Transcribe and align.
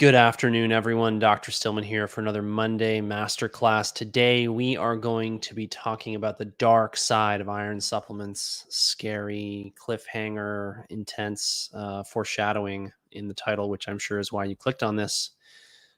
Good 0.00 0.14
afternoon, 0.14 0.72
everyone. 0.72 1.18
Dr. 1.18 1.50
Stillman 1.50 1.84
here 1.84 2.08
for 2.08 2.22
another 2.22 2.40
Monday 2.40 3.02
masterclass. 3.02 3.92
Today, 3.92 4.48
we 4.48 4.74
are 4.74 4.96
going 4.96 5.38
to 5.40 5.54
be 5.54 5.66
talking 5.66 6.14
about 6.14 6.38
the 6.38 6.46
dark 6.46 6.96
side 6.96 7.42
of 7.42 7.50
iron 7.50 7.78
supplements. 7.82 8.64
Scary, 8.70 9.74
cliffhanger, 9.78 10.84
intense 10.88 11.68
uh, 11.74 12.02
foreshadowing 12.02 12.90
in 13.12 13.28
the 13.28 13.34
title, 13.34 13.68
which 13.68 13.88
I'm 13.88 13.98
sure 13.98 14.18
is 14.18 14.32
why 14.32 14.46
you 14.46 14.56
clicked 14.56 14.82
on 14.82 14.96
this 14.96 15.32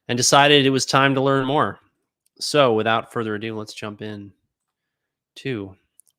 and 0.09 0.16
decided 0.16 0.66
it 0.66 0.71
was 0.71 0.84
time 0.84 1.14
to 1.14 1.21
learn 1.21 1.46
more. 1.46 1.79
So, 2.41 2.75
without 2.75 3.12
further 3.12 3.37
ado, 3.37 3.57
let's 3.57 3.73
jump 3.73 4.03
in 4.03 4.32
to 5.37 5.77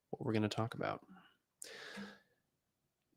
what 0.08 0.24
we're 0.24 0.32
going 0.32 0.42
to 0.42 0.48
talk 0.48 0.72
about. 0.72 1.02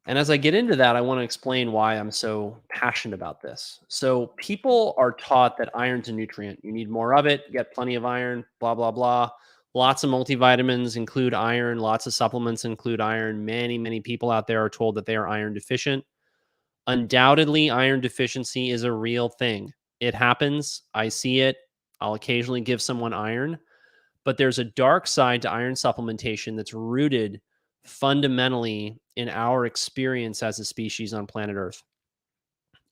And 0.07 0.17
as 0.17 0.29
I 0.29 0.37
get 0.37 0.55
into 0.55 0.75
that, 0.77 0.95
I 0.95 1.01
want 1.01 1.19
to 1.19 1.23
explain 1.23 1.73
why 1.73 1.95
I'm 1.95 2.11
so 2.11 2.57
passionate 2.69 3.13
about 3.13 3.41
this. 3.41 3.81
So, 3.89 4.27
people 4.37 4.95
are 4.97 5.11
taught 5.11 5.57
that 5.57 5.69
iron's 5.75 6.07
a 6.07 6.13
nutrient. 6.13 6.59
You 6.63 6.71
need 6.71 6.89
more 6.89 7.13
of 7.13 7.25
it, 7.25 7.51
get 7.51 7.73
plenty 7.73 7.95
of 7.95 8.05
iron, 8.05 8.45
blah, 8.59 8.73
blah, 8.73 8.91
blah. 8.91 9.29
Lots 9.73 10.05
of 10.05 10.09
multivitamins 10.09 10.95
include 10.95 11.33
iron, 11.33 11.77
lots 11.77 12.07
of 12.07 12.13
supplements 12.13 12.63
include 12.63 13.01
iron. 13.01 13.43
Many, 13.43 13.77
many 13.77 13.99
people 13.99 14.31
out 14.31 14.47
there 14.47 14.63
are 14.63 14.69
told 14.69 14.95
that 14.95 15.05
they 15.05 15.17
are 15.17 15.27
iron 15.27 15.53
deficient. 15.53 16.05
Undoubtedly, 16.87 17.69
iron 17.69 17.99
deficiency 17.99 18.71
is 18.71 18.83
a 18.83 18.91
real 18.91 19.27
thing. 19.27 19.73
It 19.99 20.15
happens. 20.15 20.83
I 20.93 21.09
see 21.09 21.41
it. 21.41 21.57
I'll 21.99 22.13
occasionally 22.13 22.61
give 22.61 22.81
someone 22.81 23.13
iron, 23.13 23.59
but 24.23 24.37
there's 24.37 24.59
a 24.59 24.63
dark 24.63 25.05
side 25.05 25.41
to 25.41 25.51
iron 25.51 25.73
supplementation 25.73 26.55
that's 26.55 26.73
rooted 26.73 27.41
fundamentally 27.83 28.99
in 29.17 29.29
our 29.29 29.65
experience 29.65 30.43
as 30.43 30.59
a 30.59 30.65
species 30.65 31.11
on 31.11 31.25
planet 31.25 31.55
Earth. 31.55 31.83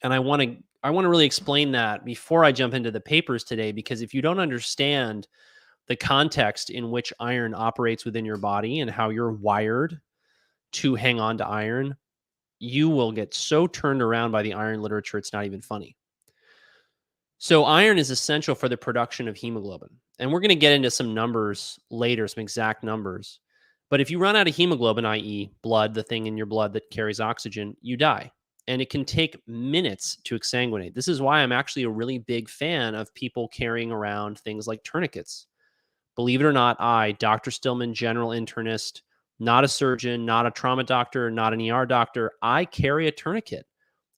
And 0.03 0.11
I 0.11 0.19
want 0.19 0.41
to 0.41 0.57
I 0.83 0.89
want 0.89 1.05
to 1.05 1.09
really 1.09 1.25
explain 1.25 1.71
that 1.71 2.03
before 2.03 2.43
I 2.43 2.51
jump 2.51 2.73
into 2.73 2.91
the 2.91 2.99
papers 2.99 3.43
today 3.43 3.71
because 3.71 4.01
if 4.01 4.13
you 4.13 4.21
don't 4.21 4.39
understand 4.39 5.27
the 5.87 5.95
context 5.95 6.69
in 6.69 6.91
which 6.91 7.13
iron 7.19 7.53
operates 7.55 8.05
within 8.05 8.25
your 8.25 8.37
body 8.37 8.81
and 8.81 8.91
how 8.91 9.09
you're 9.09 9.31
wired 9.31 9.99
to 10.73 10.93
hang 10.95 11.19
on 11.19 11.37
to 11.37 11.47
iron, 11.47 11.95
you 12.59 12.89
will 12.89 13.11
get 13.11 13.33
so 13.33 13.65
turned 13.65 14.01
around 14.01 14.31
by 14.31 14.43
the 14.43 14.53
iron 14.53 14.81
literature 14.81 15.17
it's 15.17 15.33
not 15.33 15.45
even 15.45 15.61
funny. 15.61 15.95
So 17.37 17.65
iron 17.65 17.97
is 17.97 18.09
essential 18.09 18.55
for 18.55 18.69
the 18.69 18.77
production 18.77 19.27
of 19.27 19.35
hemoglobin. 19.35 19.89
And 20.19 20.31
we're 20.31 20.39
going 20.39 20.49
to 20.49 20.55
get 20.55 20.73
into 20.73 20.89
some 20.89 21.13
numbers 21.13 21.79
later, 21.91 22.27
some 22.27 22.41
exact 22.41 22.83
numbers. 22.83 23.39
But 23.89 24.01
if 24.01 24.09
you 24.09 24.19
run 24.19 24.35
out 24.35 24.47
of 24.47 24.55
hemoglobin, 24.55 25.05
i.e., 25.05 25.51
blood, 25.61 25.93
the 25.93 26.03
thing 26.03 26.25
in 26.25 26.37
your 26.37 26.47
blood 26.47 26.73
that 26.73 26.89
carries 26.89 27.19
oxygen, 27.19 27.77
you 27.81 27.97
die. 27.97 28.31
And 28.67 28.81
it 28.81 28.89
can 28.89 29.05
take 29.05 29.47
minutes 29.47 30.17
to 30.23 30.37
exsanguinate. 30.37 30.95
This 30.95 31.07
is 31.07 31.21
why 31.21 31.39
I'm 31.39 31.51
actually 31.51 31.83
a 31.83 31.89
really 31.89 32.17
big 32.17 32.49
fan 32.49 32.95
of 32.95 33.13
people 33.13 33.47
carrying 33.49 33.91
around 33.91 34.39
things 34.39 34.67
like 34.67 34.83
tourniquets. 34.83 35.45
Believe 36.15 36.41
it 36.41 36.45
or 36.45 36.53
not, 36.53 36.79
I, 36.79 37.11
Dr. 37.13 37.51
Stillman, 37.51 37.93
general 37.93 38.29
internist, 38.29 39.01
not 39.39 39.63
a 39.63 39.67
surgeon, 39.67 40.25
not 40.25 40.47
a 40.47 40.51
trauma 40.51 40.83
doctor, 40.83 41.29
not 41.29 41.53
an 41.53 41.69
ER 41.69 41.85
doctor, 41.85 42.31
I 42.41 42.65
carry 42.65 43.07
a 43.07 43.11
tourniquet. 43.11 43.65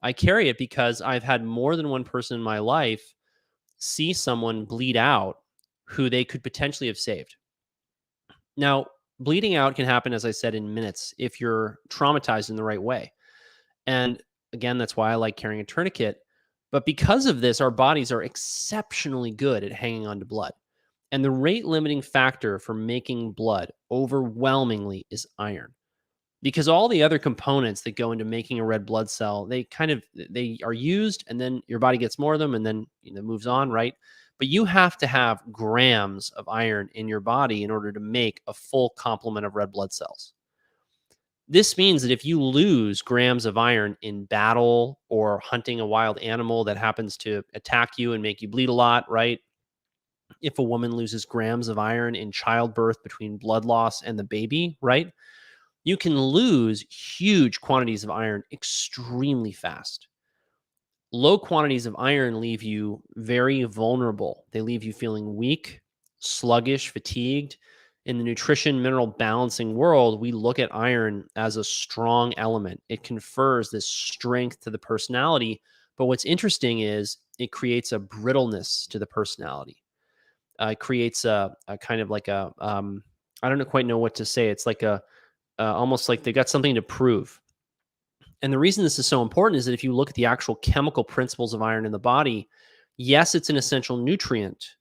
I 0.02 0.14
carry 0.14 0.48
it 0.48 0.58
because 0.58 1.02
I've 1.02 1.24
had 1.24 1.44
more 1.44 1.76
than 1.76 1.90
one 1.90 2.04
person 2.04 2.38
in 2.38 2.44
my 2.44 2.60
life 2.60 3.16
see 3.80 4.14
someone 4.14 4.66
bleed 4.66 4.96
out 4.96 5.40
who 5.86 6.10
they 6.10 6.24
could 6.24 6.44
potentially 6.44 6.88
have 6.88 6.98
saved. 6.98 7.36
Now, 8.56 8.88
bleeding 9.20 9.56
out 9.56 9.76
can 9.76 9.86
happen, 9.86 10.14
as 10.14 10.26
I 10.26 10.32
said, 10.32 10.56
in 10.56 10.74
minutes 10.74 11.14
if 11.18 11.40
you're 11.42 11.80
traumatized 11.90 12.50
in 12.50 12.56
the 12.56 12.64
right 12.64 12.82
way. 12.82 13.12
And 13.86 14.22
again, 14.54 14.78
that's 14.78 14.98
why 14.98 15.12
I 15.12 15.16
like 15.16 15.38
carrying 15.38 15.62
a 15.62 15.66
tourniquet. 15.66 16.20
But 16.72 16.86
because 16.86 17.26
of 17.26 17.42
this, 17.42 17.62
our 17.62 17.72
bodies 17.72 18.12
are 18.12 18.24
exceptionally 18.24 19.32
good 19.32 19.64
at 19.64 19.72
hanging 19.72 20.06
on 20.06 20.20
to 20.20 20.26
blood. 20.26 20.52
And 21.12 21.24
the 21.24 21.32
rate 21.32 21.66
limiting 21.66 22.02
factor 22.02 22.60
for 22.60 22.74
making 22.74 23.32
blood 23.32 23.72
overwhelmingly 23.90 25.06
is 25.10 25.26
iron. 25.40 25.74
Because 26.44 26.68
all 26.68 26.88
the 26.88 27.02
other 27.02 27.18
components 27.18 27.82
that 27.82 27.96
go 27.96 28.12
into 28.12 28.26
making 28.26 28.60
a 28.60 28.66
red 28.66 28.86
blood 28.86 29.10
cell, 29.10 29.46
they 29.46 29.64
kind 29.64 29.90
of 29.90 30.04
they 30.30 30.60
are 30.64 30.74
used 30.74 31.24
and 31.28 31.42
then 31.42 31.62
your 31.68 31.80
body 31.80 31.98
gets 31.98 32.20
more 32.20 32.34
of 32.34 32.40
them 32.40 32.54
and 32.54 32.66
then 32.66 32.86
you 33.02 33.14
know 33.14 33.22
moves 33.22 33.48
on, 33.48 33.72
right? 33.72 33.96
But 34.38 34.48
you 34.48 34.66
have 34.66 34.98
to 34.98 35.08
have 35.08 35.42
grams 35.52 36.30
of 36.32 36.48
iron 36.48 36.90
in 36.94 37.08
your 37.08 37.20
body 37.20 37.64
in 37.64 37.72
order 37.72 37.92
to 37.92 38.00
make 38.00 38.42
a 38.48 38.54
full 38.54 38.92
complement 38.92 39.46
of 39.46 39.56
red 39.56 39.72
blood 39.72 39.92
cells. 39.92 40.34
This 41.48 41.78
means 41.78 42.02
that 42.02 42.12
if 42.12 42.26
you 42.26 42.42
lose 42.44 43.02
grams 43.02 43.46
of 43.46 43.58
iron 43.58 43.96
in 44.02 44.26
battle 44.26 45.00
or 45.08 45.40
hunting 45.40 45.80
a 45.80 45.88
wild 45.88 46.18
animal 46.20 46.66
that 46.66 46.78
happens 46.78 47.16
to 47.18 47.42
attack 47.54 47.98
you 47.98 48.14
and 48.14 48.22
make 48.22 48.42
you 48.42 48.50
bleed 48.50 48.70
a 48.70 48.74
lot, 48.74 49.10
right? 49.10 49.40
If 50.42 50.60
a 50.60 50.64
woman 50.64 50.92
loses 50.92 51.26
grams 51.26 51.70
of 51.70 51.80
iron 51.80 52.16
in 52.16 52.32
childbirth 52.32 53.02
between 53.02 53.38
blood 53.38 53.64
loss 53.64 54.04
and 54.04 54.20
the 54.20 54.26
baby, 54.26 54.78
right? 54.82 55.12
You 55.86 55.96
can 55.96 56.20
lose 56.20 56.86
huge 56.90 57.62
quantities 57.62 58.04
of 58.04 58.12
iron 58.12 58.44
extremely 58.52 59.54
fast 59.54 60.10
low 61.12 61.38
quantities 61.38 61.86
of 61.86 61.96
iron 61.98 62.40
leave 62.40 62.64
you 62.64 63.02
very 63.16 63.64
vulnerable. 63.64 64.46
They 64.52 64.62
leave 64.62 64.84
you 64.84 64.94
feeling 64.94 65.36
weak, 65.36 65.82
sluggish, 66.20 66.90
fatigued. 66.90 67.58
In 68.06 68.18
the 68.18 68.24
nutrition 68.24 68.82
mineral 68.82 69.08
balancing 69.08 69.76
world, 69.76 70.22
we 70.22 70.32
look 70.32 70.60
at 70.60 70.74
iron 70.74 71.26
as 71.36 71.58
a 71.58 71.64
strong 71.64 72.34
element. 72.38 72.82
It 72.88 73.04
confers 73.04 73.70
this 73.70 73.90
strength 73.90 74.62
to 74.62 74.70
the 74.70 74.80
personality. 74.80 75.62
But 75.98 76.06
what's 76.06 76.24
interesting 76.24 76.80
is 76.80 77.18
it 77.38 77.52
creates 77.52 77.92
a 77.92 78.00
brittleness 78.00 78.88
to 78.88 79.00
the 79.00 79.06
personality. 79.06 79.84
Uh, 80.60 80.70
it 80.72 80.80
creates 80.80 81.26
a, 81.26 81.54
a, 81.68 81.78
kind 81.78 82.00
of 82.00 82.10
like 82.10 82.30
a 82.30 82.52
um, 82.60 83.04
I 83.44 83.50
don't 83.50 83.70
quite 83.70 83.86
know 83.86 83.98
what 83.98 84.16
to 84.16 84.26
say. 84.26 84.50
It's 84.50 84.66
like 84.66 84.84
a 84.84 85.02
uh, 85.60 85.74
almost 85.74 86.08
like 86.08 86.24
they 86.24 86.32
got 86.32 86.50
something 86.50 86.76
to 86.76 86.82
prove. 86.82 87.40
And 88.42 88.54
the 88.54 88.60
reason 88.60 88.84
this 88.84 89.00
is 89.00 89.08
so 89.08 89.22
important 89.22 89.58
is 89.58 89.66
that 89.66 89.74
if 89.74 89.84
you 89.84 89.94
look 89.94 90.10
at 90.10 90.16
the 90.16 90.26
actual 90.26 90.56
chemical 90.56 91.04
principles 91.04 91.54
of 91.54 91.62
iron 91.62 91.86
in 91.86 91.92
the 91.92 92.00
body, 92.00 92.48
yes, 92.98 93.34
it's 93.34 93.50
an 93.50 93.58
essential 93.58 93.98
nutrient, 93.98 94.76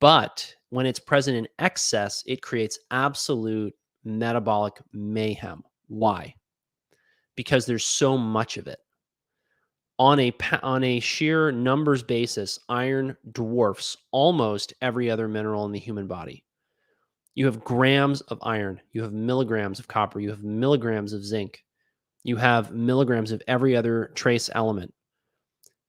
but 0.00 0.54
when 0.70 0.86
it's 0.86 0.98
present 0.98 1.36
in 1.36 1.48
excess, 1.58 2.24
it 2.26 2.42
creates 2.42 2.78
absolute 2.90 3.74
metabolic 4.04 4.74
mayhem. 4.92 5.62
Why? 5.88 6.34
Because 7.36 7.66
there's 7.66 7.84
so 7.84 8.16
much 8.18 8.56
of 8.56 8.66
it. 8.66 8.78
On 9.98 10.18
a 10.18 10.32
on 10.62 10.82
a 10.82 10.98
sheer 10.98 11.52
numbers 11.52 12.02
basis, 12.02 12.58
iron 12.68 13.16
dwarfs 13.30 13.96
almost 14.10 14.74
every 14.80 15.10
other 15.10 15.28
mineral 15.28 15.66
in 15.66 15.72
the 15.72 15.78
human 15.78 16.06
body. 16.06 16.44
You 17.34 17.46
have 17.46 17.62
grams 17.62 18.20
of 18.22 18.38
iron, 18.42 18.80
you 18.92 19.02
have 19.02 19.12
milligrams 19.12 19.78
of 19.78 19.88
copper, 19.88 20.18
you 20.18 20.30
have 20.30 20.42
milligrams 20.42 21.12
of 21.12 21.24
zinc, 21.24 21.62
you 22.24 22.36
have 22.36 22.72
milligrams 22.72 23.32
of 23.32 23.42
every 23.46 23.76
other 23.76 24.12
trace 24.14 24.48
element. 24.54 24.92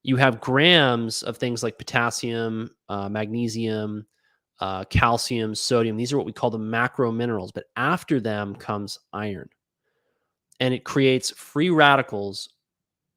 You 0.03 0.17
have 0.17 0.41
grams 0.41 1.23
of 1.23 1.38
things 1.38 1.63
like 1.63 1.77
potassium, 1.77 2.71
uh, 2.89 3.07
magnesium, 3.07 4.05
uh, 4.59 4.83
calcium, 4.85 5.55
sodium. 5.55 5.97
These 5.97 6.11
are 6.11 6.17
what 6.17 6.25
we 6.25 6.33
call 6.33 6.49
the 6.49 6.57
macro 6.57 7.11
minerals. 7.11 7.51
But 7.51 7.66
after 7.75 8.19
them 8.19 8.55
comes 8.55 8.99
iron. 9.13 9.49
And 10.59 10.73
it 10.73 10.83
creates 10.83 11.31
free 11.31 11.69
radicals 11.69 12.50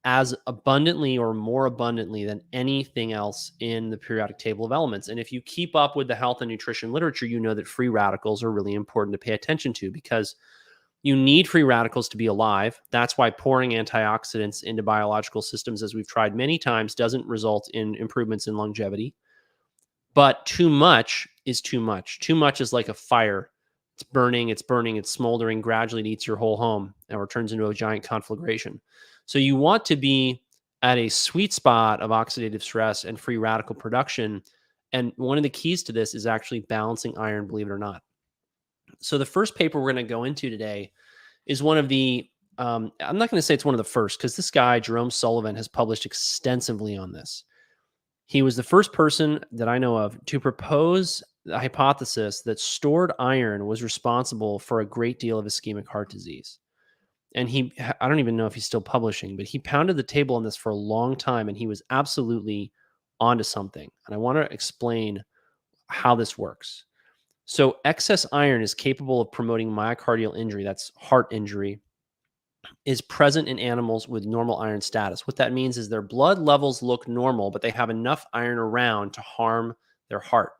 as 0.04 0.34
abundantly 0.46 1.18
or 1.18 1.34
more 1.34 1.66
abundantly 1.66 2.24
than 2.24 2.40
anything 2.52 3.12
else 3.12 3.52
in 3.58 3.90
the 3.90 3.98
periodic 3.98 4.38
table 4.38 4.64
of 4.64 4.70
elements. 4.70 5.08
And 5.08 5.18
if 5.18 5.32
you 5.32 5.40
keep 5.40 5.74
up 5.74 5.96
with 5.96 6.06
the 6.06 6.14
health 6.14 6.42
and 6.42 6.48
nutrition 6.48 6.92
literature, 6.92 7.26
you 7.26 7.40
know 7.40 7.54
that 7.54 7.66
free 7.66 7.88
radicals 7.88 8.42
are 8.44 8.52
really 8.52 8.74
important 8.74 9.12
to 9.14 9.18
pay 9.18 9.32
attention 9.32 9.72
to 9.74 9.90
because 9.90 10.36
you 11.02 11.16
need 11.16 11.48
free 11.48 11.62
radicals 11.62 12.08
to 12.08 12.16
be 12.16 12.26
alive. 12.26 12.80
That's 12.90 13.16
why 13.16 13.30
pouring 13.30 13.70
antioxidants 13.70 14.64
into 14.64 14.82
biological 14.82 15.42
systems, 15.42 15.82
as 15.82 15.94
we've 15.94 16.08
tried 16.08 16.34
many 16.34 16.58
times, 16.58 16.94
doesn't 16.94 17.26
result 17.26 17.70
in 17.74 17.94
improvements 17.96 18.46
in 18.46 18.56
longevity. 18.56 19.14
But 20.14 20.44
too 20.46 20.68
much 20.68 21.28
is 21.44 21.60
too 21.60 21.80
much. 21.80 22.20
Too 22.20 22.34
much 22.34 22.60
is 22.60 22.72
like 22.72 22.88
a 22.88 22.94
fire. 22.94 23.50
It's 23.94 24.02
burning, 24.02 24.50
it's 24.50 24.62
burning, 24.62 24.96
it's 24.96 25.10
smoldering, 25.10 25.60
gradually 25.60 26.02
it 26.02 26.06
eats 26.06 26.26
your 26.26 26.36
whole 26.36 26.56
home 26.56 26.94
or 27.10 27.26
turns 27.26 27.52
into 27.52 27.66
a 27.66 27.74
giant 27.74 28.02
conflagration. 28.02 28.80
So 29.26 29.38
you 29.38 29.56
want 29.56 29.84
to 29.86 29.96
be 29.96 30.42
at 30.82 30.98
a 30.98 31.08
sweet 31.08 31.52
spot 31.52 32.00
of 32.00 32.10
oxidative 32.10 32.62
stress 32.62 33.04
and 33.04 33.18
free 33.18 33.38
radical 33.38 33.74
production. 33.74 34.42
And 34.92 35.12
one 35.16 35.38
of 35.38 35.42
the 35.42 35.50
keys 35.50 35.82
to 35.84 35.92
this 35.92 36.14
is 36.14 36.26
actually 36.26 36.60
balancing 36.60 37.16
iron, 37.16 37.46
believe 37.46 37.68
it 37.68 37.72
or 37.72 37.78
not. 37.78 38.02
So 39.00 39.18
the 39.18 39.26
first 39.26 39.54
paper 39.54 39.80
we're 39.80 39.92
going 39.92 40.04
to 40.04 40.10
go 40.10 40.24
into 40.24 40.50
today 40.50 40.92
is 41.46 41.62
one 41.62 41.78
of 41.78 41.88
the 41.88 42.28
um, 42.58 42.90
I'm 43.00 43.18
not 43.18 43.30
going 43.30 43.38
to 43.38 43.42
say 43.42 43.52
it's 43.52 43.66
one 43.66 43.74
of 43.74 43.78
the 43.78 43.84
first 43.84 44.18
because 44.18 44.34
this 44.34 44.50
guy 44.50 44.80
Jerome 44.80 45.10
Sullivan 45.10 45.56
has 45.56 45.68
published 45.68 46.06
extensively 46.06 46.96
on 46.96 47.12
this. 47.12 47.44
He 48.24 48.42
was 48.42 48.56
the 48.56 48.62
first 48.62 48.92
person 48.92 49.40
that 49.52 49.68
I 49.68 49.78
know 49.78 49.96
of 49.96 50.18
to 50.26 50.40
propose 50.40 51.22
the 51.44 51.58
hypothesis 51.58 52.42
that 52.42 52.58
stored 52.58 53.12
iron 53.18 53.66
was 53.66 53.82
responsible 53.82 54.58
for 54.58 54.80
a 54.80 54.86
great 54.86 55.20
deal 55.20 55.38
of 55.38 55.46
ischemic 55.46 55.86
heart 55.86 56.10
disease. 56.10 56.58
And 57.34 57.48
he, 57.48 57.72
I 58.00 58.08
don't 58.08 58.18
even 58.18 58.36
know 58.36 58.46
if 58.46 58.54
he's 58.54 58.64
still 58.64 58.80
publishing, 58.80 59.36
but 59.36 59.46
he 59.46 59.58
pounded 59.58 59.96
the 59.96 60.02
table 60.02 60.36
on 60.36 60.42
this 60.42 60.56
for 60.56 60.70
a 60.70 60.76
long 60.76 61.14
time 61.14 61.48
and 61.48 61.56
he 61.56 61.66
was 61.66 61.82
absolutely 61.90 62.72
onto 63.20 63.44
something. 63.44 63.88
And 64.06 64.14
I 64.14 64.18
want 64.18 64.36
to 64.36 64.52
explain 64.52 65.22
how 65.88 66.14
this 66.14 66.36
works. 66.36 66.84
So, 67.46 67.76
excess 67.84 68.26
iron 68.32 68.60
is 68.60 68.74
capable 68.74 69.20
of 69.20 69.30
promoting 69.30 69.70
myocardial 69.70 70.36
injury, 70.36 70.64
that's 70.64 70.90
heart 70.96 71.28
injury, 71.30 71.80
is 72.84 73.00
present 73.00 73.46
in 73.46 73.60
animals 73.60 74.08
with 74.08 74.26
normal 74.26 74.58
iron 74.58 74.80
status. 74.80 75.28
What 75.28 75.36
that 75.36 75.52
means 75.52 75.78
is 75.78 75.88
their 75.88 76.02
blood 76.02 76.40
levels 76.40 76.82
look 76.82 77.06
normal, 77.06 77.52
but 77.52 77.62
they 77.62 77.70
have 77.70 77.88
enough 77.88 78.26
iron 78.32 78.58
around 78.58 79.12
to 79.12 79.20
harm 79.20 79.76
their 80.08 80.18
heart. 80.18 80.54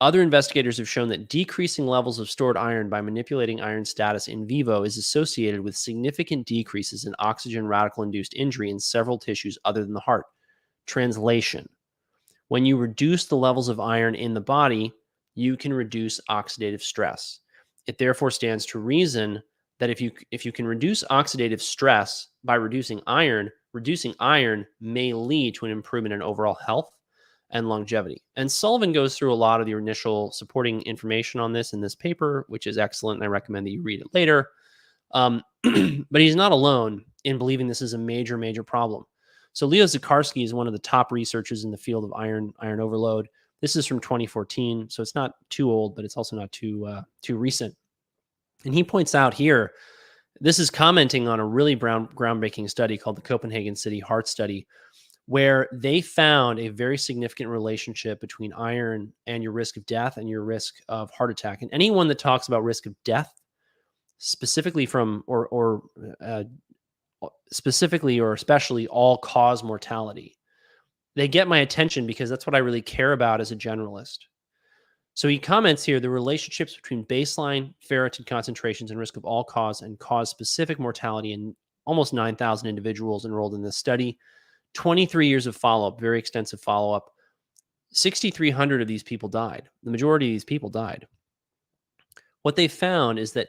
Other 0.00 0.22
investigators 0.22 0.76
have 0.78 0.88
shown 0.88 1.08
that 1.10 1.28
decreasing 1.28 1.86
levels 1.86 2.18
of 2.18 2.28
stored 2.28 2.56
iron 2.56 2.90
by 2.90 3.00
manipulating 3.00 3.60
iron 3.60 3.84
status 3.84 4.26
in 4.26 4.46
vivo 4.46 4.82
is 4.82 4.98
associated 4.98 5.60
with 5.60 5.76
significant 5.76 6.48
decreases 6.48 7.04
in 7.04 7.14
oxygen 7.20 7.66
radical 7.66 8.02
induced 8.02 8.34
injury 8.34 8.70
in 8.70 8.80
several 8.80 9.18
tissues 9.18 9.56
other 9.64 9.84
than 9.84 9.94
the 9.94 10.00
heart. 10.00 10.26
Translation 10.84 11.68
When 12.48 12.66
you 12.66 12.76
reduce 12.76 13.26
the 13.26 13.36
levels 13.36 13.68
of 13.68 13.78
iron 13.78 14.16
in 14.16 14.34
the 14.34 14.40
body, 14.40 14.92
you 15.36 15.56
can 15.56 15.72
reduce 15.72 16.20
oxidative 16.28 16.80
stress. 16.80 17.40
It 17.86 17.98
therefore 17.98 18.32
stands 18.32 18.66
to 18.66 18.80
reason 18.80 19.40
that 19.78 19.90
if 19.90 20.00
you 20.00 20.10
if 20.32 20.44
you 20.44 20.50
can 20.50 20.66
reduce 20.66 21.04
oxidative 21.04 21.60
stress 21.60 22.28
by 22.42 22.56
reducing 22.56 23.00
iron, 23.06 23.50
reducing 23.72 24.14
iron 24.18 24.66
may 24.80 25.12
lead 25.12 25.54
to 25.54 25.66
an 25.66 25.70
improvement 25.70 26.14
in 26.14 26.22
overall 26.22 26.56
health 26.66 26.90
and 27.50 27.68
longevity. 27.68 28.24
And 28.34 28.50
Sullivan 28.50 28.92
goes 28.92 29.16
through 29.16 29.32
a 29.32 29.36
lot 29.36 29.60
of 29.60 29.66
the 29.66 29.72
initial 29.72 30.32
supporting 30.32 30.82
information 30.82 31.38
on 31.38 31.52
this 31.52 31.74
in 31.74 31.80
this 31.80 31.94
paper, 31.94 32.44
which 32.48 32.66
is 32.66 32.78
excellent. 32.78 33.18
And 33.18 33.24
I 33.24 33.28
recommend 33.28 33.66
that 33.66 33.70
you 33.70 33.82
read 33.82 34.00
it 34.00 34.08
later. 34.12 34.48
Um, 35.12 35.42
but 36.10 36.20
he's 36.20 36.34
not 36.34 36.50
alone 36.50 37.04
in 37.24 37.38
believing 37.38 37.68
this 37.68 37.82
is 37.82 37.92
a 37.92 37.98
major, 37.98 38.36
major 38.36 38.64
problem. 38.64 39.04
So 39.52 39.66
Leo 39.66 39.84
Zacharski 39.84 40.44
is 40.44 40.54
one 40.54 40.66
of 40.66 40.72
the 40.72 40.78
top 40.78 41.12
researchers 41.12 41.64
in 41.64 41.70
the 41.70 41.78
field 41.78 42.04
of 42.04 42.12
iron 42.14 42.52
iron 42.58 42.80
overload. 42.80 43.28
This 43.60 43.76
is 43.76 43.86
from 43.86 44.00
2014, 44.00 44.90
so 44.90 45.02
it's 45.02 45.14
not 45.14 45.32
too 45.50 45.70
old, 45.70 45.96
but 45.96 46.04
it's 46.04 46.16
also 46.16 46.36
not 46.36 46.52
too 46.52 46.86
uh, 46.86 47.02
too 47.22 47.36
recent. 47.36 47.74
And 48.64 48.74
he 48.74 48.84
points 48.84 49.14
out 49.14 49.34
here, 49.34 49.72
this 50.40 50.58
is 50.58 50.70
commenting 50.70 51.28
on 51.28 51.40
a 51.40 51.46
really 51.46 51.74
brown, 51.74 52.08
groundbreaking 52.08 52.68
study 52.68 52.98
called 52.98 53.16
the 53.16 53.22
Copenhagen 53.22 53.76
City 53.76 54.00
Heart 54.00 54.28
Study, 54.28 54.66
where 55.26 55.68
they 55.72 56.00
found 56.00 56.58
a 56.58 56.68
very 56.68 56.98
significant 56.98 57.50
relationship 57.50 58.20
between 58.20 58.52
iron 58.52 59.12
and 59.26 59.42
your 59.42 59.52
risk 59.52 59.76
of 59.76 59.86
death 59.86 60.16
and 60.18 60.28
your 60.28 60.42
risk 60.42 60.74
of 60.88 61.10
heart 61.10 61.30
attack. 61.30 61.62
And 61.62 61.70
anyone 61.72 62.08
that 62.08 62.18
talks 62.18 62.48
about 62.48 62.64
risk 62.64 62.86
of 62.86 62.94
death, 63.04 63.32
specifically 64.18 64.86
from 64.86 65.24
or 65.26 65.48
or 65.48 65.82
uh, 66.20 66.44
specifically 67.52 68.20
or 68.20 68.32
especially 68.32 68.86
all 68.88 69.18
cause 69.18 69.62
mortality. 69.62 70.35
They 71.16 71.28
get 71.28 71.48
my 71.48 71.58
attention 71.58 72.06
because 72.06 72.30
that's 72.30 72.46
what 72.46 72.54
I 72.54 72.58
really 72.58 72.82
care 72.82 73.12
about 73.12 73.40
as 73.40 73.50
a 73.50 73.56
generalist. 73.56 74.18
So 75.14 75.28
he 75.28 75.38
comments 75.38 75.82
here 75.82 75.98
the 75.98 76.10
relationships 76.10 76.76
between 76.76 77.06
baseline 77.06 77.72
ferritin 77.88 78.26
concentrations 78.26 78.90
and 78.90 79.00
risk 79.00 79.16
of 79.16 79.24
all 79.24 79.42
cause 79.42 79.80
and 79.80 79.98
cause 79.98 80.28
specific 80.28 80.78
mortality 80.78 81.32
in 81.32 81.56
almost 81.86 82.12
9,000 82.12 82.68
individuals 82.68 83.24
enrolled 83.24 83.54
in 83.54 83.62
this 83.62 83.78
study. 83.78 84.18
23 84.74 85.26
years 85.26 85.46
of 85.46 85.56
follow 85.56 85.88
up, 85.88 85.98
very 85.98 86.18
extensive 86.18 86.60
follow 86.60 86.94
up. 86.94 87.10
6,300 87.92 88.82
of 88.82 88.88
these 88.88 89.02
people 89.02 89.30
died. 89.30 89.70
The 89.84 89.90
majority 89.90 90.26
of 90.26 90.34
these 90.34 90.44
people 90.44 90.68
died. 90.68 91.06
What 92.42 92.56
they 92.56 92.68
found 92.68 93.18
is 93.18 93.32
that 93.32 93.48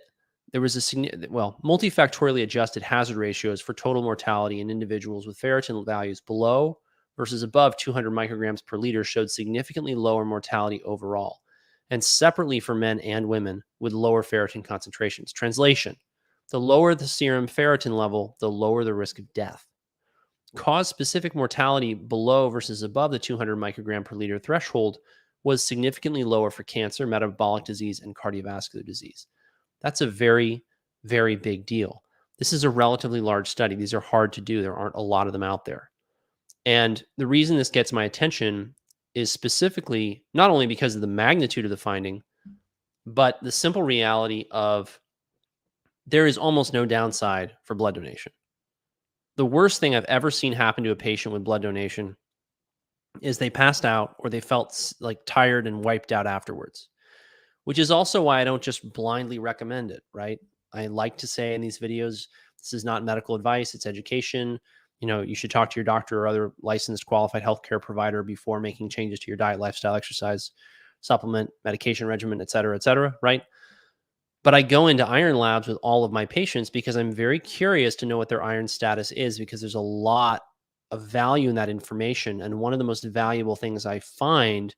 there 0.53 0.61
was 0.61 0.77
a 0.77 0.81
significant, 0.81 1.29
well 1.29 1.59
multifactorially 1.65 2.43
adjusted 2.43 2.81
hazard 2.81 3.17
ratios 3.17 3.59
for 3.59 3.73
total 3.73 4.01
mortality 4.01 4.61
in 4.61 4.69
individuals 4.69 5.27
with 5.27 5.37
ferritin 5.37 5.85
values 5.85 6.21
below 6.21 6.79
versus 7.17 7.43
above 7.43 7.75
200 7.77 8.11
micrograms 8.11 8.65
per 8.65 8.77
liter 8.77 9.03
showed 9.03 9.29
significantly 9.29 9.95
lower 9.95 10.23
mortality 10.23 10.81
overall 10.83 11.41
and 11.89 12.03
separately 12.03 12.59
for 12.59 12.75
men 12.75 12.99
and 13.01 13.27
women 13.27 13.61
with 13.79 13.93
lower 13.93 14.23
ferritin 14.23 14.63
concentrations 14.63 15.33
translation 15.33 15.95
the 16.51 16.59
lower 16.59 16.95
the 16.95 17.07
serum 17.07 17.47
ferritin 17.47 17.97
level 17.97 18.37
the 18.39 18.49
lower 18.49 18.83
the 18.83 18.93
risk 18.93 19.19
of 19.19 19.33
death 19.33 19.65
cause 20.55 20.87
specific 20.87 21.35
mortality 21.35 21.93
below 21.93 22.49
versus 22.49 22.83
above 22.83 23.11
the 23.11 23.19
200 23.19 23.57
microgram 23.57 24.05
per 24.05 24.15
liter 24.15 24.39
threshold 24.39 24.97
was 25.43 25.63
significantly 25.63 26.23
lower 26.23 26.49
for 26.49 26.63
cancer 26.63 27.05
metabolic 27.05 27.65
disease 27.65 27.99
and 27.99 28.15
cardiovascular 28.15 28.85
disease 28.85 29.27
that's 29.81 30.01
a 30.01 30.07
very, 30.07 30.63
very 31.03 31.35
big 31.35 31.65
deal. 31.65 32.03
This 32.39 32.53
is 32.53 32.63
a 32.63 32.69
relatively 32.69 33.21
large 33.21 33.47
study. 33.49 33.75
These 33.75 33.93
are 33.93 33.99
hard 33.99 34.33
to 34.33 34.41
do. 34.41 34.61
There 34.61 34.75
aren't 34.75 34.95
a 34.95 35.01
lot 35.01 35.27
of 35.27 35.33
them 35.33 35.43
out 35.43 35.65
there. 35.65 35.89
And 36.67 37.01
the 37.17 37.25
reason 37.25 37.55
this 37.55 37.69
gets 37.69 37.93
my 37.93 38.03
attention 38.03 38.75
is 39.15 39.31
specifically 39.31 40.25
not 40.33 40.51
only 40.51 40.67
because 40.67 40.93
of 40.93 41.01
the 41.01 41.07
magnitude 41.07 41.65
of 41.65 41.71
the 41.71 41.77
finding, 41.77 42.21
but 43.05 43.39
the 43.41 43.51
simple 43.51 43.81
reality 43.81 44.45
of 44.51 44.99
there 46.05 46.27
is 46.27 46.37
almost 46.37 46.73
no 46.73 46.85
downside 46.85 47.53
for 47.63 47.73
blood 47.73 47.95
donation. 47.95 48.33
The 49.37 49.45
worst 49.45 49.79
thing 49.79 49.95
I've 49.95 50.05
ever 50.05 50.29
seen 50.29 50.51
happen 50.51 50.83
to 50.83 50.91
a 50.91 50.95
patient 50.95 51.31
with 51.31 51.43
blood 51.43 51.61
donation 51.61 52.17
is 53.21 53.37
they 53.37 53.49
passed 53.49 53.85
out 53.85 54.15
or 54.19 54.29
they 54.29 54.41
felt 54.41 54.93
like 54.99 55.19
tired 55.25 55.65
and 55.65 55.83
wiped 55.83 56.11
out 56.11 56.27
afterwards 56.27 56.89
which 57.67 57.79
is 57.79 57.91
also 57.91 58.21
why 58.21 58.39
I 58.39 58.45
don't 58.45 58.63
just 58.63 58.93
blindly 58.93 59.39
recommend 59.39 59.91
it, 59.91 60.01
right? 60.13 60.39
I 60.73 60.87
like 60.87 61.17
to 61.17 61.27
say 61.27 61.53
in 61.53 61.59
these 61.59 61.79
videos, 61.79 62.27
this 62.57 62.71
is 62.71 62.85
not 62.85 63.03
medical 63.03 63.35
advice, 63.35 63.75
it's 63.75 63.85
education. 63.85 64.57
You 64.99 65.07
know, 65.07 65.21
you 65.21 65.35
should 65.35 65.51
talk 65.51 65.69
to 65.69 65.79
your 65.79 65.85
doctor 65.85 66.21
or 66.21 66.27
other 66.27 66.53
licensed 66.61 67.05
qualified 67.05 67.43
healthcare 67.43 67.81
provider 67.81 68.23
before 68.23 68.59
making 68.59 68.89
changes 68.89 69.19
to 69.19 69.27
your 69.27 69.37
diet, 69.37 69.59
lifestyle, 69.59 69.95
exercise, 69.95 70.51
supplement, 71.01 71.49
medication 71.63 72.07
regimen, 72.07 72.41
et 72.41 72.49
cetera, 72.49 72.75
et 72.75 72.83
cetera, 72.83 73.15
right? 73.21 73.43
But 74.43 74.55
I 74.55 74.61
go 74.61 74.87
into 74.87 75.05
iron 75.05 75.35
labs 75.35 75.67
with 75.67 75.77
all 75.83 76.03
of 76.03 76.11
my 76.11 76.25
patients 76.25 76.69
because 76.69 76.95
I'm 76.95 77.11
very 77.11 77.39
curious 77.39 77.95
to 77.97 78.05
know 78.05 78.17
what 78.17 78.29
their 78.29 78.43
iron 78.43 78.67
status 78.67 79.11
is 79.11 79.37
because 79.37 79.61
there's 79.61 79.75
a 79.75 79.79
lot 79.79 80.41
of 80.91 81.03
value 81.03 81.49
in 81.49 81.55
that 81.55 81.69
information. 81.69 82.41
And 82.41 82.59
one 82.59 82.73
of 82.73 82.79
the 82.79 82.85
most 82.85 83.03
valuable 83.03 83.55
things 83.55 83.85
I 83.85 83.99
find 83.99 84.73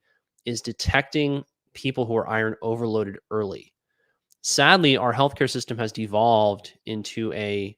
is 0.45 0.61
detecting 0.61 1.43
people 1.73 2.05
who 2.05 2.15
are 2.15 2.27
iron 2.27 2.55
overloaded 2.61 3.19
early. 3.29 3.71
Sadly, 4.41 4.97
our 4.97 5.13
healthcare 5.13 5.49
system 5.49 5.77
has 5.77 5.91
devolved 5.91 6.73
into 6.85 7.31
a 7.33 7.77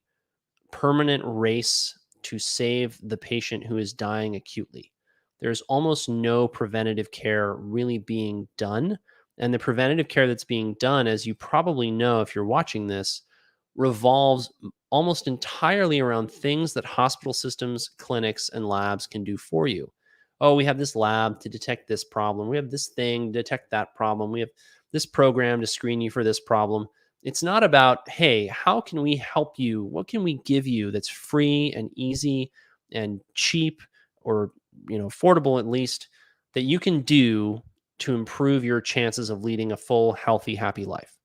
permanent 0.71 1.23
race 1.25 1.97
to 2.23 2.39
save 2.39 2.99
the 3.03 3.17
patient 3.17 3.65
who 3.65 3.77
is 3.77 3.93
dying 3.93 4.35
acutely. 4.35 4.91
There's 5.39 5.61
almost 5.61 6.09
no 6.09 6.47
preventative 6.47 7.11
care 7.11 7.55
really 7.55 7.97
being 7.97 8.47
done. 8.57 8.99
And 9.37 9.53
the 9.53 9.59
preventative 9.59 10.07
care 10.07 10.27
that's 10.27 10.43
being 10.43 10.75
done, 10.75 11.07
as 11.07 11.25
you 11.25 11.33
probably 11.33 11.89
know 11.89 12.21
if 12.21 12.35
you're 12.35 12.45
watching 12.45 12.85
this, 12.85 13.23
revolves 13.75 14.51
almost 14.91 15.27
entirely 15.27 15.99
around 15.99 16.29
things 16.29 16.73
that 16.73 16.85
hospital 16.85 17.33
systems, 17.33 17.89
clinics, 17.97 18.49
and 18.49 18.67
labs 18.67 19.07
can 19.07 19.23
do 19.23 19.37
for 19.37 19.67
you 19.67 19.91
oh, 20.41 20.55
we 20.55 20.65
have 20.65 20.79
this 20.79 20.95
lab 20.95 21.39
to 21.39 21.47
detect 21.47 21.87
this 21.87 22.03
problem. 22.03 22.49
We 22.49 22.57
have 22.57 22.71
this 22.71 22.87
thing 22.87 23.31
to 23.31 23.39
detect 23.39 23.69
that 23.69 23.95
problem. 23.95 24.31
We 24.31 24.39
have 24.41 24.49
this 24.91 25.05
program 25.05 25.61
to 25.61 25.67
screen 25.67 26.01
you 26.01 26.09
for 26.09 26.23
this 26.23 26.39
problem. 26.39 26.87
It's 27.23 27.43
not 27.43 27.63
about, 27.63 28.09
hey, 28.09 28.47
how 28.47 28.81
can 28.81 29.01
we 29.01 29.15
help 29.15 29.59
you? 29.59 29.83
What 29.83 30.07
can 30.07 30.23
we 30.23 30.39
give 30.45 30.65
you 30.65 30.91
that's 30.91 31.09
free 31.09 31.71
and 31.75 31.89
easy 31.95 32.51
and 32.91 33.21
cheap 33.35 33.81
or, 34.21 34.51
you 34.89 34.97
know, 34.97 35.07
affordable 35.07 35.59
at 35.59 35.67
least 35.67 36.09
that 36.53 36.61
you 36.61 36.79
can 36.79 37.01
do 37.01 37.61
to 37.99 38.15
improve 38.15 38.63
your 38.63 38.81
chances 38.81 39.29
of 39.29 39.43
leading 39.43 39.71
a 39.71 39.77
full, 39.77 40.13
healthy, 40.13 40.55
happy 40.55 40.85
life. 40.85 41.15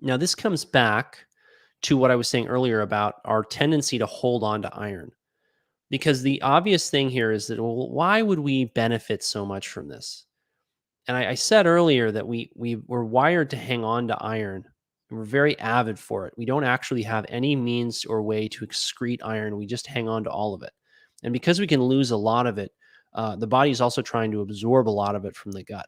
Now, 0.00 0.16
this 0.16 0.34
comes 0.34 0.64
back 0.64 1.26
to 1.82 1.98
what 1.98 2.10
I 2.10 2.16
was 2.16 2.28
saying 2.28 2.48
earlier 2.48 2.80
about 2.80 3.16
our 3.26 3.44
tendency 3.44 3.98
to 3.98 4.06
hold 4.06 4.42
on 4.42 4.62
to 4.62 4.74
iron 4.74 5.12
because 5.90 6.22
the 6.22 6.40
obvious 6.42 6.90
thing 6.90 7.10
here 7.10 7.30
is 7.30 7.46
that 7.46 7.60
well, 7.60 7.90
why 7.90 8.22
would 8.22 8.38
we 8.38 8.66
benefit 8.66 9.22
so 9.22 9.44
much 9.44 9.68
from 9.68 9.88
this? 9.88 10.24
And 11.08 11.16
I, 11.16 11.30
I 11.30 11.34
said 11.34 11.66
earlier 11.66 12.10
that 12.10 12.26
we 12.26 12.50
we 12.54 12.76
were 12.86 13.04
wired 13.04 13.50
to 13.50 13.56
hang 13.56 13.84
on 13.84 14.08
to 14.08 14.16
iron. 14.22 14.64
And 15.08 15.18
we're 15.18 15.24
very 15.24 15.58
avid 15.58 15.98
for 15.98 16.26
it. 16.26 16.34
We 16.36 16.44
don't 16.44 16.64
actually 16.64 17.02
have 17.02 17.26
any 17.28 17.54
means 17.54 18.04
or 18.04 18.22
way 18.22 18.48
to 18.48 18.66
excrete 18.66 19.20
iron. 19.22 19.56
We 19.56 19.66
just 19.66 19.86
hang 19.86 20.08
on 20.08 20.24
to 20.24 20.30
all 20.30 20.54
of 20.54 20.62
it. 20.62 20.72
And 21.22 21.32
because 21.32 21.60
we 21.60 21.66
can 21.66 21.82
lose 21.82 22.10
a 22.10 22.16
lot 22.16 22.46
of 22.46 22.58
it, 22.58 22.72
uh, 23.14 23.36
the 23.36 23.46
body 23.46 23.70
is 23.70 23.80
also 23.80 24.02
trying 24.02 24.30
to 24.32 24.42
absorb 24.42 24.88
a 24.88 24.90
lot 24.90 25.14
of 25.14 25.24
it 25.24 25.36
from 25.36 25.52
the 25.52 25.64
gut. 25.64 25.86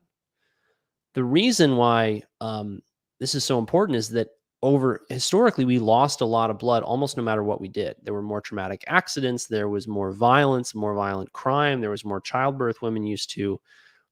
The 1.15 1.25
reason 1.25 1.77
why 1.77 2.23
um, 2.41 2.81
this 3.19 3.35
is 3.35 3.45
so 3.45 3.59
important 3.59 3.97
is 3.97 4.09
that 4.11 4.29
over 4.63 5.03
historically 5.09 5.65
we 5.65 5.79
lost 5.79 6.21
a 6.21 6.25
lot 6.25 6.51
of 6.51 6.59
blood 6.59 6.83
almost 6.83 7.17
no 7.17 7.23
matter 7.23 7.45
what 7.45 7.61
we 7.61 7.69
did 7.69 7.95
there 8.03 8.13
were 8.13 8.23
more 8.23 8.41
traumatic 8.41 8.83
accidents 8.89 9.47
there 9.47 9.69
was 9.69 9.87
more 9.87 10.11
violence 10.11 10.75
more 10.75 10.95
violent 10.95 11.33
crime 11.33 11.81
there 11.81 11.91
was 11.91 12.05
more 12.05 12.21
childbirth 12.21 12.83
women 12.83 13.05
used 13.07 13.31
to 13.31 13.61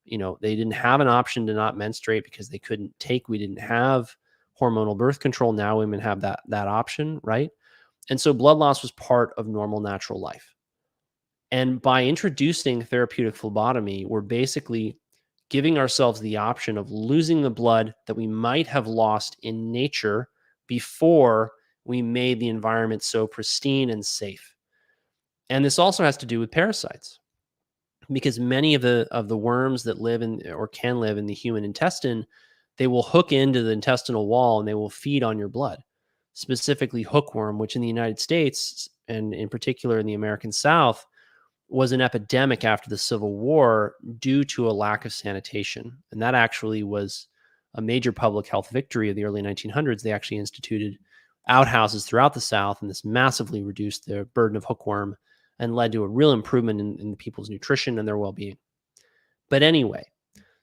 you 0.04 0.18
know 0.18 0.38
they 0.40 0.54
didn't 0.54 0.72
have 0.72 1.00
an 1.00 1.08
option 1.08 1.46
to 1.46 1.52
not 1.52 1.76
menstruate 1.76 2.22
because 2.22 2.48
they 2.48 2.60
couldn't 2.60 2.96
take 3.00 3.28
we 3.28 3.38
didn't 3.38 3.58
have 3.58 4.14
hormonal 4.60 4.96
birth 4.96 5.20
control 5.20 5.52
now 5.52 5.78
women 5.78 6.00
have 6.00 6.20
that 6.20 6.40
that 6.48 6.68
option 6.68 7.20
right 7.22 7.50
and 8.10 8.20
so 8.20 8.32
blood 8.32 8.58
loss 8.58 8.82
was 8.82 8.92
part 8.92 9.32
of 9.36 9.46
normal 9.48 9.80
natural 9.80 10.20
life 10.20 10.54
And 11.52 11.80
by 11.80 12.04
introducing 12.04 12.82
therapeutic 12.82 13.36
phlebotomy, 13.36 14.04
we're 14.04 14.20
basically 14.20 14.98
giving 15.48 15.78
ourselves 15.78 16.20
the 16.20 16.36
option 16.36 16.76
of 16.76 16.90
losing 16.90 17.42
the 17.42 17.50
blood 17.50 17.94
that 18.06 18.16
we 18.16 18.26
might 18.26 18.66
have 18.66 18.86
lost 18.88 19.36
in 19.42 19.70
nature 19.70 20.28
before 20.66 21.52
we 21.84 22.02
made 22.02 22.40
the 22.40 22.48
environment 22.48 23.02
so 23.02 23.26
pristine 23.28 23.90
and 23.90 24.04
safe. 24.04 24.54
And 25.50 25.64
this 25.64 25.78
also 25.78 26.04
has 26.04 26.16
to 26.18 26.26
do 26.26 26.40
with 26.40 26.50
parasites 26.50 27.20
because 28.12 28.38
many 28.40 28.75
of 28.75 28.82
the 28.82 29.06
of 29.10 29.28
the 29.28 29.36
worms 29.36 29.82
that 29.84 30.00
live 30.00 30.22
in 30.22 30.42
or 30.52 30.68
can 30.68 31.00
live 31.00 31.18
in 31.18 31.26
the 31.26 31.34
human 31.34 31.64
intestine, 31.64 32.26
they 32.78 32.87
will 32.87 33.02
hook 33.02 33.33
into 33.33 33.62
the 33.62 33.71
intestinal 33.71 34.26
wall 34.26 34.59
and 34.59 34.68
they 34.68 34.75
will 34.75 34.90
feed 34.90 35.23
on 35.23 35.38
your 35.38 35.49
blood. 35.49 35.83
Specifically 36.35 37.02
hookworm, 37.02 37.59
which 37.59 37.76
in 37.76 37.83
the 37.83 37.88
United 37.88 38.18
States 38.18 38.88
and 39.09 39.33
in 39.33 39.49
particular 39.49 39.99
in 39.99 40.06
the 40.06 40.14
American 40.14 40.52
South 40.52 41.06
was 41.68 41.92
an 41.92 42.00
epidemic 42.00 42.64
after 42.64 42.88
the 42.88 42.99
Civil 42.99 43.37
War 43.37 43.95
due 44.18 44.45
to 44.45 44.68
a 44.68 44.73
lack 44.73 45.04
of 45.04 45.12
sanitation. 45.12 45.97
And 46.12 46.23
that 46.23 46.35
actually 46.35 46.83
was 46.83 47.26
a 47.75 47.83
major 47.83 48.12
public 48.12 48.47
health 48.47 48.71
victory 48.71 49.11
of 49.11 49.16
the 49.16 49.25
early 49.25 49.42
1900s. 49.42 50.02
They 50.02 50.12
actually 50.12 50.38
instituted 50.38 50.99
outhouses 51.49 52.04
throughout 52.04 52.35
the 52.35 52.40
South, 52.40 52.80
and 52.80 52.90
this 52.90 53.04
massively 53.04 53.62
reduced 53.62 54.06
the 54.06 54.25
burden 54.35 54.56
of 54.56 54.64
hookworm 54.64 55.16
and 55.59 55.75
led 55.75 55.92
to 55.92 56.02
a 56.02 56.09
real 56.09 56.33
improvement 56.33 56.80
in, 56.80 56.99
in 56.99 57.16
people's 57.16 57.50
nutrition 57.50 57.99
and 57.99 58.06
their 58.06 58.18
well 58.18 58.33
being. 58.33 58.59
But 59.49 59.62
anyway, 59.62 60.04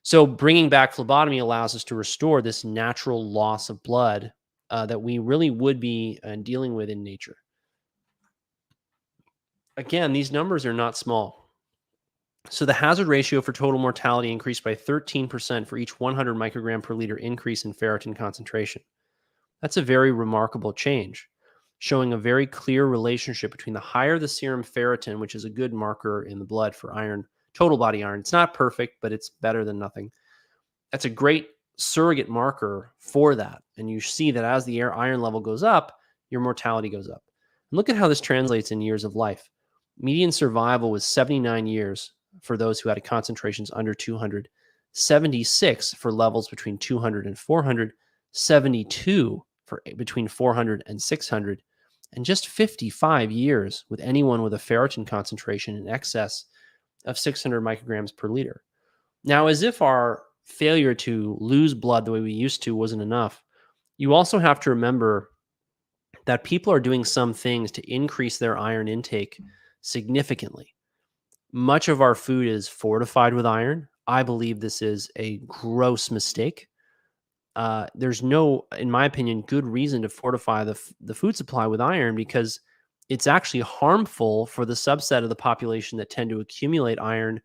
so 0.04 0.24
bringing 0.24 0.68
back 0.68 0.92
phlebotomy 0.92 1.38
allows 1.38 1.74
us 1.74 1.82
to 1.82 1.96
restore 1.96 2.40
this 2.40 2.64
natural 2.64 3.28
loss 3.28 3.68
of 3.68 3.82
blood 3.82 4.32
uh, 4.70 4.86
that 4.86 5.02
we 5.02 5.18
really 5.18 5.50
would 5.50 5.80
be 5.80 6.20
uh, 6.22 6.36
dealing 6.36 6.74
with 6.74 6.88
in 6.88 7.02
nature 7.02 7.36
again, 9.76 10.12
these 10.12 10.32
numbers 10.32 10.66
are 10.66 10.74
not 10.74 10.96
small. 10.96 11.50
So 12.50 12.66
the 12.66 12.72
hazard 12.72 13.06
ratio 13.06 13.40
for 13.40 13.52
total 13.52 13.80
mortality 13.80 14.30
increased 14.30 14.64
by 14.64 14.74
13% 14.74 15.66
for 15.66 15.78
each 15.78 15.98
100 15.98 16.36
microgram 16.36 16.82
per 16.82 16.94
liter 16.94 17.16
increase 17.16 17.64
in 17.64 17.72
ferritin 17.72 18.14
concentration. 18.14 18.82
That's 19.62 19.78
a 19.78 19.82
very 19.82 20.12
remarkable 20.12 20.72
change, 20.72 21.26
showing 21.78 22.12
a 22.12 22.18
very 22.18 22.46
clear 22.46 22.86
relationship 22.86 23.50
between 23.50 23.72
the 23.72 23.80
higher 23.80 24.18
the 24.18 24.28
serum 24.28 24.62
ferritin, 24.62 25.18
which 25.18 25.34
is 25.34 25.46
a 25.46 25.50
good 25.50 25.72
marker 25.72 26.24
in 26.24 26.38
the 26.38 26.44
blood 26.44 26.74
for 26.74 26.94
iron, 26.94 27.26
total 27.54 27.78
body 27.78 28.02
iron. 28.02 28.20
It's 28.20 28.32
not 28.32 28.54
perfect, 28.54 28.96
but 29.00 29.12
it's 29.12 29.30
better 29.40 29.64
than 29.64 29.78
nothing. 29.78 30.10
That's 30.92 31.04
a 31.04 31.10
great 31.10 31.48
surrogate 31.76 32.28
marker 32.28 32.92
for 32.98 33.34
that. 33.34 33.62
And 33.78 33.90
you 33.90 34.00
see 34.00 34.30
that 34.30 34.44
as 34.44 34.64
the 34.64 34.78
air 34.80 34.94
iron 34.94 35.20
level 35.20 35.40
goes 35.40 35.62
up, 35.62 35.98
your 36.30 36.40
mortality 36.40 36.88
goes 36.88 37.08
up. 37.08 37.22
And 37.70 37.76
look 37.76 37.88
at 37.88 37.96
how 37.96 38.08
this 38.08 38.20
translates 38.20 38.70
in 38.70 38.80
years 38.80 39.04
of 39.04 39.16
life. 39.16 39.48
Median 39.98 40.32
survival 40.32 40.90
was 40.90 41.04
79 41.04 41.66
years 41.66 42.12
for 42.42 42.56
those 42.56 42.80
who 42.80 42.88
had 42.88 43.02
concentrations 43.04 43.70
under 43.72 43.94
200, 43.94 44.48
76 44.92 45.94
for 45.94 46.12
levels 46.12 46.48
between 46.48 46.78
200 46.78 47.26
and 47.26 47.38
400, 47.38 47.92
72 48.32 49.44
for 49.66 49.82
eh, 49.86 49.94
between 49.94 50.28
400 50.28 50.82
and 50.86 51.00
600, 51.00 51.62
and 52.12 52.24
just 52.24 52.48
55 52.48 53.30
years 53.30 53.84
with 53.88 54.00
anyone 54.00 54.42
with 54.42 54.54
a 54.54 54.58
ferritin 54.58 55.06
concentration 55.06 55.76
in 55.76 55.88
excess 55.88 56.46
of 57.04 57.18
600 57.18 57.60
micrograms 57.60 58.16
per 58.16 58.28
liter. 58.28 58.62
Now, 59.24 59.46
as 59.46 59.62
if 59.62 59.82
our 59.82 60.22
failure 60.44 60.94
to 60.94 61.36
lose 61.40 61.74
blood 61.74 62.04
the 62.04 62.12
way 62.12 62.20
we 62.20 62.32
used 62.32 62.62
to 62.64 62.76
wasn't 62.76 63.02
enough, 63.02 63.42
you 63.96 64.12
also 64.12 64.38
have 64.38 64.60
to 64.60 64.70
remember 64.70 65.30
that 66.26 66.44
people 66.44 66.72
are 66.72 66.80
doing 66.80 67.04
some 67.04 67.34
things 67.34 67.70
to 67.72 67.92
increase 67.92 68.38
their 68.38 68.58
iron 68.58 68.88
intake 68.88 69.40
significantly. 69.80 70.74
Much 71.52 71.88
of 71.88 72.00
our 72.00 72.14
food 72.14 72.46
is 72.46 72.66
fortified 72.66 73.34
with 73.34 73.46
iron. 73.46 73.88
I 74.06 74.22
believe 74.22 74.60
this 74.60 74.82
is 74.82 75.10
a 75.16 75.38
gross 75.46 76.10
mistake. 76.10 76.68
Uh, 77.56 77.86
there's 77.94 78.22
no, 78.22 78.66
in 78.78 78.90
my 78.90 79.04
opinion, 79.04 79.42
good 79.42 79.64
reason 79.64 80.02
to 80.02 80.08
fortify 80.08 80.64
the, 80.64 80.80
the 81.00 81.14
food 81.14 81.36
supply 81.36 81.66
with 81.66 81.80
iron 81.80 82.16
because 82.16 82.60
it's 83.08 83.26
actually 83.26 83.60
harmful 83.60 84.46
for 84.46 84.64
the 84.64 84.74
subset 84.74 85.22
of 85.22 85.28
the 85.28 85.36
population 85.36 85.98
that 85.98 86.10
tend 86.10 86.30
to 86.30 86.40
accumulate 86.40 86.98
iron 86.98 87.40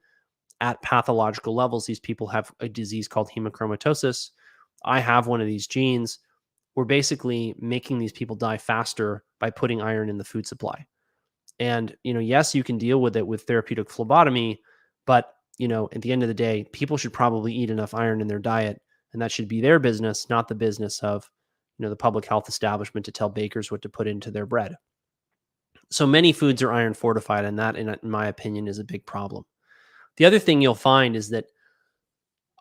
at 0.62 0.82
pathological 0.82 1.56
levels. 1.56 1.86
These 1.86 2.00
people 2.00 2.28
have 2.28 2.52
a 2.60 2.70
disease 2.70 3.08
called 3.08 3.30
hemochromatosis. 3.30 4.32
I 4.86 5.00
have 5.00 5.28
one 5.28 5.42
of 5.42 5.48
these 5.48 5.68
genes. 5.68 6.20
We're 6.76 6.86
basically 6.86 7.56
making 7.60 8.00
these 8.00 8.14
people 8.14 8.36
die 8.36 8.58
faster 8.58 9.24
by 9.40 9.50
putting 9.50 9.82
iron 9.82 10.10
in 10.10 10.18
the 10.18 10.24
food 10.24 10.48
supply. 10.48 10.86
And, 11.60 11.96
you 12.04 12.14
know, 12.14 12.22
yes, 12.22 12.56
you 12.56 12.64
can 12.64 12.78
deal 12.78 13.02
with 13.02 13.18
it 13.18 13.28
with 13.28 13.44
therapeutic 13.44 13.90
phlebotomy, 13.90 14.62
but, 15.06 15.34
you 15.58 15.68
know, 15.68 15.90
at 15.92 16.02
the 16.02 16.12
end 16.14 16.24
of 16.24 16.30
the 16.30 16.34
day, 16.34 16.66
people 16.72 16.96
should 16.96 17.12
probably 17.12 17.54
eat 17.54 17.70
enough 17.70 17.94
iron 17.94 18.22
in 18.22 18.28
their 18.28 18.40
diet. 18.40 18.82
And 19.12 19.22
that 19.22 19.32
should 19.32 19.50
be 19.50 19.60
their 19.60 19.80
business, 19.80 20.30
not 20.30 20.48
the 20.48 20.56
business 20.56 21.00
of, 21.00 21.30
you 21.78 21.84
know, 21.84 21.90
the 21.90 21.98
public 21.98 22.26
health 22.26 22.48
establishment 22.48 23.06
to 23.08 23.12
tell 23.12 23.28
bakers 23.28 23.72
what 23.72 23.82
to 23.82 23.90
put 23.90 24.08
into 24.08 24.32
their 24.32 24.46
bread. 24.46 24.76
So 25.92 26.06
many 26.06 26.32
foods 26.32 26.62
are 26.62 26.72
iron 26.72 26.94
fortified, 26.94 27.46
and 27.46 27.58
that, 27.60 27.76
in 27.76 27.98
my 28.04 28.28
opinion, 28.28 28.68
is 28.68 28.80
a 28.80 28.84
big 28.84 29.06
problem. 29.06 29.46
The 30.18 30.26
other 30.26 30.40
thing 30.40 30.62
you'll 30.62 30.76
find 30.76 31.16
is 31.16 31.30
that 31.30 31.46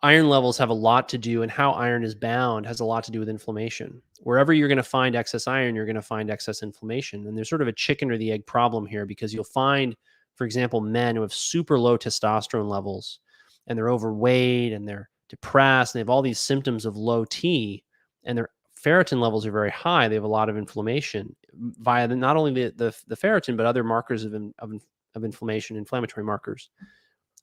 iron 0.01 0.29
levels 0.29 0.57
have 0.57 0.69
a 0.69 0.73
lot 0.73 1.09
to 1.09 1.17
do 1.17 1.41
and 1.41 1.51
how 1.51 1.71
iron 1.71 2.03
is 2.03 2.15
bound 2.15 2.65
has 2.65 2.79
a 2.79 2.85
lot 2.85 3.03
to 3.03 3.11
do 3.11 3.19
with 3.19 3.29
inflammation 3.29 4.01
wherever 4.21 4.53
you're 4.53 4.67
going 4.67 4.77
to 4.77 4.83
find 4.83 5.15
excess 5.15 5.47
iron 5.47 5.75
you're 5.75 5.85
going 5.85 5.95
to 5.95 6.01
find 6.01 6.29
excess 6.29 6.63
inflammation 6.63 7.27
and 7.27 7.37
there's 7.37 7.49
sort 7.49 7.61
of 7.61 7.67
a 7.67 7.73
chicken 7.73 8.11
or 8.11 8.17
the 8.17 8.31
egg 8.31 8.45
problem 8.45 8.85
here 8.85 9.05
because 9.05 9.33
you'll 9.33 9.43
find 9.43 9.95
for 10.35 10.45
example 10.45 10.79
men 10.79 11.15
who 11.15 11.21
have 11.21 11.33
super 11.33 11.77
low 11.77 11.97
testosterone 11.97 12.69
levels 12.69 13.19
and 13.67 13.77
they're 13.77 13.89
overweight 13.89 14.73
and 14.73 14.87
they're 14.87 15.09
depressed 15.27 15.93
and 15.93 15.99
they 15.99 16.01
have 16.01 16.09
all 16.09 16.21
these 16.21 16.39
symptoms 16.39 16.85
of 16.85 16.95
low 16.95 17.25
t 17.25 17.83
and 18.23 18.37
their 18.37 18.49
ferritin 18.81 19.19
levels 19.19 19.45
are 19.45 19.51
very 19.51 19.71
high 19.71 20.07
they 20.07 20.15
have 20.15 20.23
a 20.23 20.27
lot 20.27 20.49
of 20.49 20.57
inflammation 20.57 21.35
via 21.59 22.07
the, 22.07 22.15
not 22.15 22.37
only 22.37 22.51
the, 22.51 22.73
the, 22.75 22.95
the 23.07 23.17
ferritin 23.17 23.57
but 23.57 23.65
other 23.65 23.83
markers 23.83 24.23
of, 24.23 24.33
of, 24.33 24.71
of 25.15 25.23
inflammation 25.23 25.75
inflammatory 25.75 26.23
markers 26.23 26.69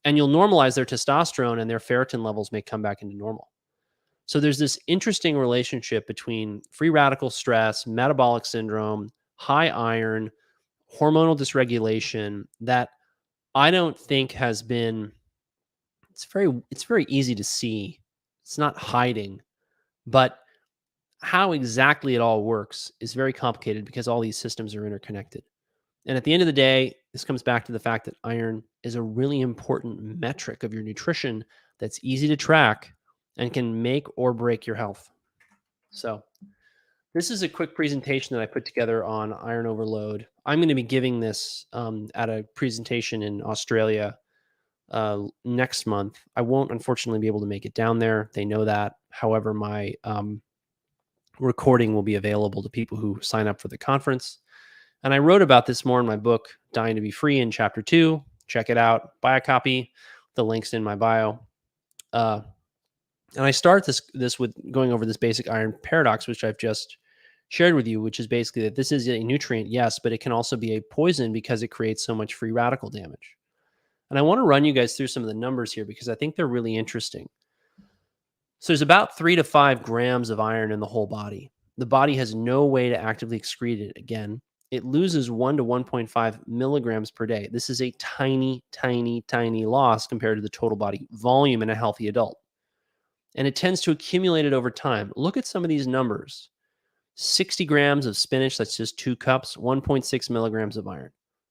and 0.07 0.17
you'll 0.17 0.29
normalize 0.29 0.75
their 0.75 0.85
testosterone 0.85 1.61
and 1.61 1.69
their 1.69 1.81
ferritin 1.81 2.23
levels 2.23 2.53
may 2.53 2.63
come 2.63 2.81
back 2.81 3.03
into 3.03 3.17
normal. 3.17 3.51
So 4.27 4.39
there's 4.39 4.59
this 4.59 4.79
interesting 4.87 5.37
relationship 5.37 6.07
between 6.07 6.63
free 6.71 6.91
radical 6.91 7.29
stress, 7.29 7.87
metabolic 7.87 8.47
syndrome, 8.47 9.11
high 9.35 9.69
iron, 9.69 10.31
hormonal 10.97 11.37
dysregulation 11.37 12.45
that 12.61 12.91
I 13.55 13.71
don't 13.71 13.99
think 13.99 14.33
has 14.33 14.63
been 14.63 15.13
it's 16.11 16.25
very 16.25 16.53
it's 16.71 16.85
very 16.85 17.05
easy 17.09 17.35
to 17.35 17.45
see. 17.45 18.01
It's 18.43 18.59
not 18.59 18.79
hiding, 18.79 19.43
but 20.07 20.39
how 21.23 21.53
exactly 21.53 22.15
it 22.15 22.21
all 22.21 22.45
works 22.45 22.93
is 23.01 23.15
very 23.15 23.33
complicated 23.33 23.85
because 23.85 24.09
all 24.09 24.21
these 24.21 24.37
systems 24.37 24.75
are 24.75 24.87
interconnected. 24.87 25.43
And 26.07 26.17
at 26.17 26.25
the 26.25 26.33
end 26.33 26.43
of 26.43 26.47
the 26.47 26.53
day, 26.53 26.95
this 27.13 27.25
comes 27.25 27.43
back 27.43 27.65
to 27.65 27.73
the 27.73 27.81
fact 27.81 28.05
that 28.05 28.17
iron 28.23 28.63
is 28.83 28.95
a 28.95 29.03
really 29.03 29.41
important 29.41 30.01
metric 30.21 30.63
of 30.63 30.73
your 30.73 30.83
nutrition 30.83 31.45
that's 31.79 31.99
easy 32.03 32.29
to 32.29 32.37
track 32.37 32.95
and 33.39 33.53
can 33.53 33.83
make 33.83 34.07
or 34.17 34.33
break 34.33 34.67
your 34.67 34.77
health. 34.77 35.11
So, 35.91 36.23
this 37.15 37.31
is 37.31 37.43
a 37.43 37.49
quick 37.49 37.75
presentation 37.75 38.37
that 38.37 38.43
I 38.43 38.47
put 38.47 38.67
together 38.67 39.03
on 39.03 39.33
iron 39.33 39.67
overload. 39.67 40.27
I'm 40.45 40.59
going 40.59 40.69
to 40.69 40.75
be 40.75 40.83
giving 40.83 41.19
this 41.19 41.65
um, 41.73 42.09
at 42.15 42.29
a 42.29 42.45
presentation 42.55 43.23
in 43.23 43.43
Australia 43.43 44.19
uh, 44.91 45.23
next 45.43 45.87
month. 45.87 46.19
I 46.37 46.43
won't, 46.43 46.71
unfortunately, 46.71 47.21
be 47.21 47.27
able 47.27 47.41
to 47.41 47.47
make 47.47 47.65
it 47.65 47.73
down 47.73 47.99
there. 47.99 48.31
They 48.35 48.45
know 48.45 48.67
that. 48.67 48.97
However, 49.09 49.55
my 49.55 49.95
um, 50.05 50.43
recording 51.39 51.95
will 51.95 52.03
be 52.03 52.15
available 52.15 52.63
to 52.63 52.69
people 52.69 52.97
who 52.97 53.19
sign 53.21 53.47
up 53.47 53.61
for 53.61 53.69
the 53.69 53.79
conference. 53.79 54.39
And 55.03 55.13
I 55.15 55.19
wrote 55.19 55.43
about 55.43 55.67
this 55.67 55.85
more 55.85 56.01
in 56.01 56.07
my 56.07 56.17
book, 56.17 56.49
Dying 56.73 56.97
to 56.97 57.01
Be 57.01 57.11
Free, 57.11 57.41
in 57.41 57.51
chapter 57.51 57.83
two. 57.83 58.23
Check 58.47 58.71
it 58.71 58.79
out. 58.79 59.13
Buy 59.21 59.37
a 59.37 59.41
copy. 59.41 59.93
The 60.35 60.45
link's 60.45 60.75
in 60.75 60.83
my 60.83 60.97
bio. 60.97 61.39
Uh, 62.13 62.41
and 63.37 63.45
I 63.45 63.51
start 63.51 63.85
this 63.85 64.03
this 64.15 64.39
with 64.39 64.55
going 64.73 64.93
over 64.93 65.05
this 65.05 65.17
basic 65.17 65.49
iron 65.49 65.75
paradox, 65.83 66.27
which 66.27 66.45
I've 66.45 66.59
just 66.59 66.97
shared 67.49 67.75
with 67.75 67.87
you, 67.87 68.01
which 68.01 68.19
is 68.19 68.27
basically 68.27 68.63
that 68.63 68.75
this 68.75 68.91
is 68.91 69.09
a 69.09 69.23
nutrient, 69.23 69.69
yes, 69.69 69.99
but 69.99 70.13
it 70.13 70.19
can 70.19 70.33
also 70.33 70.57
be 70.57 70.75
a 70.75 70.81
poison 70.81 71.33
because 71.33 71.63
it 71.63 71.69
creates 71.69 72.05
so 72.05 72.15
much 72.15 72.35
free 72.35 72.51
radical 72.51 72.91
damage. 72.91 73.37
And 74.11 74.19
I 74.19 74.23
want 74.23 74.39
to 74.39 74.45
run 74.45 74.65
you 74.65 74.73
guys 74.73 74.97
through 74.97 75.09
some 75.09 75.23
of 75.23 75.29
the 75.29 75.35
numbers 75.35 75.73
here 75.73 75.85
because 75.85 76.09
I 76.09 76.15
think 76.15 76.37
they're 76.37 76.47
really 76.47 76.77
interesting. 76.77 77.29
So 78.67 78.73
there's 78.73 78.83
about 78.83 79.17
three 79.17 79.37
to 79.37 79.45
five 79.45 79.85
grams 79.85 80.29
of 80.29 80.41
iron 80.41 80.73
in 80.73 80.81
the 80.81 80.87
whole 80.87 81.07
body. 81.07 81.53
The 81.79 81.87
body 81.87 82.17
has 82.17 82.35
no 82.35 82.65
way 82.65 82.89
to 82.89 83.01
actively 83.01 83.39
excrete 83.39 83.79
it 83.79 83.93
again 83.97 84.41
it 84.71 84.85
loses 84.85 85.31
1 85.31 85.57
to 85.59 85.65
1.5 85.65 86.41
milligrams 86.47 87.11
per 87.11 87.27
day. 87.27 87.49
This 87.53 87.71
is 87.71 87.81
a 87.81 87.93
tiny, 87.93 88.65
tiny, 88.73 89.23
tiny 89.23 89.65
loss 89.65 90.07
compared 90.07 90.39
to 90.39 90.43
the 90.43 90.49
total 90.49 90.77
body 90.77 91.07
volume 91.13 91.63
in 91.63 91.71
a 91.71 91.75
healthy 91.75 92.09
adult. 92.09 92.39
And 93.37 93.47
it 93.47 93.55
tends 93.55 93.81
to 93.83 93.93
accumulate 93.93 94.45
it 94.45 94.53
over 94.53 94.71
time. 94.71 95.13
Look 95.15 95.37
at 95.37 95.47
some 95.47 95.65
of 95.65 95.69
these 95.69 95.87
numbers 95.87 96.51
60 97.15 97.65
grams 97.65 98.05
of 98.05 98.17
spinach, 98.17 98.59
that's 98.59 98.77
just 98.77 98.99
two 98.99 99.17
cups, 99.17 99.57
1.6 99.57 100.31
milligrams 100.31 100.77
of 100.77 100.89
iron. 100.89 101.11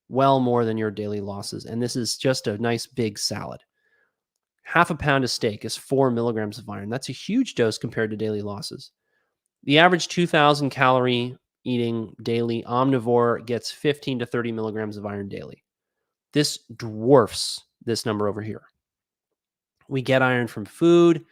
well 0.09 0.39
more 0.39 0.65
than 0.65 0.77
your 0.77 0.91
daily 0.91 1.21
losses. 1.21 1.65
And 1.65 1.81
this 1.81 1.95
is 1.95 2.17
just 2.17 2.47
a 2.47 2.57
nice 2.59 2.85
big 2.85 3.17
salad. 3.17 3.61
Half 4.67 4.89
a 4.89 4.95
pound 4.95 5.23
of 5.23 5.29
steak 5.29 5.63
is 5.63 5.77
four 5.77 6.09
milligrams 6.09 6.57
of 6.57 6.67
iron. 6.67 6.89
That's 6.89 7.09
a 7.09 7.13
huge 7.13 7.53
dose 7.53 7.77
compared 7.77 8.09
to 8.09 8.17
daily 8.17 8.41
losses. 8.41 8.91
The 9.63 9.77
average 9.77 10.07
2,000 10.07 10.71
calorie 10.71 11.37
eating 11.63 12.15
daily 12.23 12.63
omnivore 12.63 13.45
gets 13.45 13.71
15 13.71 14.19
to 14.19 14.25
30 14.25 14.51
milligrams 14.51 14.97
of 14.97 15.05
iron 15.05 15.29
daily. 15.29 15.63
This 16.33 16.59
dwarfs 16.75 17.63
this 17.85 18.07
number 18.07 18.27
over 18.27 18.41
here. 18.41 18.63
We 19.87 20.01
get 20.01 20.23
iron 20.23 20.47
from 20.47 20.65
food. 20.65 21.25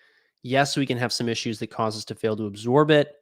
Yes, 0.44 0.78
we 0.78 0.86
can 0.86 1.00
have 1.00 1.12
some 1.12 1.28
issues 1.28 1.58
that 1.58 1.72
cause 1.72 1.98
us 1.98 2.06
to 2.06 2.16
fail 2.16 2.38
to 2.38 2.46
absorb 2.46 2.92
it. 2.92 3.16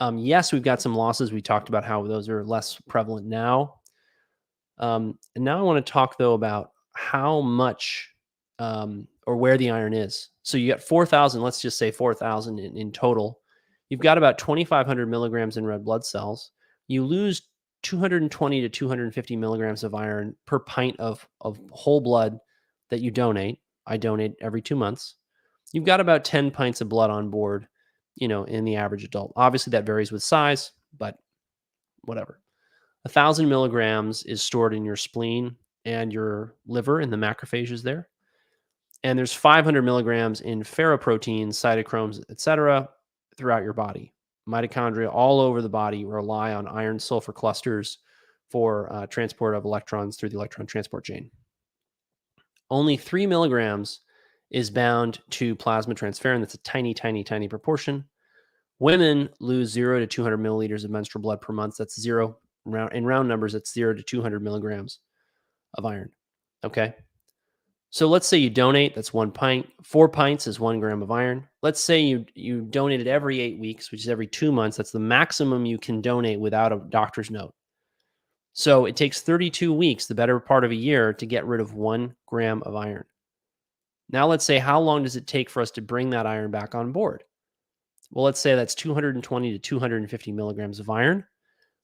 Um, 0.00 0.18
yes, 0.18 0.52
we've 0.52 0.64
got 0.64 0.82
some 0.82 0.96
losses. 0.96 1.32
We 1.32 1.40
talked 1.40 1.68
about 1.68 1.84
how 1.84 2.04
those 2.04 2.28
are 2.28 2.44
less 2.44 2.80
prevalent 2.88 3.26
now. 3.26 3.76
Um, 4.78 5.16
and 5.36 5.44
now 5.44 5.60
I 5.60 5.62
want 5.62 5.84
to 5.84 5.92
talk 5.92 6.18
though 6.18 6.34
about 6.34 6.72
how 6.94 7.40
much 7.40 8.13
um, 8.58 9.06
or 9.26 9.36
where 9.36 9.56
the 9.56 9.70
iron 9.70 9.94
is. 9.94 10.30
So 10.42 10.58
you 10.58 10.70
got 10.70 10.82
4,000, 10.82 11.42
let's 11.42 11.60
just 11.60 11.78
say 11.78 11.90
4,000 11.90 12.58
in, 12.58 12.76
in 12.76 12.92
total. 12.92 13.40
You've 13.88 14.00
got 14.00 14.18
about 14.18 14.38
2,500 14.38 15.06
milligrams 15.08 15.56
in 15.56 15.66
red 15.66 15.84
blood 15.84 16.04
cells. 16.04 16.50
You 16.88 17.04
lose 17.04 17.42
220 17.82 18.60
to 18.62 18.68
250 18.68 19.36
milligrams 19.36 19.84
of 19.84 19.94
iron 19.94 20.34
per 20.46 20.58
pint 20.58 20.98
of, 20.98 21.26
of 21.40 21.58
whole 21.70 22.00
blood 22.00 22.38
that 22.90 23.00
you 23.00 23.10
donate. 23.10 23.60
I 23.86 23.96
donate 23.96 24.34
every 24.40 24.62
two 24.62 24.76
months. 24.76 25.16
You've 25.72 25.84
got 25.84 26.00
about 26.00 26.24
10 26.24 26.50
pints 26.50 26.80
of 26.80 26.88
blood 26.88 27.10
on 27.10 27.30
board, 27.30 27.66
you 28.14 28.28
know, 28.28 28.44
in 28.44 28.64
the 28.64 28.76
average 28.76 29.04
adult. 29.04 29.32
Obviously, 29.36 29.72
that 29.72 29.86
varies 29.86 30.12
with 30.12 30.22
size, 30.22 30.72
but 30.96 31.16
whatever. 32.04 32.40
A 33.04 33.08
thousand 33.08 33.48
milligrams 33.48 34.22
is 34.22 34.42
stored 34.42 34.72
in 34.72 34.84
your 34.84 34.96
spleen 34.96 35.56
and 35.84 36.12
your 36.12 36.54
liver 36.66 37.00
in 37.00 37.10
the 37.10 37.16
macrophages 37.16 37.82
there. 37.82 38.08
And 39.04 39.18
there's 39.18 39.34
500 39.34 39.82
milligrams 39.82 40.40
in 40.40 40.62
ferroproteins, 40.62 41.50
cytochromes, 41.50 42.22
etc., 42.30 42.88
throughout 43.36 43.62
your 43.62 43.74
body. 43.74 44.14
Mitochondria 44.48 45.12
all 45.12 45.40
over 45.40 45.62
the 45.62 45.68
body 45.68 46.04
rely 46.04 46.54
on 46.54 46.66
iron 46.66 46.98
sulfur 46.98 47.32
clusters 47.32 47.98
for 48.50 48.92
uh, 48.92 49.06
transport 49.06 49.54
of 49.54 49.64
electrons 49.64 50.16
through 50.16 50.30
the 50.30 50.36
electron 50.36 50.66
transport 50.66 51.04
chain. 51.04 51.30
Only 52.70 52.96
three 52.96 53.26
milligrams 53.26 54.00
is 54.50 54.70
bound 54.70 55.20
to 55.30 55.54
plasma 55.54 55.94
transferrin. 55.94 56.40
That's 56.40 56.54
a 56.54 56.58
tiny, 56.58 56.94
tiny, 56.94 57.24
tiny 57.24 57.48
proportion. 57.48 58.04
Women 58.78 59.28
lose 59.40 59.70
zero 59.70 59.98
to 59.98 60.06
200 60.06 60.38
milliliters 60.38 60.84
of 60.84 60.90
menstrual 60.90 61.22
blood 61.22 61.40
per 61.40 61.52
month. 61.52 61.76
That's 61.78 62.00
zero. 62.00 62.38
In 62.66 63.04
round 63.04 63.28
numbers, 63.28 63.52
that's 63.52 63.72
zero 63.72 63.94
to 63.94 64.02
200 64.02 64.42
milligrams 64.42 65.00
of 65.74 65.84
iron. 65.84 66.10
Okay. 66.64 66.94
So 67.94 68.08
let's 68.08 68.26
say 68.26 68.38
you 68.38 68.50
donate, 68.50 68.92
that's 68.96 69.14
one 69.14 69.30
pint. 69.30 69.68
Four 69.84 70.08
pints 70.08 70.48
is 70.48 70.58
one 70.58 70.80
gram 70.80 71.00
of 71.00 71.12
iron. 71.12 71.46
Let's 71.62 71.80
say 71.80 72.00
you 72.00 72.26
you 72.34 72.62
donate 72.62 73.00
it 73.00 73.06
every 73.06 73.38
eight 73.38 73.60
weeks, 73.60 73.92
which 73.92 74.00
is 74.00 74.08
every 74.08 74.26
two 74.26 74.50
months. 74.50 74.76
That's 74.76 74.90
the 74.90 74.98
maximum 74.98 75.64
you 75.64 75.78
can 75.78 76.00
donate 76.00 76.40
without 76.40 76.72
a 76.72 76.82
doctor's 76.88 77.30
note. 77.30 77.54
So 78.52 78.86
it 78.86 78.96
takes 78.96 79.22
32 79.22 79.72
weeks, 79.72 80.06
the 80.06 80.14
better 80.16 80.40
part 80.40 80.64
of 80.64 80.72
a 80.72 80.74
year, 80.74 81.12
to 81.12 81.24
get 81.24 81.46
rid 81.46 81.60
of 81.60 81.74
one 81.74 82.16
gram 82.26 82.64
of 82.64 82.74
iron. 82.74 83.04
Now 84.10 84.26
let's 84.26 84.44
say 84.44 84.58
how 84.58 84.80
long 84.80 85.04
does 85.04 85.14
it 85.14 85.28
take 85.28 85.48
for 85.48 85.62
us 85.62 85.70
to 85.70 85.80
bring 85.80 86.10
that 86.10 86.26
iron 86.26 86.50
back 86.50 86.74
on 86.74 86.90
board? 86.90 87.22
Well, 88.10 88.24
let's 88.24 88.40
say 88.40 88.56
that's 88.56 88.74
220 88.74 89.52
to 89.52 89.58
250 89.60 90.32
milligrams 90.32 90.80
of 90.80 90.90
iron. 90.90 91.24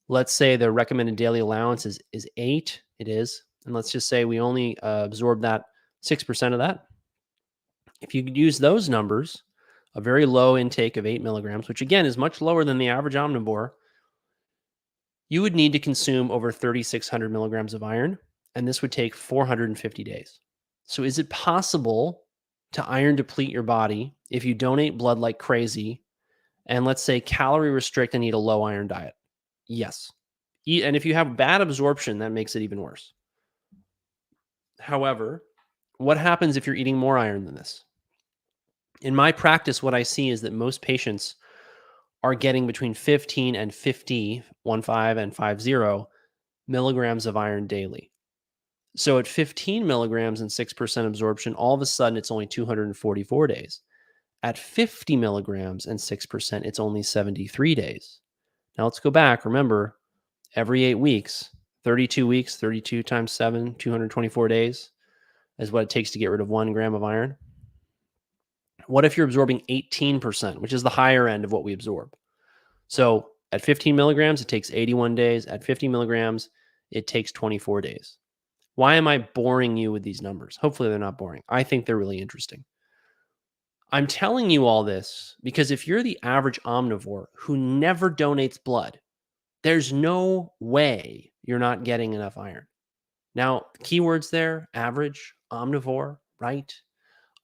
Let's 0.09 0.33
say 0.33 0.57
the 0.57 0.73
recommended 0.73 1.15
daily 1.15 1.39
allowance 1.39 1.87
is, 1.87 2.01
is 2.13 2.29
eight. 2.37 2.83
It 2.99 3.07
is. 3.07 3.45
And 3.65 3.73
let's 3.73 3.93
just 3.93 4.09
say 4.09 4.25
we 4.25 4.41
only 4.41 4.77
uh, 4.81 5.05
absorb 5.05 5.43
that 5.43 5.67
6% 6.03 6.53
of 6.53 6.59
that. 6.59 6.87
If 8.01 8.15
you 8.15 8.23
could 8.23 8.37
use 8.37 8.59
those 8.59 8.89
numbers, 8.89 9.43
a 9.95 10.01
very 10.01 10.25
low 10.25 10.57
intake 10.57 10.97
of 10.97 11.07
8 11.07 11.23
milligrams, 11.23 11.69
which 11.69 11.83
again 11.83 12.07
is 12.07 12.17
much 12.17 12.41
lower 12.41 12.65
than 12.65 12.79
the 12.79 12.89
average 12.89 13.15
omnivore, 13.15 13.73
you 15.29 15.43
would 15.43 15.55
need 15.55 15.73
to 15.73 15.79
consume 15.79 16.31
over 16.31 16.51
3,600 16.51 17.31
milligrams 17.31 17.75
of 17.75 17.83
iron, 17.83 18.19
and 18.55 18.67
this 18.67 18.83
would 18.83 18.93
take 18.93 19.15
450 19.15 20.03
days. 20.05 20.41
So, 20.85 21.05
is 21.05 21.19
it 21.19 21.31
possible 21.31 22.23
to 22.73 22.85
iron 22.87 23.17
deplete 23.17 23.51
your 23.51 23.63
body 23.63 24.15
if 24.31 24.45
you 24.45 24.55
donate 24.55 24.99
blood 24.99 25.19
like 25.19 25.39
crazy 25.39 26.03
and 26.67 26.85
let's 26.85 27.03
say 27.03 27.21
calorie 27.21 27.71
restrict 27.71 28.15
and 28.15 28.25
eat 28.25 28.35
a 28.35 28.39
low 28.39 28.63
iron 28.63 28.89
diet? 28.89 29.15
Yes. 29.67 30.11
And 30.67 30.97
if 30.97 31.05
you 31.05 31.15
have 31.15 31.37
bad 31.37 31.61
absorption, 31.61 32.19
that 32.19 32.33
makes 32.33 32.57
it 32.57 32.63
even 32.63 32.81
worse. 32.81 33.13
However, 34.81 35.45
what 36.01 36.17
happens 36.17 36.57
if 36.57 36.67
you're 36.67 36.77
eating 36.77 36.97
more 36.97 37.19
iron 37.19 37.45
than 37.45 37.55
this? 37.55 37.85
In 39.03 39.15
my 39.15 39.33
practice, 39.33 39.83
what 39.83 39.95
I 39.95 40.03
see 40.03 40.31
is 40.31 40.41
that 40.41 40.53
most 40.55 40.81
patients 40.81 41.35
are 42.23 42.35
getting 42.35 42.67
between 42.67 42.95
15 42.95 43.55
and 43.55 43.75
50, 43.75 44.43
1 44.63 44.83
5 44.83 45.17
and 45.19 45.37
5 45.37 45.61
0 45.61 46.09
milligrams 46.67 47.27
of 47.27 47.37
iron 47.37 47.67
daily. 47.67 48.11
So 48.97 49.19
at 49.19 49.29
15 49.29 49.87
milligrams 49.87 50.41
and 50.41 50.49
6% 50.49 51.07
absorption, 51.07 51.55
all 51.55 51.75
of 51.75 51.83
a 51.83 51.87
sudden 51.87 52.17
it's 52.17 52.31
only 52.31 52.47
244 52.47 53.47
days. 53.47 53.81
At 54.43 54.57
50 54.57 55.17
milligrams 55.17 55.85
and 55.85 55.99
6%, 55.99 56.65
it's 56.65 56.81
only 56.81 57.03
73 57.03 57.75
days. 57.75 58.21
Now 58.79 58.85
let's 58.85 59.01
go 59.01 59.11
back. 59.11 59.45
Remember, 59.45 59.99
every 60.57 60.83
eight 60.85 60.95
weeks, 60.95 61.51
32 61.85 62.27
weeks, 62.27 62.57
32 62.57 63.03
times 63.03 63.33
7, 63.33 63.75
224 63.75 64.49
days 64.49 64.93
is 65.61 65.71
what 65.71 65.85
it 65.85 65.91
takes 65.91 66.11
to 66.13 66.19
get 66.19 66.31
rid 66.31 66.41
of 66.41 66.49
one 66.49 66.73
gram 66.73 66.95
of 66.95 67.05
iron. 67.05 67.37
What 68.87 69.05
if 69.05 69.17
you're 69.17 69.27
absorbing 69.27 69.63
18%, 69.69 70.59
which 70.59 70.73
is 70.73 70.83
the 70.83 70.89
higher 70.89 71.29
end 71.29 71.45
of 71.45 71.53
what 71.53 71.63
we 71.63 71.73
absorb? 71.73 72.13
So 72.89 73.29
at 73.53 73.63
15 73.63 73.95
milligrams, 73.95 74.41
it 74.41 74.49
takes 74.49 74.73
81 74.73 75.15
days. 75.15 75.47
At 75.47 75.63
50 75.63 75.87
milligrams, 75.87 76.51
it 76.91 77.07
takes 77.07 77.31
24 77.31 77.83
days. 77.83 78.17
Why 78.75 78.95
am 78.95 79.07
I 79.07 79.19
boring 79.19 79.77
you 79.77 79.93
with 79.93 80.03
these 80.03 80.23
numbers? 80.23 80.57
Hopefully, 80.57 80.89
they're 80.89 80.99
not 80.99 81.19
boring. 81.19 81.43
I 81.49 81.63
think 81.63 81.85
they're 81.85 81.99
really 81.99 82.19
interesting. 82.19 82.65
I'm 83.93 84.07
telling 84.07 84.51
you 84.51 84.67
all 84.67 84.85
this 84.85 85.37
because 85.43 85.71
if 85.71 85.87
you're 85.87 86.03
the 86.03 86.19
average 86.23 86.61
omnivore 86.63 87.27
who 87.35 87.57
never 87.57 88.11
donates 88.11 88.63
blood, 88.63 89.01
there's 89.63 89.93
no 89.93 90.53
way 90.61 91.33
you're 91.43 91.59
not 91.59 91.85
getting 91.85 92.15
enough 92.15 92.39
iron. 92.39 92.67
Now, 93.35 93.67
keywords 93.85 94.31
there 94.31 94.69
average, 94.75 95.35
omnivore, 95.53 96.19
right? 96.41 96.73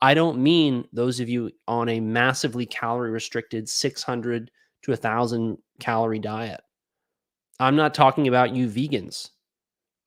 I 0.01 0.15
don't 0.15 0.43
mean 0.43 0.87
those 0.93 1.21
of 1.21 1.29
you 1.29 1.51
on 1.67 1.89
a 1.89 2.01
massively 2.01 2.67
calorie 2.67 3.11
restricted 3.11 3.69
600 3.69 4.51
to 4.83 4.91
1,000 4.91 5.59
calorie 5.81 6.19
diet. 6.19 6.61
I'm 7.59 7.77
not 7.77 7.95
talking 7.95 8.29
about 8.29 8.55
you 8.55 8.69
vegans 8.69 9.31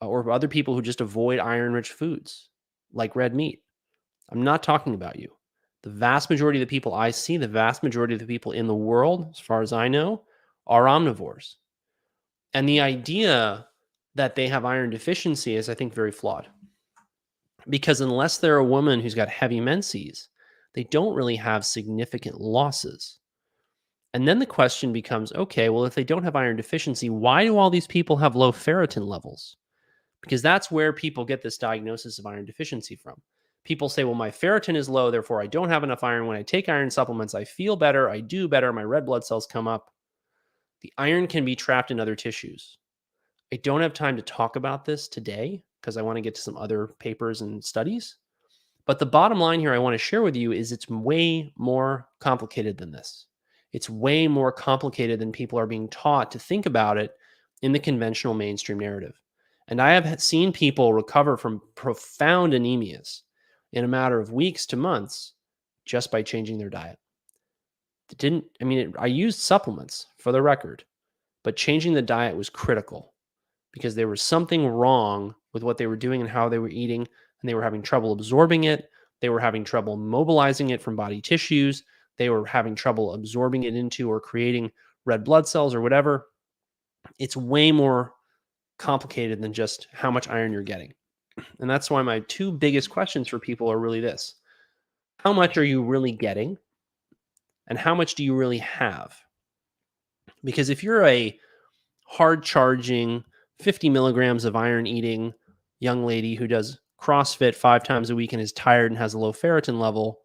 uh, 0.01 0.07
or 0.07 0.29
other 0.29 0.47
people 0.47 0.75
who 0.75 0.81
just 0.81 1.01
avoid 1.01 1.39
iron 1.39 1.73
rich 1.73 1.91
foods 1.91 2.49
like 2.93 3.15
red 3.15 3.33
meat. 3.33 3.61
I'm 4.29 4.43
not 4.43 4.61
talking 4.61 4.93
about 4.93 5.19
you. 5.19 5.35
The 5.81 5.89
vast 5.89 6.29
majority 6.29 6.61
of 6.61 6.67
the 6.67 6.69
people 6.69 6.93
I 6.93 7.09
see, 7.09 7.37
the 7.37 7.47
vast 7.47 7.83
majority 7.83 8.13
of 8.13 8.19
the 8.19 8.25
people 8.25 8.51
in 8.51 8.67
the 8.67 8.75
world, 8.75 9.29
as 9.31 9.39
far 9.39 9.61
as 9.61 9.73
I 9.73 9.87
know, 9.87 10.23
are 10.67 10.85
omnivores. 10.85 11.55
And 12.53 12.67
the 12.67 12.81
idea 12.81 13.67
that 14.15 14.35
they 14.35 14.47
have 14.47 14.65
iron 14.65 14.89
deficiency 14.89 15.55
is, 15.55 15.69
I 15.69 15.73
think, 15.73 15.93
very 15.93 16.11
flawed. 16.11 16.47
Because 17.67 18.01
unless 18.01 18.37
they're 18.37 18.57
a 18.57 18.63
woman 18.63 18.99
who's 18.99 19.15
got 19.15 19.29
heavy 19.29 19.59
menses, 19.59 20.29
they 20.73 20.83
don't 20.85 21.15
really 21.15 21.35
have 21.35 21.65
significant 21.65 22.39
losses. 22.39 23.19
And 24.13 24.27
then 24.27 24.39
the 24.39 24.45
question 24.45 24.91
becomes 24.91 25.31
okay, 25.33 25.69
well, 25.69 25.85
if 25.85 25.93
they 25.93 26.03
don't 26.03 26.23
have 26.23 26.35
iron 26.35 26.55
deficiency, 26.55 27.09
why 27.09 27.43
do 27.43 27.57
all 27.57 27.69
these 27.69 27.87
people 27.87 28.17
have 28.17 28.35
low 28.35 28.51
ferritin 28.51 29.05
levels? 29.05 29.57
Because 30.21 30.41
that's 30.41 30.71
where 30.71 30.91
people 30.91 31.25
get 31.25 31.41
this 31.41 31.57
diagnosis 31.57 32.19
of 32.19 32.25
iron 32.25 32.45
deficiency 32.45 32.95
from. 32.95 33.21
People 33.65 33.87
say, 33.87 34.03
well, 34.03 34.15
my 34.15 34.31
ferritin 34.31 34.75
is 34.75 34.89
low, 34.89 35.11
therefore 35.11 35.41
I 35.41 35.47
don't 35.47 35.69
have 35.69 35.83
enough 35.83 36.03
iron. 36.03 36.25
When 36.25 36.37
I 36.37 36.43
take 36.43 36.69
iron 36.69 36.89
supplements, 36.89 37.35
I 37.35 37.43
feel 37.43 37.75
better, 37.75 38.09
I 38.09 38.19
do 38.19 38.47
better, 38.47 38.73
my 38.73 38.83
red 38.83 39.05
blood 39.05 39.23
cells 39.23 39.45
come 39.45 39.67
up. 39.67 39.93
The 40.81 40.93
iron 40.97 41.27
can 41.27 41.45
be 41.45 41.55
trapped 41.55 41.91
in 41.91 41.99
other 41.99 42.15
tissues. 42.15 42.77
I 43.53 43.57
don't 43.57 43.81
have 43.81 43.93
time 43.93 44.15
to 44.15 44.21
talk 44.21 44.55
about 44.55 44.85
this 44.85 45.07
today 45.07 45.63
because 45.81 45.97
I 45.97 46.01
want 46.01 46.17
to 46.17 46.21
get 46.21 46.35
to 46.35 46.41
some 46.41 46.57
other 46.57 46.87
papers 46.99 47.41
and 47.41 47.63
studies. 47.63 48.15
But 48.85 48.99
the 48.99 49.05
bottom 49.05 49.39
line 49.39 49.59
here 49.59 49.73
I 49.73 49.77
want 49.77 49.93
to 49.93 49.99
share 49.99 50.21
with 50.21 50.35
you 50.35 50.51
is 50.51 50.71
it's 50.71 50.89
way 50.89 51.53
more 51.57 52.07
complicated 52.19 52.77
than 52.77 52.91
this. 52.91 53.27
It's 53.71 53.89
way 53.89 54.27
more 54.27 54.51
complicated 54.51 55.19
than 55.19 55.31
people 55.31 55.59
are 55.59 55.67
being 55.67 55.89
taught 55.89 56.31
to 56.31 56.39
think 56.39 56.65
about 56.65 56.97
it 56.97 57.15
in 57.61 57.71
the 57.71 57.79
conventional 57.79 58.33
mainstream 58.33 58.79
narrative. 58.79 59.19
And 59.67 59.79
I 59.79 59.91
have 59.91 60.21
seen 60.21 60.51
people 60.51 60.93
recover 60.93 61.37
from 61.37 61.61
profound 61.75 62.53
anemias 62.53 63.21
in 63.73 63.85
a 63.85 63.87
matter 63.87 64.19
of 64.19 64.33
weeks 64.33 64.65
to 64.67 64.75
months 64.75 65.33
just 65.85 66.11
by 66.11 66.23
changing 66.23 66.57
their 66.57 66.69
diet. 66.69 66.97
It 68.11 68.17
didn't, 68.17 68.45
I 68.59 68.63
mean, 68.63 68.79
it, 68.79 68.95
I 68.97 69.05
used 69.05 69.39
supplements 69.39 70.07
for 70.17 70.31
the 70.31 70.41
record, 70.41 70.83
but 71.43 71.55
changing 71.55 71.93
the 71.93 72.01
diet 72.01 72.35
was 72.35 72.49
critical 72.49 73.13
because 73.71 73.95
there 73.95 74.07
was 74.07 74.21
something 74.21 74.67
wrong 74.67 75.35
with 75.53 75.63
what 75.63 75.77
they 75.77 75.87
were 75.87 75.95
doing 75.95 76.21
and 76.21 76.29
how 76.29 76.49
they 76.49 76.59
were 76.59 76.69
eating, 76.69 77.01
and 77.01 77.49
they 77.49 77.53
were 77.53 77.63
having 77.63 77.81
trouble 77.81 78.11
absorbing 78.11 78.65
it. 78.65 78.89
They 79.21 79.29
were 79.29 79.39
having 79.39 79.63
trouble 79.63 79.97
mobilizing 79.97 80.69
it 80.69 80.81
from 80.81 80.95
body 80.95 81.21
tissues. 81.21 81.83
They 82.17 82.29
were 82.29 82.45
having 82.45 82.75
trouble 82.75 83.13
absorbing 83.13 83.63
it 83.63 83.75
into 83.75 84.09
or 84.09 84.19
creating 84.19 84.71
red 85.05 85.23
blood 85.23 85.47
cells 85.47 85.73
or 85.73 85.81
whatever. 85.81 86.27
It's 87.17 87.35
way 87.35 87.71
more 87.71 88.13
complicated 88.77 89.41
than 89.41 89.53
just 89.53 89.87
how 89.91 90.11
much 90.11 90.29
iron 90.29 90.51
you're 90.51 90.63
getting. 90.63 90.93
And 91.59 91.69
that's 91.69 91.89
why 91.89 92.01
my 92.01 92.21
two 92.21 92.51
biggest 92.51 92.89
questions 92.89 93.27
for 93.27 93.39
people 93.39 93.71
are 93.71 93.79
really 93.79 93.99
this 94.01 94.35
How 95.17 95.33
much 95.33 95.57
are 95.57 95.63
you 95.63 95.83
really 95.83 96.11
getting? 96.11 96.57
And 97.67 97.77
how 97.77 97.93
much 97.93 98.15
do 98.15 98.23
you 98.23 98.35
really 98.35 98.57
have? 98.59 99.15
Because 100.43 100.69
if 100.69 100.83
you're 100.83 101.05
a 101.05 101.37
hard 102.05 102.43
charging, 102.43 103.23
50 103.59 103.89
milligrams 103.89 104.45
of 104.45 104.55
iron 104.55 104.87
eating 104.87 105.33
young 105.79 106.05
lady 106.05 106.35
who 106.35 106.47
does 106.47 106.79
CrossFit 107.01 107.55
five 107.55 107.83
times 107.83 108.09
a 108.09 108.15
week 108.15 108.33
and 108.33 108.41
is 108.41 108.51
tired 108.53 108.91
and 108.91 108.97
has 108.97 109.13
a 109.13 109.19
low 109.19 109.31
ferritin 109.31 109.79
level 109.79 110.19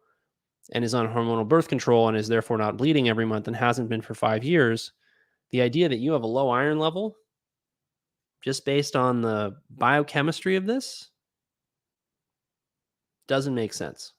and 0.73 0.83
is 0.83 0.93
on 0.93 1.07
hormonal 1.07 1.47
birth 1.47 1.67
control 1.67 2.07
and 2.07 2.17
is 2.17 2.27
therefore 2.27 2.57
not 2.57 2.77
bleeding 2.77 3.07
every 3.07 3.25
month 3.25 3.47
and 3.47 3.55
hasn't 3.55 3.89
been 3.89 4.01
for 4.01 4.15
five 4.15 4.43
years, 4.43 4.93
the 5.51 5.61
idea 5.61 5.87
that 5.87 5.99
you 5.99 6.11
have 6.11 6.23
a 6.23 6.27
low 6.27 6.49
iron 6.49 6.79
level 6.79 7.15
just 8.43 8.65
based 8.65 8.95
on 8.95 9.21
the 9.21 9.55
biochemistry 9.69 10.55
of 10.55 10.65
this 10.65 11.09
doesn't 13.27 13.55
make 13.55 13.73
sense. 13.73 14.13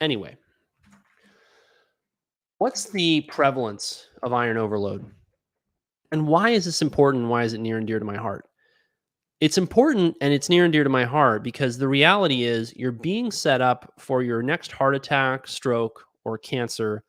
Anyway, 0.00 0.36
what's 2.58 2.90
the 2.90 3.22
prevalence 3.22 4.08
of 4.22 4.32
iron 4.32 4.56
overload? 4.56 5.04
And 6.14 6.28
why 6.28 6.50
is 6.50 6.64
this 6.64 6.80
important? 6.80 7.26
Why 7.26 7.42
is 7.42 7.54
it 7.54 7.60
near 7.60 7.76
and 7.76 7.88
dear 7.88 7.98
to 7.98 8.04
my 8.04 8.16
heart? 8.16 8.46
It's 9.40 9.58
important 9.58 10.16
and 10.20 10.32
it's 10.32 10.48
near 10.48 10.62
and 10.62 10.72
dear 10.72 10.84
to 10.84 10.88
my 10.88 11.04
heart 11.04 11.42
because 11.42 11.76
the 11.76 11.88
reality 11.88 12.44
is 12.44 12.72
you're 12.76 12.92
being 12.92 13.32
set 13.32 13.60
up 13.60 13.92
for 13.98 14.22
your 14.22 14.40
next 14.40 14.70
heart 14.70 14.94
attack, 14.94 15.48
stroke, 15.48 16.04
or 16.24 16.38
cancer 16.38 17.02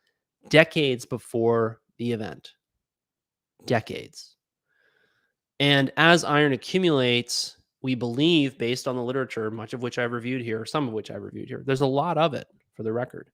decades 0.49 1.05
before 1.05 1.81
the 1.99 2.13
event. 2.13 2.53
Decades. 3.67 4.37
And 5.59 5.91
as 5.97 6.23
iron 6.23 6.53
accumulates, 6.53 7.57
we 7.83 7.93
believe, 7.93 8.57
based 8.57 8.87
on 8.87 8.95
the 8.95 9.03
literature, 9.03 9.51
much 9.51 9.73
of 9.73 9.83
which 9.83 9.99
I've 9.99 10.13
reviewed 10.13 10.41
here, 10.41 10.65
some 10.65 10.87
of 10.87 10.95
which 10.95 11.11
I've 11.11 11.21
reviewed 11.21 11.47
here, 11.47 11.61
there's 11.63 11.81
a 11.81 11.85
lot 11.85 12.17
of 12.17 12.33
it 12.33 12.47
for 12.73 12.81
the 12.81 12.91
record. 12.91 13.29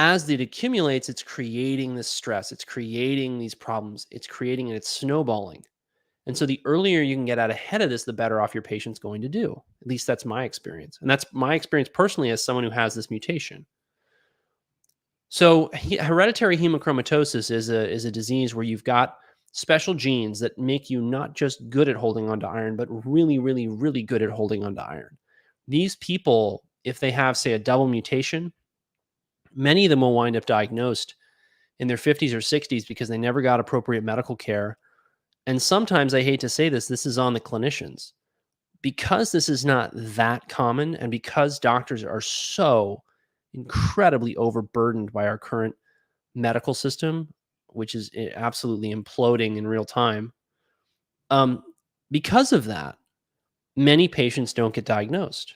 As 0.00 0.30
it 0.30 0.40
accumulates, 0.40 1.08
it's 1.08 1.24
creating 1.24 1.96
this 1.96 2.06
stress, 2.06 2.52
it's 2.52 2.64
creating 2.64 3.36
these 3.36 3.56
problems, 3.56 4.06
it's 4.12 4.28
creating 4.28 4.68
and 4.68 4.76
it's 4.76 4.88
snowballing. 4.88 5.64
And 6.28 6.38
so 6.38 6.46
the 6.46 6.60
earlier 6.64 7.02
you 7.02 7.16
can 7.16 7.24
get 7.24 7.40
out 7.40 7.50
ahead 7.50 7.82
of 7.82 7.90
this, 7.90 8.04
the 8.04 8.12
better 8.12 8.40
off 8.40 8.54
your 8.54 8.62
patient's 8.62 9.00
going 9.00 9.20
to 9.22 9.28
do. 9.28 9.60
At 9.82 9.88
least 9.88 10.06
that's 10.06 10.24
my 10.24 10.44
experience. 10.44 10.98
And 11.00 11.10
that's 11.10 11.26
my 11.32 11.54
experience 11.54 11.88
personally 11.92 12.30
as 12.30 12.44
someone 12.44 12.62
who 12.62 12.70
has 12.70 12.94
this 12.94 13.10
mutation. 13.10 13.66
So 15.30 15.68
hereditary 15.98 16.56
hemochromatosis 16.56 17.50
is 17.50 17.68
a 17.68 17.90
is 17.90 18.04
a 18.04 18.10
disease 18.12 18.54
where 18.54 18.64
you've 18.64 18.84
got 18.84 19.16
special 19.50 19.94
genes 19.94 20.38
that 20.38 20.56
make 20.58 20.90
you 20.90 21.02
not 21.02 21.34
just 21.34 21.68
good 21.70 21.88
at 21.88 21.96
holding 21.96 22.30
onto 22.30 22.46
iron, 22.46 22.76
but 22.76 22.88
really, 23.04 23.40
really, 23.40 23.66
really 23.66 24.04
good 24.04 24.22
at 24.22 24.30
holding 24.30 24.62
onto 24.62 24.80
iron. 24.80 25.18
These 25.66 25.96
people, 25.96 26.62
if 26.84 27.00
they 27.00 27.10
have, 27.10 27.36
say, 27.36 27.54
a 27.54 27.58
double 27.58 27.88
mutation, 27.88 28.52
many 29.54 29.84
of 29.84 29.90
them 29.90 30.00
will 30.00 30.14
wind 30.14 30.36
up 30.36 30.46
diagnosed 30.46 31.14
in 31.78 31.88
their 31.88 31.96
50s 31.96 32.32
or 32.32 32.38
60s 32.38 32.86
because 32.86 33.08
they 33.08 33.18
never 33.18 33.40
got 33.42 33.60
appropriate 33.60 34.02
medical 34.02 34.36
care 34.36 34.78
and 35.48 35.62
sometimes 35.62 36.12
I 36.12 36.20
hate 36.20 36.40
to 36.40 36.48
say 36.50 36.68
this, 36.68 36.88
this 36.88 37.06
is 37.06 37.16
on 37.16 37.32
the 37.32 37.40
clinicians. 37.40 38.12
Because 38.82 39.32
this 39.32 39.48
is 39.48 39.64
not 39.64 39.90
that 39.94 40.46
common, 40.50 40.94
and 40.96 41.10
because 41.10 41.58
doctors 41.58 42.04
are 42.04 42.20
so 42.20 43.02
incredibly 43.54 44.36
overburdened 44.36 45.10
by 45.10 45.26
our 45.26 45.38
current 45.38 45.74
medical 46.34 46.74
system, 46.74 47.32
which 47.68 47.94
is 47.94 48.10
eh, 48.14 48.28
absolutely 48.36 48.94
imploding 48.94 49.56
in 49.56 49.66
real 49.66 49.86
time, 49.86 50.34
um, 51.30 51.62
because 52.10 52.52
of 52.52 52.66
that, 52.66 52.98
many 53.74 54.06
patients 54.06 54.52
don't 54.52 54.74
get 54.74 54.84
diagnosed. 54.84 55.54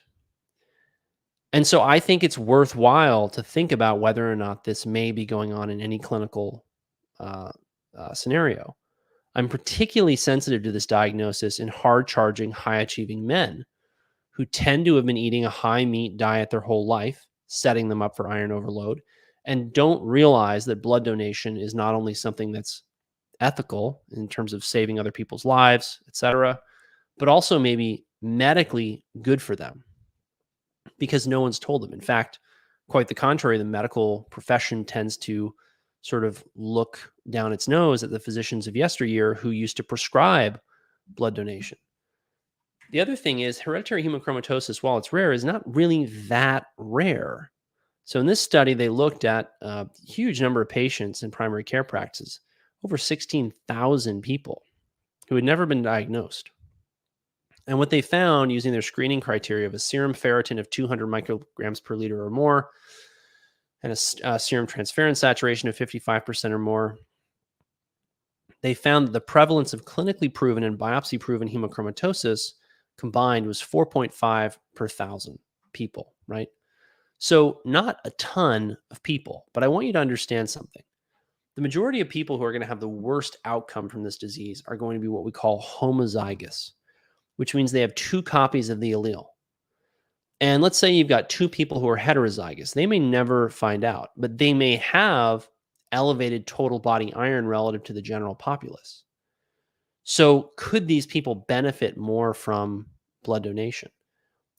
And 1.53 1.65
so 1.67 1.83
I 1.83 1.99
think 1.99 2.23
it's 2.23 2.37
worthwhile 2.37 3.29
to 3.29 3.43
think 3.43 3.71
about 3.71 3.99
whether 3.99 4.29
or 4.29 4.35
not 4.35 4.63
this 4.63 4.87
may 4.87 5.11
be 5.11 5.23
going 5.23 5.53
on 5.53 5.69
in 5.69 5.79
any 5.79 5.99
clinical 5.99 6.65
uh, 7.19 7.51
uh, 7.95 8.13
scenario. 8.13 8.75
I'm 9.35 9.47
particularly 9.47 10.15
sensitive 10.15 10.63
to 10.63 10.71
this 10.71 10.87
diagnosis 10.87 11.59
in 11.59 11.67
hard 11.67 12.07
charging, 12.07 12.51
high 12.51 12.77
achieving 12.77 13.25
men 13.25 13.65
who 14.31 14.45
tend 14.45 14.85
to 14.85 14.95
have 14.95 15.05
been 15.05 15.17
eating 15.17 15.45
a 15.45 15.49
high 15.49 15.85
meat 15.85 16.17
diet 16.17 16.49
their 16.49 16.59
whole 16.59 16.87
life, 16.87 17.23
setting 17.45 17.87
them 17.87 18.01
up 18.01 18.15
for 18.17 18.27
iron 18.27 18.51
overload, 18.51 18.99
and 19.45 19.73
don't 19.73 20.03
realize 20.03 20.65
that 20.65 20.81
blood 20.81 21.05
donation 21.05 21.55
is 21.55 21.75
not 21.75 21.93
only 21.93 22.15
something 22.15 22.51
that's 22.51 22.81
ethical 23.41 24.01
in 24.13 24.27
terms 24.27 24.53
of 24.53 24.63
saving 24.63 24.99
other 24.99 25.11
people's 25.11 25.45
lives, 25.45 25.99
et 26.07 26.15
cetera, 26.15 26.59
but 27.19 27.29
also 27.29 27.59
maybe 27.59 28.05
medically 28.23 29.03
good 29.21 29.41
for 29.41 29.55
them 29.55 29.83
because 31.03 31.27
no 31.27 31.41
one's 31.41 31.59
told 31.59 31.81
them. 31.81 31.91
In 31.91 31.99
fact, 31.99 32.39
quite 32.87 33.09
the 33.09 33.13
contrary, 33.13 33.57
the 33.57 33.65
medical 33.65 34.25
profession 34.31 34.85
tends 34.85 35.17
to 35.17 35.53
sort 36.01 36.23
of 36.23 36.41
look 36.55 37.11
down 37.29 37.51
its 37.51 37.67
nose 37.67 38.03
at 38.03 38.09
the 38.09 38.21
physicians 38.21 38.67
of 38.67 38.75
yesteryear 38.77 39.33
who 39.33 39.49
used 39.49 39.75
to 39.75 39.83
prescribe 39.83 40.61
blood 41.09 41.33
donation. 41.33 41.77
The 42.91 43.01
other 43.01 43.17
thing 43.17 43.41
is 43.41 43.59
hereditary 43.59 44.01
hemochromatosis, 44.01 44.81
while 44.81 44.97
it's 44.97 45.11
rare, 45.11 45.33
is 45.33 45.43
not 45.43 45.61
really 45.75 46.05
that 46.29 46.67
rare. 46.77 47.51
So 48.05 48.21
in 48.21 48.25
this 48.25 48.39
study, 48.39 48.73
they 48.73 48.87
looked 48.87 49.25
at 49.25 49.51
a 49.61 49.89
huge 50.07 50.41
number 50.41 50.61
of 50.61 50.69
patients 50.69 51.21
in 51.21 51.31
primary 51.31 51.65
care 51.65 51.83
practices, 51.83 52.39
over 52.85 52.97
16,000 52.97 54.21
people 54.21 54.63
who 55.27 55.35
had 55.35 55.43
never 55.43 55.65
been 55.65 55.81
diagnosed. 55.81 56.49
And 57.67 57.79
what 57.79 57.89
they 57.89 58.01
found 58.01 58.51
using 58.51 58.71
their 58.71 58.81
screening 58.81 59.21
criteria 59.21 59.65
of 59.65 59.73
a 59.73 59.79
serum 59.79 60.13
ferritin 60.13 60.59
of 60.59 60.69
200 60.69 61.07
micrograms 61.07 61.83
per 61.83 61.95
liter 61.95 62.21
or 62.21 62.29
more, 62.29 62.69
and 63.81 63.91
a, 63.91 63.97
a 64.23 64.27
uh, 64.27 64.37
serum 64.37 64.67
transferrin 64.67 65.15
saturation 65.15 65.69
of 65.69 65.77
55% 65.77 66.51
or 66.51 66.59
more. 66.59 66.97
They 68.61 68.73
found 68.73 69.07
that 69.07 69.11
the 69.11 69.21
prevalence 69.21 69.73
of 69.73 69.85
clinically 69.85 70.33
proven 70.33 70.63
and 70.63 70.79
biopsy 70.79 71.19
proven 71.19 71.49
hemochromatosis 71.49 72.53
combined 72.97 73.45
was 73.45 73.61
4.5 73.61 74.57
per 74.75 74.87
thousand 74.87 75.39
people, 75.73 76.13
right? 76.27 76.47
So, 77.17 77.61
not 77.65 77.99
a 78.05 78.11
ton 78.11 78.77
of 78.91 79.03
people, 79.03 79.45
but 79.53 79.63
I 79.63 79.67
want 79.67 79.87
you 79.87 79.93
to 79.93 79.99
understand 79.99 80.49
something. 80.49 80.81
The 81.55 81.61
majority 81.61 82.01
of 82.01 82.09
people 82.09 82.37
who 82.37 82.43
are 82.43 82.51
going 82.51 82.61
to 82.61 82.67
have 82.67 82.79
the 82.79 82.87
worst 82.87 83.37
outcome 83.45 83.87
from 83.87 84.03
this 84.03 84.17
disease 84.17 84.63
are 84.67 84.75
going 84.75 84.95
to 84.95 85.01
be 85.01 85.07
what 85.07 85.23
we 85.23 85.31
call 85.31 85.61
homozygous, 85.61 86.71
which 87.37 87.55
means 87.55 87.71
they 87.71 87.81
have 87.81 87.95
two 87.95 88.21
copies 88.21 88.69
of 88.69 88.79
the 88.79 88.91
allele. 88.91 89.25
And 90.41 90.61
let's 90.61 90.77
say 90.77 90.91
you've 90.91 91.07
got 91.07 91.29
two 91.29 91.47
people 91.47 91.79
who 91.79 91.87
are 91.87 91.97
heterozygous. 91.97 92.73
They 92.73 92.85
may 92.85 92.99
never 92.99 93.49
find 93.49 93.83
out, 93.83 94.09
but 94.17 94.37
they 94.37 94.53
may 94.53 94.75
have 94.77 95.47
elevated 95.91 96.45
total 96.45 96.79
body 96.79 97.13
iron 97.13 97.47
relative 97.47 97.83
to 97.85 97.93
the 97.93 98.01
general 98.01 98.35
populace. 98.35 99.03
So, 100.03 100.51
could 100.57 100.87
these 100.87 101.05
people 101.05 101.45
benefit 101.47 101.95
more 101.95 102.33
from 102.33 102.87
blood 103.23 103.43
donation? 103.43 103.89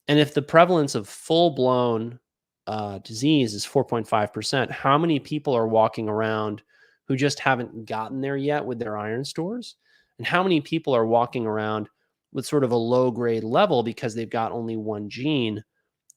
And 0.07 0.17
if 0.17 0.33
the 0.33 0.41
prevalence 0.41 0.95
of 0.95 1.07
full 1.07 1.51
blown 1.51 2.19
uh, 2.65 2.99
disease 2.99 3.53
is 3.53 3.65
4.5%, 3.65 4.71
how 4.71 4.97
many 4.97 5.19
people 5.19 5.53
are 5.53 5.67
walking 5.67 6.09
around 6.09 6.63
who 7.07 7.15
just 7.15 7.39
haven't 7.39 7.85
gotten 7.85 8.21
there 8.21 8.37
yet 8.37 8.65
with 8.65 8.79
their 8.79 8.97
iron 8.97 9.23
stores? 9.23 9.75
And 10.17 10.25
how 10.25 10.41
many 10.41 10.61
people 10.61 10.95
are 10.95 11.05
walking 11.05 11.45
around 11.45 11.89
with 12.35 12.45
sort 12.45 12.65
of 12.65 12.73
a 12.73 12.75
low 12.75 13.09
grade 13.09 13.45
level 13.45 13.81
because 13.81 14.13
they've 14.13 14.29
got 14.29 14.51
only 14.51 14.75
one 14.75 15.09
gene 15.09 15.63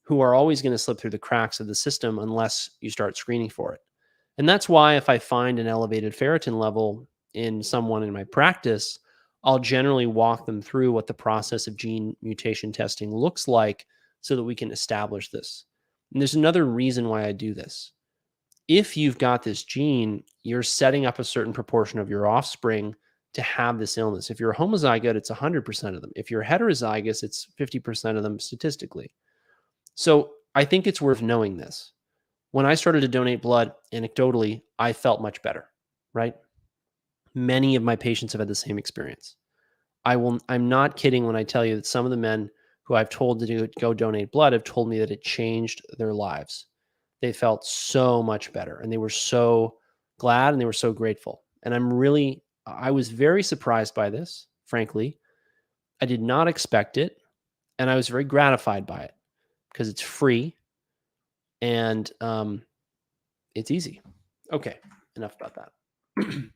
who 0.03 0.21
are 0.21 0.35
always 0.35 0.61
going 0.61 0.73
to 0.73 0.79
slip 0.79 0.99
through 0.99 1.11
the 1.11 1.19
cracks 1.19 1.61
of 1.61 1.69
the 1.69 1.75
system 1.75 2.19
unless 2.19 2.71
you 2.81 2.91
start 2.91 3.17
screening 3.17 3.49
for 3.49 3.73
it. 3.73 3.81
And 4.37 4.49
that's 4.49 4.69
why 4.69 4.97
if 4.97 5.09
I 5.09 5.19
find 5.19 5.61
an 5.61 5.69
elevated 5.69 6.13
ferritin 6.13 6.59
level 6.59 7.07
in 7.35 7.63
someone 7.63 8.03
in 8.03 8.13
my 8.13 8.25
practice, 8.25 8.99
I'll 9.45 9.61
generally 9.61 10.07
walk 10.07 10.45
them 10.45 10.61
through 10.61 10.91
what 10.91 11.07
the 11.07 11.15
process 11.15 11.69
of 11.69 11.77
gene 11.77 12.17
mutation 12.21 12.73
testing 12.73 13.15
looks 13.15 13.47
like 13.47 13.87
so 14.21 14.35
that 14.35 14.43
we 14.43 14.57
can 14.57 14.73
establish 14.73 15.31
this. 15.31 15.67
And 16.13 16.21
there's 16.21 16.35
another 16.35 16.67
reason 16.67 17.09
why 17.09 17.27
I 17.27 17.33
do 17.33 17.55
this. 17.55 17.93
If 18.67 18.97
you've 18.97 19.19
got 19.19 19.45
this 19.45 19.63
gene, 19.63 20.25
you're 20.43 20.65
setting 20.65 21.07
up 21.07 21.21
a 21.21 21.25
certain 21.25 21.53
proportion 21.53 22.01
of 22.01 22.11
your 22.11 22.27
offspring 22.27 22.97
to 23.35 23.43
have 23.43 23.79
this 23.79 23.99
illness. 23.99 24.31
If 24.31 24.41
you're 24.41 24.55
homozygote, 24.55 25.14
it's 25.14 25.31
100% 25.31 25.95
of 25.95 26.01
them. 26.01 26.12
If 26.17 26.31
you're 26.31 26.45
heterozygous, 26.45 27.23
it's 27.23 27.47
50% 27.59 28.17
of 28.17 28.23
them 28.23 28.38
statistically. 28.41 29.12
So 29.95 30.31
I 30.55 30.64
think 30.64 30.87
it's 30.87 31.01
worth 31.01 31.23
knowing 31.23 31.57
this. 31.57 31.93
When 32.53 32.67
I 32.67 32.75
started 32.75 33.03
to 33.03 33.09
donate 33.09 33.43
blood, 33.43 33.73
anecdotally, 33.93 34.62
I 34.79 34.93
felt 34.93 35.21
much 35.21 35.43
better, 35.43 35.67
right? 36.14 36.35
Many 37.35 37.77
of 37.77 37.83
my 37.83 37.97
patients 37.97 38.33
have 38.33 38.41
had 38.41 38.49
the 38.49 38.55
same 38.55 38.79
experience. 38.79 39.37
I 40.05 40.17
will 40.17 40.38
I'm 40.49 40.69
not 40.69 40.97
kidding 40.97 41.27
when 41.27 41.37
I 41.37 41.45
tell 41.45 41.64
you 41.64 41.77
that 41.77 41.87
some 41.87 42.07
of 42.07 42.11
the 42.11 42.17
men 42.17 42.49
who 42.85 42.95
I've 42.95 43.11
told 43.11 43.41
to 43.41 43.47
do, 43.47 43.69
go 43.79 43.93
donate 43.93 44.33
blood 44.33 44.55
have 44.55 44.64
told 44.64 44.88
me 44.88 44.99
that 44.99 45.11
it 45.11 45.23
changed 45.23 45.83
their 45.99 46.14
lives. 46.14 46.67
They 47.21 47.33
felt 47.33 47.67
so 47.67 48.23
much 48.23 48.53
better 48.53 48.79
and 48.79 48.91
they 48.91 48.97
were 48.97 49.11
so 49.11 49.77
glad 50.19 50.55
and 50.55 50.61
they 50.61 50.64
were 50.64 50.73
so 50.73 50.93
grateful. 50.93 51.43
And 51.64 51.75
I'm 51.75 51.93
really 51.93 52.43
I 52.77 52.91
was 52.91 53.09
very 53.09 53.43
surprised 53.43 53.95
by 53.95 54.11
this, 54.11 54.47
frankly. 54.67 55.19
I 56.01 56.07
did 56.07 56.23
not 56.23 56.49
expect 56.49 56.97
it 56.97 57.19
and 57.79 57.89
I 57.89 57.97
was 57.97 58.09
very 58.09 58.25
gratified 58.25 58.87
by 58.87 59.01
it 59.01 59.15
because 59.73 59.89
it's 59.89 60.01
free 60.01 60.55
and 61.63 62.11
um, 62.21 62.63
it's 63.55 63.71
easy. 63.71 64.01
Okay, 64.53 64.79
enough 65.17 65.37
about 65.41 65.55
that. 65.55 66.51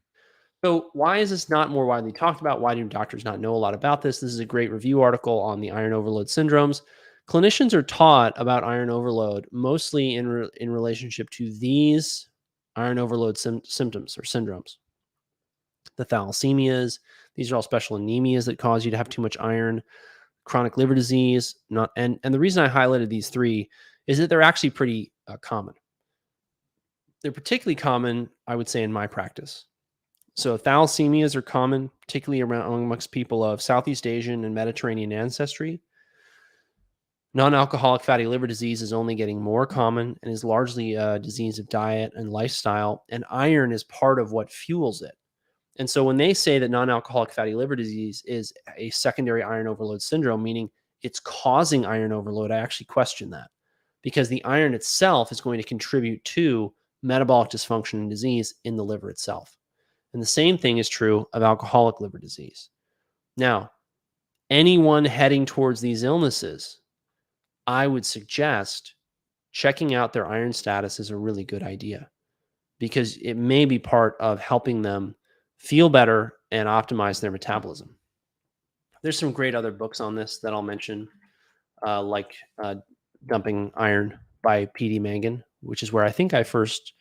so, 0.65 0.91
why 0.93 1.19
is 1.19 1.31
this 1.31 1.49
not 1.49 1.71
more 1.71 1.87
widely 1.87 2.13
talked 2.13 2.41
about? 2.41 2.61
Why 2.61 2.75
do 2.75 2.85
doctors 2.85 3.25
not 3.25 3.41
know 3.41 3.55
a 3.55 3.57
lot 3.57 3.75
about 3.75 4.03
this? 4.03 4.21
This 4.21 4.33
is 4.33 4.41
a 4.41 4.45
great 4.45 4.71
review 4.71 5.01
article 5.01 5.41
on 5.41 5.61
the 5.61 5.71
iron 5.71 5.93
overload 5.93 6.27
syndromes. 6.27 6.83
Clinicians 7.29 7.73
are 7.73 7.83
taught 7.83 8.33
about 8.37 8.65
iron 8.65 8.91
overload 8.91 9.47
mostly 9.53 10.17
in 10.17 10.29
re- 10.29 10.51
in 10.57 10.71
relationship 10.71 11.31
to 11.31 11.53
these 11.59 12.29
iron 12.75 12.99
overload 12.99 13.39
sim- 13.39 13.63
symptoms 13.65 14.19
or 14.19 14.23
syndromes. 14.23 14.77
The 15.97 16.07
thalassemias, 16.07 16.99
these 17.35 17.53
are 17.53 17.57
all 17.57 17.63
special 17.63 17.99
anemias 17.99 18.47
that 18.47 18.59
cause 18.59 18.85
you 18.85 18.91
to 18.91 18.97
have 18.97 19.09
too 19.09 19.23
much 19.23 19.37
iron 19.39 19.83
chronic 20.45 20.77
liver 20.77 20.95
disease, 20.95 21.57
not 21.71 21.91
and 21.97 22.19
and 22.25 22.35
the 22.35 22.39
reason 22.39 22.65
I 22.65 22.69
highlighted 22.69 23.09
these 23.09 23.29
three 23.29 23.69
is 24.07 24.19
that 24.19 24.29
they're 24.29 24.43
actually 24.43 24.71
pretty 24.71 25.13
uh, 25.29 25.37
common. 25.37 25.75
They're 27.23 27.31
particularly 27.31 27.77
common, 27.77 28.29
I 28.49 28.57
would 28.57 28.69
say, 28.69 28.83
in 28.83 28.93
my 28.93 29.07
practice. 29.07 29.67
So 30.35 30.59
thalassemias 30.59 31.37
are 31.37 31.43
common, 31.43 31.91
particularly 32.01 32.41
around 32.41 32.73
amongst 32.73 33.13
people 33.13 33.45
of 33.45 33.63
Southeast 33.63 34.07
Asian 34.07 34.45
and 34.45 34.55
Mediterranean 34.55 35.13
ancestry. 35.13 35.81
Non-alcoholic 37.35 38.03
fatty 38.03 38.27
liver 38.27 38.47
disease 38.47 38.83
is 38.83 38.93
only 38.93 39.15
getting 39.15 39.41
more 39.41 39.67
common 39.67 40.17
and 40.23 40.33
is 40.33 40.45
largely 40.45 40.95
a 40.95 41.19
disease 41.19 41.59
of 41.59 41.69
diet 41.69 42.13
and 42.15 42.33
lifestyle. 42.33 43.05
And 43.09 43.25
iron 43.31 43.73
is 43.73 43.85
part 43.85 44.19
of 44.19 44.33
what 44.33 44.51
fuels 44.51 45.03
it. 45.03 45.15
And 45.77 45.89
so 45.89 46.05
when 46.05 46.17
they 46.17 46.35
say 46.35 46.59
that 46.59 46.71
non-alcoholic 46.71 47.33
fatty 47.33 47.55
liver 47.55 47.77
disease 47.77 48.23
is 48.27 48.53
a 48.77 48.91
secondary 48.91 49.43
iron 49.43 49.67
overload 49.67 50.03
syndrome, 50.03 50.43
meaning 50.43 50.71
it's 51.03 51.21
causing 51.21 51.87
iron 51.87 52.13
overload, 52.13 52.51
I 52.51 52.59
actually 52.59 52.87
question 52.87 53.31
that 53.31 53.51
because 54.03 54.29
the 54.29 54.45
iron 54.45 54.75
itself 54.75 55.33
is 55.33 55.41
going 55.41 55.59
to 55.59 55.67
contribute 55.67 56.23
to 56.25 56.73
metabolic 57.03 57.51
dysfunction 57.51 57.95
and 57.95 58.11
disease 58.11 58.55
in 58.65 58.77
the 58.77 58.85
liver 58.85 59.11
itself. 59.11 59.57
And 60.13 60.21
the 60.21 60.27
same 60.27 60.59
thing 60.59 60.79
is 60.79 60.89
true 60.89 61.27
of 61.33 61.43
alcoholic 61.43 62.01
liver 62.01 62.19
disease. 62.19 62.69
Now, 63.37 63.71
anyone 64.51 65.05
heading 65.05 65.47
towards 65.47 65.81
these 65.81 66.05
illnesses, 66.05 66.81
I 67.67 67.87
would 67.87 68.05
suggest 68.05 68.95
checking 69.53 69.95
out 69.95 70.13
their 70.13 70.27
iron 70.27 70.53
status 70.53 71.01
is 71.01 71.11
a 71.11 71.17
really 71.17 71.45
good 71.45 71.63
idea 71.63 72.11
because 72.79 73.17
it 73.19 73.35
may 73.35 73.65
be 73.65 73.79
part 73.79 74.17
of 74.21 74.41
helping 74.41 74.83
them 74.83 75.15
feel 75.63 75.89
better 75.89 76.35
and 76.51 76.69
optimize 76.69 77.21
their 77.21 77.31
metabolism. 77.31 77.95
There's 79.03 79.19
some 79.19 79.33
great 79.33 79.55
other 79.55 79.71
books 79.71 80.01
on 80.01 80.15
this 80.15 80.39
that 80.39 80.53
I'll 80.53 80.63
mention, 80.63 81.09
uh, 81.87 82.03
like 82.03 82.35
uh, 82.63 82.77
Dumping 83.27 83.71
Iron 83.77 84.19
by 84.43 84.67
P.D. 84.75 84.99
Mangan, 84.99 85.43
which 85.61 85.83
is 85.83 85.93
where 85.93 86.05
I 86.05 86.11
think 86.11 86.35
I 86.35 86.43
first 86.43 86.95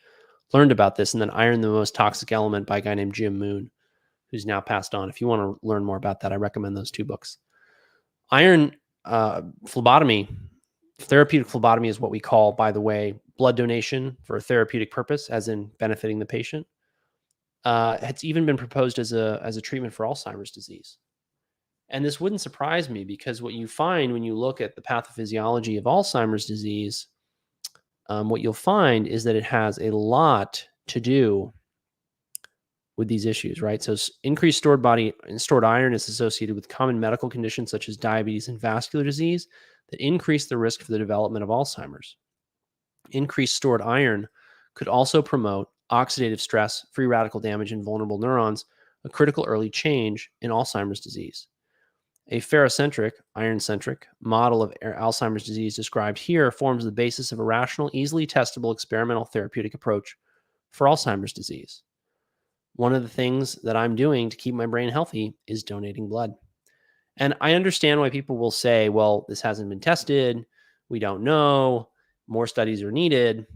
learned 0.52 0.70
about 0.70 0.94
this, 0.94 1.12
and 1.12 1.20
then 1.20 1.30
Iron, 1.30 1.60
the 1.60 1.68
Most 1.68 1.94
Toxic 1.94 2.30
Element 2.30 2.66
by 2.66 2.78
a 2.78 2.80
guy 2.80 2.94
named 2.94 3.14
Jim 3.14 3.36
Moon, 3.36 3.70
who's 4.30 4.46
now 4.46 4.60
passed 4.60 4.94
on. 4.94 5.08
If 5.08 5.20
you 5.20 5.26
want 5.26 5.42
to 5.42 5.66
learn 5.66 5.84
more 5.84 5.96
about 5.96 6.20
that, 6.20 6.32
I 6.32 6.36
recommend 6.36 6.76
those 6.76 6.90
two 6.90 7.04
books. 7.04 7.38
Iron 8.30 8.76
uh, 9.04 9.42
phlebotomy, 9.66 10.28
therapeutic 11.00 11.48
phlebotomy 11.48 11.88
is 11.88 11.98
what 11.98 12.12
we 12.12 12.20
call, 12.20 12.52
by 12.52 12.70
the 12.70 12.80
way, 12.80 13.14
blood 13.38 13.56
donation 13.56 14.16
for 14.22 14.36
a 14.36 14.40
therapeutic 14.40 14.90
purpose, 14.92 15.30
as 15.30 15.48
in 15.48 15.70
benefiting 15.78 16.20
the 16.20 16.26
patient 16.26 16.66
uh, 17.64 17.98
it's 18.02 18.24
even 18.24 18.46
been 18.46 18.56
proposed 18.56 18.98
as 18.98 19.12
a 19.12 19.40
as 19.42 19.56
a 19.56 19.60
treatment 19.60 19.94
for 19.94 20.06
Alzheimer's 20.06 20.50
disease. 20.50 20.98
And 21.88 22.04
this 22.04 22.20
wouldn't 22.20 22.40
surprise 22.40 22.88
me 22.88 23.04
because 23.04 23.42
what 23.42 23.54
you 23.54 23.68
find 23.68 24.12
when 24.12 24.22
you 24.22 24.34
look 24.34 24.60
at 24.60 24.74
the 24.74 24.82
pathophysiology 24.82 25.78
of 25.78 25.84
Alzheimer's 25.84 26.46
disease, 26.46 27.08
um, 28.08 28.30
what 28.30 28.40
you'll 28.40 28.54
find 28.54 29.06
is 29.06 29.24
that 29.24 29.36
it 29.36 29.44
has 29.44 29.78
a 29.78 29.90
lot 29.90 30.66
to 30.88 31.00
do 31.00 31.52
with 32.96 33.08
these 33.08 33.26
issues, 33.26 33.60
right? 33.62 33.82
So 33.82 33.96
increased 34.22 34.58
stored 34.58 34.82
body 34.82 35.12
and 35.28 35.40
stored 35.40 35.64
iron 35.64 35.94
is 35.94 36.08
associated 36.08 36.56
with 36.56 36.68
common 36.68 36.98
medical 36.98 37.28
conditions 37.28 37.70
such 37.70 37.88
as 37.88 37.96
diabetes 37.96 38.48
and 38.48 38.60
vascular 38.60 39.04
disease 39.04 39.48
that 39.90 40.00
increase 40.00 40.46
the 40.46 40.58
risk 40.58 40.82
for 40.82 40.92
the 40.92 40.98
development 40.98 41.42
of 41.42 41.48
Alzheimer's. 41.48 42.16
Increased 43.10 43.56
stored 43.56 43.82
iron 43.82 44.28
could 44.74 44.88
also 44.88 45.20
promote 45.20 45.68
oxidative 45.90 46.40
stress, 46.40 46.86
free 46.92 47.06
radical 47.06 47.40
damage 47.40 47.72
in 47.72 47.82
vulnerable 47.82 48.18
neurons, 48.18 48.64
a 49.04 49.08
critical 49.08 49.44
early 49.44 49.70
change 49.70 50.30
in 50.40 50.50
Alzheimer's 50.50 51.00
disease. 51.00 51.48
A 52.28 52.40
ferrocentric, 52.40 53.12
iron 53.34 53.58
centric 53.58 54.06
model 54.20 54.62
of 54.62 54.72
Alzheimer's 54.82 55.44
disease 55.44 55.74
described 55.74 56.18
here 56.18 56.50
forms 56.50 56.84
the 56.84 56.92
basis 56.92 57.32
of 57.32 57.40
a 57.40 57.44
rational, 57.44 57.90
easily 57.92 58.26
testable 58.26 58.72
experimental 58.72 59.24
therapeutic 59.24 59.74
approach 59.74 60.16
for 60.70 60.86
Alzheimer's 60.86 61.32
disease. 61.32 61.82
One 62.76 62.94
of 62.94 63.02
the 63.02 63.08
things 63.08 63.56
that 63.62 63.76
I'm 63.76 63.96
doing 63.96 64.30
to 64.30 64.36
keep 64.36 64.54
my 64.54 64.66
brain 64.66 64.88
healthy 64.88 65.34
is 65.46 65.62
donating 65.62 66.08
blood. 66.08 66.32
And 67.18 67.34
I 67.40 67.54
understand 67.54 68.00
why 68.00 68.08
people 68.08 68.38
will 68.38 68.50
say, 68.50 68.88
well, 68.88 69.26
this 69.28 69.42
hasn't 69.42 69.68
been 69.68 69.80
tested. 69.80 70.46
We 70.88 70.98
don't 70.98 71.24
know. 71.24 71.90
More 72.28 72.46
studies 72.46 72.82
are 72.82 72.92
needed 72.92 73.46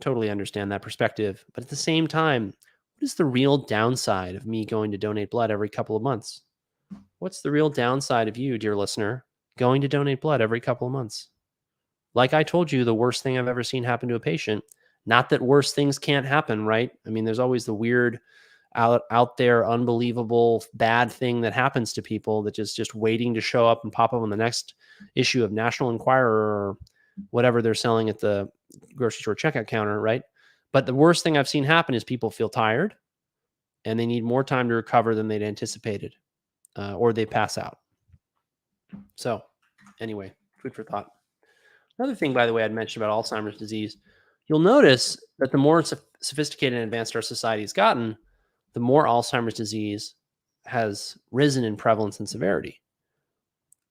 totally 0.00 0.30
understand 0.30 0.70
that 0.72 0.82
perspective. 0.82 1.44
But 1.54 1.64
at 1.64 1.70
the 1.70 1.76
same 1.76 2.06
time, 2.06 2.46
what 2.46 3.02
is 3.02 3.14
the 3.14 3.24
real 3.24 3.58
downside 3.58 4.34
of 4.34 4.46
me 4.46 4.64
going 4.64 4.90
to 4.92 4.98
donate 4.98 5.30
blood 5.30 5.50
every 5.50 5.68
couple 5.68 5.96
of 5.96 6.02
months? 6.02 6.42
What's 7.18 7.40
the 7.40 7.50
real 7.50 7.70
downside 7.70 8.28
of 8.28 8.36
you, 8.36 8.58
dear 8.58 8.76
listener, 8.76 9.24
going 9.58 9.80
to 9.80 9.88
donate 9.88 10.20
blood 10.20 10.40
every 10.40 10.60
couple 10.60 10.86
of 10.86 10.92
months? 10.92 11.28
Like 12.14 12.34
I 12.34 12.42
told 12.42 12.70
you, 12.70 12.84
the 12.84 12.94
worst 12.94 13.22
thing 13.22 13.38
I've 13.38 13.48
ever 13.48 13.64
seen 13.64 13.84
happen 13.84 14.08
to 14.08 14.14
a 14.14 14.20
patient. 14.20 14.62
Not 15.06 15.28
that 15.30 15.42
worse 15.42 15.72
things 15.72 15.98
can't 15.98 16.26
happen, 16.26 16.64
right? 16.64 16.90
I 17.06 17.10
mean, 17.10 17.24
there's 17.24 17.38
always 17.38 17.64
the 17.64 17.74
weird 17.74 18.20
out 18.76 19.02
out 19.10 19.36
there 19.36 19.68
unbelievable 19.68 20.64
bad 20.74 21.10
thing 21.10 21.40
that 21.40 21.52
happens 21.52 21.92
to 21.92 22.02
people 22.02 22.42
that 22.42 22.54
just 22.54 22.76
just 22.76 22.94
waiting 22.94 23.32
to 23.34 23.40
show 23.40 23.68
up 23.68 23.84
and 23.84 23.92
pop 23.92 24.12
up 24.12 24.20
on 24.20 24.30
the 24.30 24.36
next 24.36 24.74
issue 25.14 25.44
of 25.44 25.52
National 25.52 25.90
Enquirer 25.90 26.32
or 26.32 26.76
whatever 27.30 27.62
they're 27.62 27.74
selling 27.74 28.08
at 28.08 28.18
the 28.18 28.48
grocery 28.94 29.22
store 29.22 29.36
checkout 29.36 29.66
counter, 29.66 30.00
right? 30.00 30.22
But 30.72 30.86
the 30.86 30.94
worst 30.94 31.22
thing 31.22 31.36
I've 31.36 31.48
seen 31.48 31.64
happen 31.64 31.94
is 31.94 32.04
people 32.04 32.30
feel 32.30 32.48
tired 32.48 32.94
and 33.84 33.98
they 33.98 34.06
need 34.06 34.24
more 34.24 34.42
time 34.42 34.68
to 34.68 34.74
recover 34.74 35.14
than 35.14 35.28
they'd 35.28 35.42
anticipated, 35.42 36.14
uh, 36.76 36.96
or 36.96 37.12
they 37.12 37.26
pass 37.26 37.58
out. 37.58 37.78
So, 39.14 39.42
anyway, 40.00 40.32
food 40.58 40.74
for 40.74 40.84
thought. 40.84 41.08
Another 41.98 42.14
thing, 42.14 42.32
by 42.32 42.46
the 42.46 42.52
way, 42.52 42.64
I'd 42.64 42.72
mentioned 42.72 43.04
about 43.04 43.24
Alzheimer's 43.24 43.58
disease, 43.58 43.98
you'll 44.48 44.58
notice 44.58 45.16
that 45.38 45.52
the 45.52 45.58
more 45.58 45.82
sophisticated 46.20 46.74
and 46.74 46.84
advanced 46.84 47.14
our 47.14 47.22
society 47.22 47.62
has 47.62 47.72
gotten, 47.72 48.16
the 48.72 48.80
more 48.80 49.04
Alzheimer's 49.06 49.54
disease 49.54 50.14
has 50.66 51.16
risen 51.30 51.64
in 51.64 51.76
prevalence 51.76 52.18
and 52.18 52.28
severity. 52.28 52.80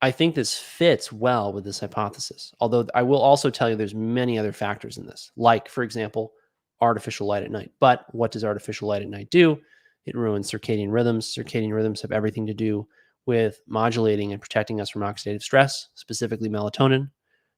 I 0.04 0.12
think 0.12 0.36
this 0.36 0.58
fits 0.58 1.14
well 1.14 1.54
with 1.54 1.64
this 1.64 1.80
hypothesis. 1.80 2.54
Although 2.60 2.86
I 2.94 3.04
will 3.04 3.22
also 3.22 3.50
tell 3.50 3.70
you 3.70 3.78
there's 3.78 3.96
many 3.96 4.38
other 4.38 4.52
factors 4.52 4.98
in 4.98 5.06
this, 5.06 5.32
like 5.38 5.70
for 5.70 5.82
example, 5.82 6.34
artificial 6.82 7.26
light 7.26 7.44
at 7.44 7.52
night. 7.52 7.72
But 7.80 8.06
what 8.14 8.30
does 8.30 8.44
artificial 8.44 8.90
light 8.90 9.02
at 9.02 9.08
night 9.08 9.30
do? 9.30 9.58
It 10.06 10.18
ruins 10.18 10.52
circadian 10.52 10.92
rhythms. 10.92 11.34
Circadian 11.34 11.72
rhythms 11.72 12.02
have 12.02 12.12
everything 12.12 12.46
to 12.48 12.54
do 12.54 12.86
with 13.28 13.62
modulating 13.66 14.34
and 14.34 14.42
protecting 14.42 14.82
us 14.82 14.90
from 14.90 15.04
oxidative 15.04 15.42
stress, 15.42 15.88
specifically 15.94 16.50
melatonin, 16.50 17.10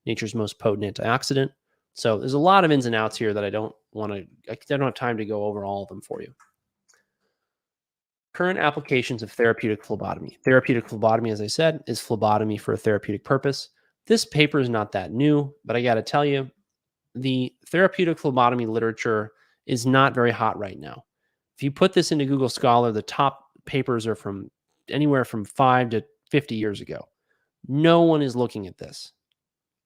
nature's 0.05 0.35
most 0.35 0.59
potent 0.59 0.95
antioxidant. 0.95 1.49
So 1.95 2.19
there's 2.19 2.33
a 2.33 2.37
lot 2.37 2.63
of 2.63 2.71
ins 2.71 2.85
and 2.85 2.93
outs 2.93 3.17
here 3.17 3.33
that 3.33 3.43
I 3.43 3.49
don't 3.49 3.73
want 3.91 4.13
to 4.13 4.27
I 4.51 4.55
don't 4.69 4.81
have 4.81 4.93
time 4.93 5.17
to 5.17 5.25
go 5.25 5.45
over 5.45 5.65
all 5.65 5.81
of 5.81 5.89
them 5.89 6.01
for 6.03 6.21
you. 6.21 6.31
Current 8.35 8.59
applications 8.59 9.23
of 9.23 9.31
therapeutic 9.31 9.81
phlebotomy. 9.81 10.37
Therapeutic 10.43 10.89
phlebotomy, 10.89 11.29
as 11.29 11.39
I 11.39 11.47
said, 11.47 11.81
is 11.87 12.01
phlebotomy 12.01 12.57
for 12.57 12.73
a 12.73 12.77
therapeutic 12.77 13.23
purpose. 13.23 13.69
This 14.07 14.25
paper 14.25 14.59
is 14.59 14.67
not 14.67 14.91
that 14.91 15.13
new, 15.13 15.55
but 15.63 15.77
I 15.77 15.81
got 15.81 15.93
to 15.93 16.01
tell 16.01 16.25
you, 16.25 16.51
the 17.15 17.53
therapeutic 17.67 18.19
phlebotomy 18.19 18.65
literature 18.65 19.31
is 19.67 19.85
not 19.85 20.13
very 20.13 20.31
hot 20.31 20.59
right 20.59 20.77
now. 20.77 21.05
If 21.55 21.63
you 21.63 21.71
put 21.71 21.93
this 21.93 22.11
into 22.11 22.25
Google 22.25 22.49
Scholar, 22.49 22.91
the 22.91 23.01
top 23.01 23.51
papers 23.63 24.05
are 24.05 24.15
from 24.15 24.51
anywhere 24.89 25.23
from 25.23 25.45
five 25.45 25.91
to 25.91 26.03
50 26.29 26.55
years 26.55 26.81
ago. 26.81 27.07
No 27.69 28.01
one 28.01 28.21
is 28.21 28.35
looking 28.35 28.67
at 28.67 28.77
this. 28.77 29.13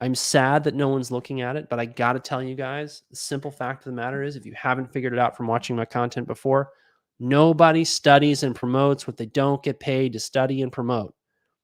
I'm 0.02 0.16
sad 0.16 0.64
that 0.64 0.74
no 0.74 0.88
one's 0.88 1.12
looking 1.12 1.42
at 1.42 1.56
it, 1.56 1.70
but 1.70 1.80
I 1.80 1.86
got 1.86 2.14
to 2.14 2.20
tell 2.20 2.42
you 2.42 2.56
guys 2.56 3.04
the 3.12 3.16
simple 3.16 3.52
fact 3.52 3.82
of 3.82 3.92
the 3.92 4.02
matter 4.02 4.24
is 4.24 4.36
if 4.36 4.48
you 4.48 4.54
haven't 4.56 4.92
figured 4.92 5.14
it 5.14 5.20
out 5.20 5.38
from 5.38 5.46
watching 5.46 5.76
my 5.76 5.86
content 5.86 6.26
before, 6.26 6.72
Nobody 7.20 7.84
studies 7.84 8.44
and 8.44 8.56
promotes 8.56 9.06
what 9.06 9.18
they 9.18 9.26
don't 9.26 9.62
get 9.62 9.80
paid 9.80 10.14
to 10.14 10.20
study 10.20 10.62
and 10.62 10.72
promote. 10.72 11.14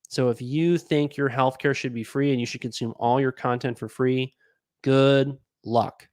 So 0.09 0.29
if 0.29 0.41
you 0.41 0.77
think 0.77 1.15
your 1.15 1.29
healthcare 1.29 1.75
should 1.75 1.93
be 1.93 2.03
free 2.03 2.31
and 2.31 2.39
you 2.39 2.45
should 2.45 2.61
consume 2.61 2.93
all 2.97 3.21
your 3.21 3.31
content 3.31 3.79
for 3.79 3.87
free, 3.87 4.33
good 4.83 5.37
luck. 5.63 6.07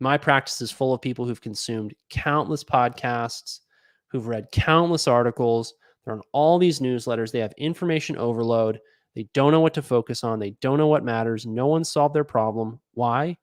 My 0.00 0.16
practice 0.16 0.60
is 0.60 0.70
full 0.70 0.94
of 0.94 1.00
people 1.00 1.24
who've 1.24 1.40
consumed 1.40 1.94
countless 2.10 2.64
podcasts, 2.64 3.60
who've 4.08 4.26
read 4.26 4.48
countless 4.52 5.08
articles. 5.08 5.74
They're 6.04 6.14
on 6.14 6.22
all 6.32 6.58
these 6.58 6.80
newsletters. 6.80 7.32
They 7.32 7.40
have 7.40 7.52
information 7.58 8.16
overload. 8.16 8.80
They 9.14 9.28
don't 9.34 9.52
know 9.52 9.60
what 9.60 9.74
to 9.74 9.82
focus 9.82 10.24
on. 10.24 10.38
They 10.38 10.56
don't 10.60 10.78
know 10.78 10.88
what 10.88 11.04
matters. 11.04 11.46
No 11.46 11.66
one 11.66 11.84
solved 11.84 12.14
their 12.14 12.24
problem. 12.24 12.80
Why? 12.92 13.36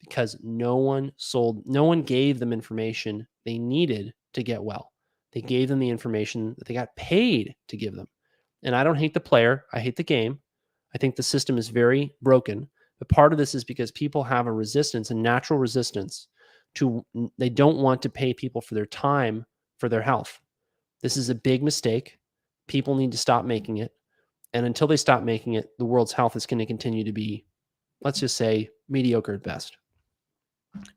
Because 0.00 0.36
no 0.42 0.76
one 0.76 1.12
sold, 1.16 1.62
no 1.66 1.84
one 1.84 2.02
gave 2.02 2.38
them 2.38 2.52
information 2.52 3.26
they 3.44 3.58
needed 3.58 4.12
to 4.36 4.44
get 4.44 4.62
well. 4.62 4.92
They 5.32 5.42
gave 5.42 5.68
them 5.68 5.80
the 5.80 5.90
information 5.90 6.54
that 6.58 6.66
they 6.66 6.74
got 6.74 6.94
paid 6.96 7.54
to 7.68 7.76
give 7.76 7.94
them. 7.94 8.08
And 8.62 8.74
I 8.74 8.84
don't 8.84 8.96
hate 8.96 9.12
the 9.12 9.20
player, 9.20 9.64
I 9.72 9.80
hate 9.80 9.96
the 9.96 10.02
game. 10.02 10.38
I 10.94 10.98
think 10.98 11.16
the 11.16 11.22
system 11.22 11.58
is 11.58 11.68
very 11.68 12.14
broken. 12.22 12.68
But 12.98 13.08
part 13.10 13.32
of 13.32 13.38
this 13.38 13.54
is 13.54 13.64
because 13.64 13.90
people 13.90 14.24
have 14.24 14.46
a 14.46 14.52
resistance, 14.52 15.10
a 15.10 15.14
natural 15.14 15.58
resistance 15.58 16.28
to, 16.76 17.04
they 17.36 17.50
don't 17.50 17.78
want 17.78 18.00
to 18.02 18.08
pay 18.08 18.32
people 18.32 18.60
for 18.60 18.74
their 18.74 18.86
time 18.86 19.44
for 19.78 19.88
their 19.88 20.00
health. 20.00 20.40
This 21.02 21.16
is 21.16 21.28
a 21.28 21.34
big 21.34 21.62
mistake. 21.62 22.18
People 22.66 22.94
need 22.94 23.12
to 23.12 23.18
stop 23.18 23.44
making 23.44 23.78
it. 23.78 23.92
And 24.54 24.64
until 24.64 24.86
they 24.86 24.96
stop 24.96 25.22
making 25.22 25.54
it, 25.54 25.70
the 25.78 25.84
world's 25.84 26.12
health 26.12 26.36
is 26.36 26.46
going 26.46 26.58
to 26.58 26.66
continue 26.66 27.04
to 27.04 27.12
be, 27.12 27.44
let's 28.00 28.20
just 28.20 28.36
say, 28.36 28.70
mediocre 28.88 29.34
at 29.34 29.42
best. 29.42 29.76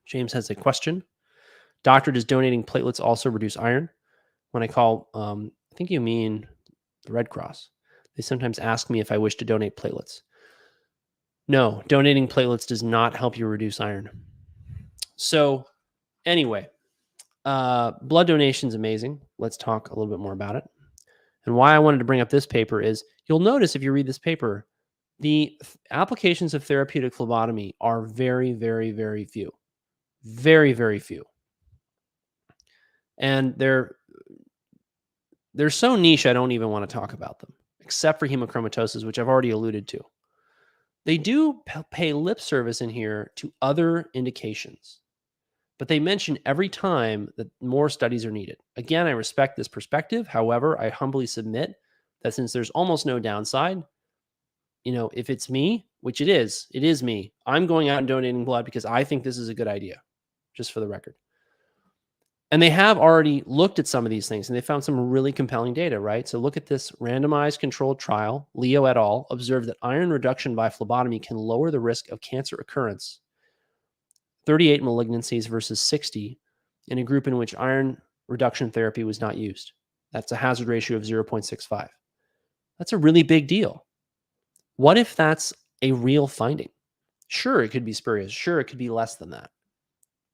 James 0.05 0.31
has 0.33 0.49
a 0.49 0.55
question. 0.55 1.03
Doctor, 1.83 2.11
does 2.11 2.25
donating 2.25 2.63
platelets 2.63 2.99
also 2.99 3.29
reduce 3.29 3.57
iron? 3.57 3.89
When 4.51 4.63
I 4.63 4.67
call, 4.67 5.09
um, 5.13 5.51
I 5.71 5.75
think 5.75 5.89
you 5.89 6.01
mean 6.01 6.47
the 7.05 7.13
Red 7.13 7.29
Cross. 7.29 7.69
They 8.15 8.23
sometimes 8.23 8.59
ask 8.59 8.89
me 8.89 8.99
if 8.99 9.11
I 9.11 9.17
wish 9.17 9.35
to 9.35 9.45
donate 9.45 9.77
platelets. 9.77 10.21
No, 11.47 11.81
donating 11.87 12.27
platelets 12.27 12.67
does 12.67 12.83
not 12.83 13.15
help 13.15 13.37
you 13.37 13.47
reduce 13.47 13.79
iron. 13.79 14.09
So, 15.15 15.65
anyway, 16.25 16.67
uh, 17.45 17.93
blood 18.01 18.27
donation 18.27 18.69
is 18.69 18.75
amazing. 18.75 19.21
Let's 19.37 19.57
talk 19.57 19.89
a 19.89 19.95
little 19.97 20.11
bit 20.11 20.21
more 20.21 20.33
about 20.33 20.55
it. 20.55 20.63
And 21.45 21.55
why 21.55 21.73
I 21.73 21.79
wanted 21.79 21.99
to 21.99 22.05
bring 22.05 22.21
up 22.21 22.29
this 22.29 22.45
paper 22.45 22.81
is 22.81 23.03
you'll 23.27 23.39
notice 23.39 23.75
if 23.75 23.83
you 23.83 23.91
read 23.91 24.05
this 24.05 24.19
paper, 24.19 24.67
the 25.19 25.59
applications 25.91 26.53
of 26.53 26.63
therapeutic 26.63 27.13
phlebotomy 27.13 27.75
are 27.81 28.03
very, 28.03 28.53
very, 28.53 28.91
very 28.91 29.25
few. 29.25 29.51
Very, 30.23 30.73
very 30.73 30.99
few. 30.99 31.23
And 33.19 33.53
they're 33.57 33.95
they're 35.53 35.69
so 35.69 35.95
niche 35.95 36.25
I 36.25 36.33
don't 36.33 36.51
even 36.51 36.69
want 36.69 36.89
to 36.89 36.93
talk 36.93 37.13
about 37.13 37.39
them, 37.39 37.53
except 37.79 38.19
for 38.19 38.27
hemochromatosis, 38.27 39.05
which 39.05 39.19
I've 39.19 39.27
already 39.27 39.49
alluded 39.49 39.87
to. 39.89 39.99
They 41.05 41.17
do 41.17 41.61
pay 41.91 42.13
lip 42.13 42.39
service 42.39 42.81
in 42.81 42.89
here 42.89 43.31
to 43.37 43.53
other 43.61 44.09
indications, 44.13 44.99
but 45.77 45.87
they 45.87 45.99
mention 45.99 46.37
every 46.45 46.69
time 46.69 47.29
that 47.37 47.49
more 47.61 47.89
studies 47.89 48.25
are 48.25 48.31
needed. 48.31 48.57
Again, 48.75 49.07
I 49.07 49.11
respect 49.11 49.55
this 49.55 49.67
perspective. 49.67 50.27
However, 50.27 50.79
I 50.79 50.89
humbly 50.89 51.25
submit 51.25 51.75
that 52.21 52.33
since 52.33 52.53
there's 52.53 52.69
almost 52.71 53.05
no 53.05 53.17
downside, 53.17 53.81
you 54.83 54.91
know, 54.91 55.09
if 55.13 55.29
it's 55.29 55.49
me, 55.49 55.87
which 56.01 56.21
it 56.21 56.29
is, 56.29 56.67
it 56.73 56.83
is 56.83 57.01
me, 57.01 57.33
I'm 57.45 57.65
going 57.65 57.89
out 57.89 57.99
and 57.99 58.07
donating 58.07 58.45
blood 58.45 58.65
because 58.65 58.85
I 58.85 59.03
think 59.03 59.23
this 59.23 59.37
is 59.37 59.49
a 59.49 59.53
good 59.53 59.67
idea, 59.67 60.01
just 60.53 60.71
for 60.71 60.79
the 60.79 60.87
record. 60.87 61.15
And 62.51 62.61
they 62.61 62.71
have 62.71 62.97
already 62.97 63.43
looked 63.45 63.77
at 63.77 63.87
some 63.87 64.05
of 64.05 64.09
these 64.09 64.27
things 64.27 64.49
and 64.49 64.55
they 64.57 64.61
found 64.61 64.83
some 64.83 64.99
really 64.99 65.31
compelling 65.31 65.73
data, 65.73 65.99
right? 65.99 66.27
So 66.27 66.39
look 66.39 66.57
at 66.57 66.65
this 66.65 66.91
randomized 66.93 67.59
controlled 67.59 67.99
trial. 67.99 68.49
Leo 68.55 68.85
et 68.85 68.97
al. 68.97 69.27
observed 69.29 69.67
that 69.67 69.77
iron 69.83 70.09
reduction 70.09 70.55
by 70.55 70.69
phlebotomy 70.69 71.19
can 71.19 71.37
lower 71.37 71.69
the 71.69 71.79
risk 71.79 72.09
of 72.09 72.21
cancer 72.21 72.55
occurrence. 72.55 73.19
38 74.47 74.81
malignancies 74.81 75.47
versus 75.47 75.79
60 75.79 76.39
in 76.87 76.97
a 76.97 77.03
group 77.03 77.27
in 77.27 77.37
which 77.37 77.55
iron 77.55 78.01
reduction 78.27 78.71
therapy 78.71 79.03
was 79.03 79.21
not 79.21 79.37
used. 79.37 79.73
That's 80.11 80.31
a 80.31 80.35
hazard 80.35 80.67
ratio 80.67 80.97
of 80.97 81.03
0.65. 81.03 81.87
That's 82.79 82.93
a 82.93 82.97
really 82.97 83.21
big 83.21 83.47
deal. 83.47 83.85
What 84.77 84.97
if 84.97 85.15
that's 85.15 85.53
a 85.83 85.91
real 85.91 86.25
finding? 86.25 86.69
Sure, 87.27 87.61
it 87.61 87.69
could 87.69 87.85
be 87.85 87.93
spurious. 87.93 88.31
Sure, 88.31 88.59
it 88.59 88.65
could 88.65 88.79
be 88.79 88.89
less 88.89 89.17
than 89.17 89.29
that. 89.29 89.51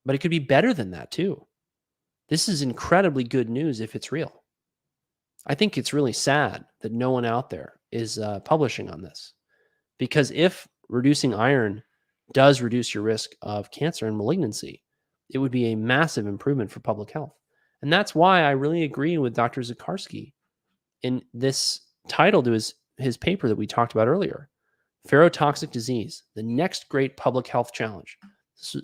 But 0.05 0.15
it 0.15 0.19
could 0.19 0.31
be 0.31 0.39
better 0.39 0.73
than 0.73 0.91
that 0.91 1.11
too. 1.11 1.45
This 2.29 2.49
is 2.49 2.61
incredibly 2.61 3.23
good 3.23 3.49
news 3.49 3.81
if 3.81 3.95
it's 3.95 4.11
real. 4.11 4.43
I 5.45 5.55
think 5.55 5.77
it's 5.77 5.93
really 5.93 6.13
sad 6.13 6.65
that 6.81 6.91
no 6.91 7.11
one 7.11 7.25
out 7.25 7.49
there 7.49 7.79
is 7.91 8.17
uh, 8.17 8.39
publishing 8.39 8.89
on 8.89 9.01
this 9.01 9.33
because 9.99 10.31
if 10.31 10.67
reducing 10.89 11.33
iron 11.33 11.83
does 12.33 12.61
reduce 12.61 12.93
your 12.93 13.03
risk 13.03 13.31
of 13.41 13.69
cancer 13.69 14.07
and 14.07 14.17
malignancy, 14.17 14.83
it 15.29 15.37
would 15.37 15.51
be 15.51 15.67
a 15.71 15.75
massive 15.75 16.25
improvement 16.25 16.71
for 16.71 16.79
public 16.79 17.11
health. 17.11 17.35
And 17.81 17.93
that's 17.93 18.15
why 18.15 18.41
I 18.41 18.51
really 18.51 18.83
agree 18.83 19.17
with 19.17 19.35
Dr. 19.35 19.61
Zacharski 19.61 20.33
in 21.03 21.21
this 21.33 21.81
title 22.07 22.41
to 22.43 22.51
his, 22.51 22.73
his 22.97 23.17
paper 23.17 23.47
that 23.47 23.55
we 23.55 23.67
talked 23.67 23.93
about 23.93 24.07
earlier 24.07 24.49
Ferrotoxic 25.07 25.69
Disease, 25.69 26.23
the 26.33 26.41
next 26.41 26.89
great 26.89 27.15
public 27.15 27.45
health 27.45 27.71
challenge. 27.71 28.17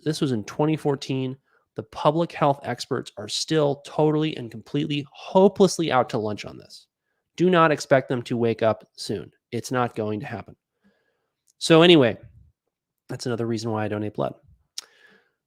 This 0.03 0.21
was 0.21 0.31
in 0.31 0.43
2014 0.43 1.35
the 1.75 1.83
public 1.83 2.31
health 2.31 2.59
experts 2.63 3.11
are 3.17 3.27
still 3.27 3.81
totally 3.85 4.35
and 4.35 4.51
completely 4.51 5.05
hopelessly 5.11 5.91
out 5.91 6.09
to 6.09 6.17
lunch 6.17 6.45
on 6.45 6.57
this. 6.57 6.87
Do 7.37 7.49
not 7.49 7.71
expect 7.71 8.09
them 8.09 8.21
to 8.23 8.37
wake 8.37 8.61
up 8.61 8.87
soon. 8.97 9.31
It's 9.51 9.71
not 9.71 9.95
going 9.95 10.19
to 10.19 10.25
happen. 10.25 10.55
So, 11.59 11.81
anyway, 11.81 12.17
that's 13.07 13.25
another 13.25 13.45
reason 13.45 13.71
why 13.71 13.85
I 13.85 13.87
donate 13.87 14.15
blood. 14.15 14.33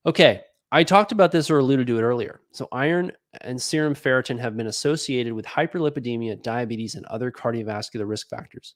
Okay, 0.07 0.43
I 0.73 0.83
talked 0.83 1.13
about 1.13 1.31
this 1.31 1.51
or 1.51 1.59
alluded 1.59 1.87
to 1.87 1.99
it 1.99 2.03
earlier. 2.03 2.41
So, 2.53 2.69
iron 2.73 3.13
and 3.43 3.61
serum 3.61 3.95
ferritin 3.95 4.39
have 4.39 4.57
been 4.57 4.69
associated 4.69 5.33
with 5.33 5.45
hyperlipidemia, 5.47 6.43
diabetes, 6.43 6.95
and 6.95 7.05
other 7.07 7.31
cardiovascular 7.31 8.09
risk 8.09 8.29
factors. 8.29 8.75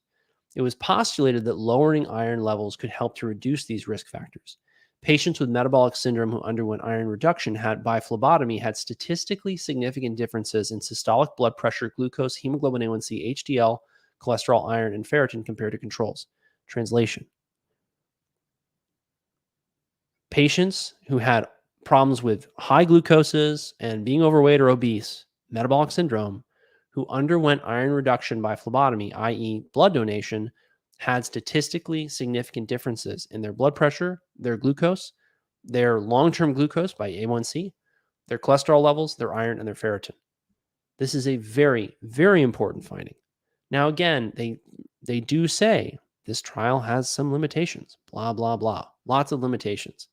It 0.56 0.62
was 0.62 0.74
postulated 0.74 1.44
that 1.44 1.58
lowering 1.58 2.06
iron 2.08 2.42
levels 2.42 2.76
could 2.76 2.90
help 2.90 3.16
to 3.18 3.26
reduce 3.26 3.66
these 3.66 3.88
risk 3.88 4.08
factors. 4.08 4.58
Patients 5.02 5.38
with 5.38 5.48
metabolic 5.48 5.94
syndrome 5.94 6.32
who 6.32 6.42
underwent 6.42 6.82
iron 6.84 7.06
reduction 7.06 7.54
had 7.54 7.84
by 7.84 8.00
phlebotomy 8.00 8.58
had 8.58 8.76
statistically 8.76 9.56
significant 9.56 10.16
differences 10.16 10.72
in 10.72 10.80
systolic 10.80 11.36
blood 11.36 11.56
pressure, 11.56 11.92
glucose, 11.96 12.34
hemoglobin 12.34 12.82
A1C, 12.82 13.34
HDL, 13.34 13.78
cholesterol, 14.20 14.68
iron, 14.68 14.94
and 14.94 15.08
ferritin 15.08 15.44
compared 15.44 15.72
to 15.72 15.78
controls. 15.78 16.26
Translation 16.66 17.26
Patients 20.30 20.94
who 21.06 21.18
had 21.18 21.46
problems 21.84 22.22
with 22.22 22.48
high 22.58 22.84
glucoses 22.84 23.72
and 23.80 24.04
being 24.04 24.22
overweight 24.22 24.60
or 24.60 24.68
obese, 24.68 25.24
metabolic 25.48 25.90
syndrome, 25.90 26.44
who 26.90 27.06
underwent 27.08 27.62
iron 27.64 27.92
reduction 27.92 28.42
by 28.42 28.56
phlebotomy, 28.56 29.12
i.e., 29.14 29.64
blood 29.72 29.94
donation, 29.94 30.50
had 30.98 31.24
statistically 31.24 32.08
significant 32.08 32.68
differences 32.68 33.26
in 33.30 33.40
their 33.40 33.52
blood 33.52 33.74
pressure, 33.74 34.20
their 34.36 34.56
glucose, 34.56 35.12
their 35.64 36.00
long 36.00 36.30
term 36.30 36.52
glucose 36.52 36.92
by 36.92 37.10
A1C, 37.10 37.72
their 38.26 38.38
cholesterol 38.38 38.82
levels, 38.82 39.16
their 39.16 39.32
iron, 39.32 39.58
and 39.58 39.66
their 39.66 39.74
ferritin. 39.74 40.14
This 40.98 41.14
is 41.14 41.28
a 41.28 41.36
very, 41.36 41.96
very 42.02 42.42
important 42.42 42.84
finding. 42.84 43.14
Now, 43.70 43.88
again, 43.88 44.32
they 44.36 44.60
they 45.06 45.20
do 45.20 45.46
say 45.46 45.98
this 46.26 46.42
trial 46.42 46.80
has 46.80 47.08
some 47.08 47.32
limitations, 47.32 47.96
blah, 48.10 48.32
blah, 48.32 48.56
blah. 48.56 48.86
Lots 49.06 49.32
of 49.32 49.40
limitations. 49.40 50.08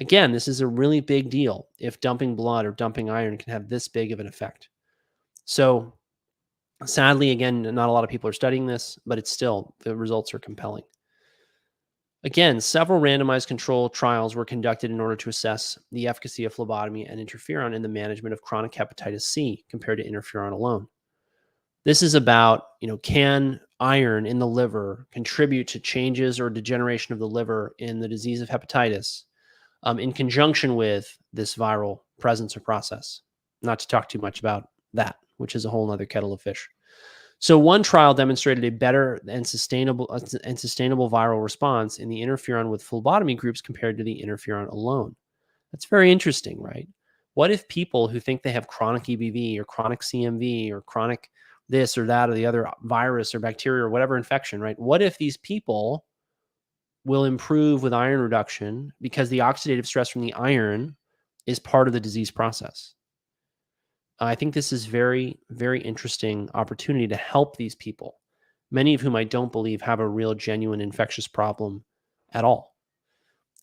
Again, 0.00 0.32
this 0.32 0.48
is 0.48 0.60
a 0.60 0.66
really 0.66 1.00
big 1.00 1.30
deal 1.30 1.68
if 1.78 2.00
dumping 2.00 2.34
blood 2.34 2.66
or 2.66 2.72
dumping 2.72 3.08
iron 3.08 3.38
can 3.38 3.52
have 3.52 3.68
this 3.68 3.86
big 3.86 4.10
of 4.10 4.18
an 4.18 4.26
effect. 4.26 4.68
So 5.44 5.92
Sadly, 6.84 7.30
again, 7.30 7.62
not 7.62 7.88
a 7.88 7.92
lot 7.92 8.04
of 8.04 8.10
people 8.10 8.28
are 8.28 8.34
studying 8.34 8.66
this, 8.66 8.98
but 9.06 9.18
it's 9.18 9.30
still, 9.30 9.74
the 9.80 9.96
results 9.96 10.34
are 10.34 10.38
compelling. 10.38 10.82
Again, 12.24 12.60
several 12.60 13.00
randomized 13.00 13.46
control 13.46 13.90
trials 13.90 14.34
were 14.34 14.46
conducted 14.46 14.90
in 14.90 15.00
order 15.00 15.14
to 15.16 15.28
assess 15.28 15.78
the 15.92 16.08
efficacy 16.08 16.44
of 16.44 16.54
phlebotomy 16.54 17.06
and 17.06 17.20
interferon 17.20 17.74
in 17.74 17.82
the 17.82 17.88
management 17.88 18.32
of 18.32 18.42
chronic 18.42 18.72
hepatitis 18.72 19.22
C 19.22 19.64
compared 19.68 19.98
to 19.98 20.10
interferon 20.10 20.52
alone. 20.52 20.88
This 21.84 22.02
is 22.02 22.14
about, 22.14 22.64
you 22.80 22.88
know, 22.88 22.96
can 22.96 23.60
iron 23.78 24.24
in 24.24 24.38
the 24.38 24.46
liver 24.46 25.06
contribute 25.12 25.68
to 25.68 25.78
changes 25.78 26.40
or 26.40 26.48
degeneration 26.48 27.12
of 27.12 27.18
the 27.18 27.28
liver 27.28 27.74
in 27.78 28.00
the 28.00 28.08
disease 28.08 28.40
of 28.40 28.48
hepatitis 28.48 29.24
um, 29.82 29.98
in 29.98 30.12
conjunction 30.12 30.76
with 30.76 31.18
this 31.34 31.54
viral 31.56 32.00
presence 32.18 32.56
or 32.56 32.60
process? 32.60 33.20
Not 33.60 33.78
to 33.80 33.88
talk 33.88 34.08
too 34.08 34.18
much 34.18 34.40
about 34.40 34.68
that 34.94 35.16
which 35.36 35.54
is 35.54 35.64
a 35.64 35.70
whole 35.70 35.90
other 35.90 36.06
kettle 36.06 36.32
of 36.32 36.40
fish. 36.40 36.68
So 37.38 37.58
one 37.58 37.82
trial 37.82 38.14
demonstrated 38.14 38.64
a 38.64 38.70
better 38.70 39.20
and 39.28 39.46
sustainable 39.46 40.06
uh, 40.10 40.20
and 40.44 40.58
sustainable 40.58 41.10
viral 41.10 41.42
response 41.42 41.98
in 41.98 42.08
the 42.08 42.20
interferon 42.20 42.70
with 42.70 42.82
phlebotomy 42.82 43.34
groups 43.34 43.60
compared 43.60 43.98
to 43.98 44.04
the 44.04 44.22
interferon 44.24 44.70
alone. 44.70 45.14
That's 45.72 45.86
very 45.86 46.10
interesting, 46.10 46.60
right? 46.60 46.88
What 47.34 47.50
if 47.50 47.66
people 47.68 48.08
who 48.08 48.20
think 48.20 48.42
they 48.42 48.52
have 48.52 48.68
chronic 48.68 49.04
EBV 49.04 49.58
or 49.58 49.64
chronic 49.64 50.00
CMV 50.00 50.70
or 50.70 50.80
chronic 50.82 51.30
this 51.68 51.98
or 51.98 52.06
that 52.06 52.30
or 52.30 52.34
the 52.34 52.46
other 52.46 52.68
virus 52.82 53.34
or 53.34 53.40
bacteria 53.40 53.84
or 53.84 53.90
whatever 53.90 54.16
infection, 54.16 54.60
right? 54.60 54.78
What 54.78 55.02
if 55.02 55.18
these 55.18 55.36
people 55.36 56.04
will 57.04 57.24
improve 57.24 57.82
with 57.82 57.92
iron 57.92 58.20
reduction 58.20 58.92
because 59.00 59.28
the 59.28 59.40
oxidative 59.40 59.86
stress 59.86 60.08
from 60.08 60.22
the 60.22 60.32
iron 60.34 60.96
is 61.46 61.58
part 61.58 61.88
of 61.88 61.92
the 61.92 62.00
disease 62.00 62.30
process? 62.30 62.94
I 64.20 64.34
think 64.34 64.54
this 64.54 64.72
is 64.72 64.86
very, 64.86 65.38
very 65.50 65.80
interesting 65.80 66.48
opportunity 66.54 67.08
to 67.08 67.16
help 67.16 67.56
these 67.56 67.74
people, 67.74 68.20
many 68.70 68.94
of 68.94 69.00
whom 69.00 69.16
I 69.16 69.24
don't 69.24 69.52
believe 69.52 69.82
have 69.82 70.00
a 70.00 70.08
real, 70.08 70.34
genuine 70.34 70.80
infectious 70.80 71.26
problem 71.26 71.84
at 72.32 72.44
all. 72.44 72.74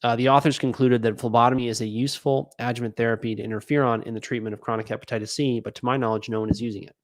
Uh, 0.03 0.15
the 0.15 0.29
authors 0.29 0.57
concluded 0.57 1.01
that 1.03 1.19
phlebotomy 1.19 1.67
is 1.67 1.81
a 1.81 1.85
useful 1.85 2.53
adjuvant 2.59 2.97
therapy 2.97 3.35
to 3.35 3.43
interferon 3.43 4.03
in 4.03 4.13
the 4.13 4.19
treatment 4.19 4.53
of 4.53 4.59
chronic 4.61 4.87
hepatitis 4.87 5.29
C, 5.29 5.59
but 5.59 5.75
to 5.75 5.85
my 5.85 5.95
knowledge, 5.95 6.27
no 6.27 6.39
one 6.39 6.49
is 6.49 6.61
using 6.61 6.83
it. 6.83 6.95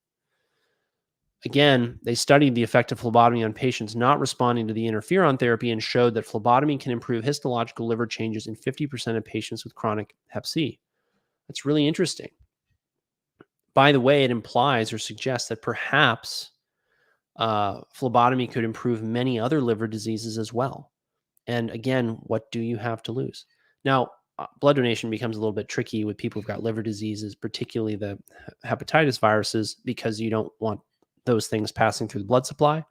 Again, 1.45 1.99
they 2.01 2.15
studied 2.15 2.55
the 2.55 2.63
effect 2.63 2.91
of 2.91 2.99
phlebotomy 2.99 3.43
on 3.43 3.53
patients 3.53 3.95
not 3.95 4.19
responding 4.19 4.67
to 4.67 4.73
the 4.73 4.87
interferon 4.87 5.39
therapy 5.39 5.69
and 5.69 5.81
showed 5.81 6.15
that 6.15 6.25
phlebotomy 6.25 6.79
can 6.79 6.91
improve 6.91 7.23
histological 7.23 7.85
liver 7.85 8.07
changes 8.07 8.47
in 8.47 8.55
50% 8.55 9.15
of 9.15 9.23
patients 9.23 9.63
with 9.63 9.75
chronic 9.75 10.15
hep 10.27 10.47
C. 10.47 10.79
That's 11.47 11.63
really 11.63 11.87
interesting. 11.87 12.29
By 13.77 13.91
the 13.91 14.01
way, 14.01 14.23
it 14.23 14.31
implies 14.31 14.91
or 14.91 14.97
suggests 14.97 15.49
that 15.49 15.61
perhaps 15.61 16.49
uh, 17.35 17.81
phlebotomy 17.93 18.47
could 18.47 18.63
improve 18.63 19.03
many 19.03 19.39
other 19.39 19.61
liver 19.61 19.87
diseases 19.87 20.39
as 20.39 20.51
well. 20.51 20.89
And 21.45 21.69
again, 21.69 22.17
what 22.23 22.51
do 22.51 22.59
you 22.59 22.77
have 22.77 23.03
to 23.03 23.11
lose? 23.11 23.45
Now, 23.85 24.09
uh, 24.39 24.47
blood 24.61 24.77
donation 24.77 25.11
becomes 25.11 25.37
a 25.37 25.39
little 25.39 25.53
bit 25.53 25.69
tricky 25.69 26.05
with 26.05 26.17
people 26.17 26.41
who've 26.41 26.47
got 26.47 26.63
liver 26.63 26.81
diseases, 26.81 27.35
particularly 27.35 27.95
the 27.95 28.17
hepatitis 28.65 29.19
viruses, 29.19 29.75
because 29.85 30.19
you 30.19 30.31
don't 30.31 30.51
want 30.59 30.79
those 31.25 31.45
things 31.45 31.71
passing 31.71 32.07
through 32.07 32.21
the 32.21 32.27
blood 32.27 32.47
supply, 32.47 32.83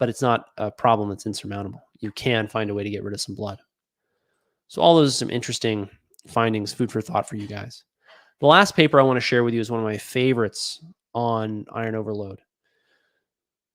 but 0.00 0.08
it's 0.08 0.22
not 0.22 0.46
a 0.56 0.72
problem 0.72 1.08
that's 1.08 1.26
insurmountable. 1.26 1.82
You 2.00 2.10
can 2.10 2.48
find 2.48 2.68
a 2.68 2.74
way 2.74 2.82
to 2.82 2.90
get 2.90 3.04
rid 3.04 3.14
of 3.14 3.20
some 3.20 3.36
blood. 3.36 3.60
So, 4.66 4.82
all 4.82 4.96
those 4.96 5.14
are 5.14 5.18
some 5.18 5.30
interesting 5.30 5.88
findings, 6.26 6.72
food 6.72 6.90
for 6.90 7.00
thought 7.00 7.28
for 7.28 7.36
you 7.36 7.46
guys. 7.46 7.84
The 8.40 8.46
last 8.46 8.76
paper 8.76 9.00
I 9.00 9.04
want 9.04 9.16
to 9.16 9.20
share 9.22 9.44
with 9.44 9.54
you 9.54 9.60
is 9.60 9.70
one 9.70 9.80
of 9.80 9.86
my 9.86 9.96
favorites 9.96 10.82
on 11.14 11.64
iron 11.72 11.94
overload. 11.94 12.40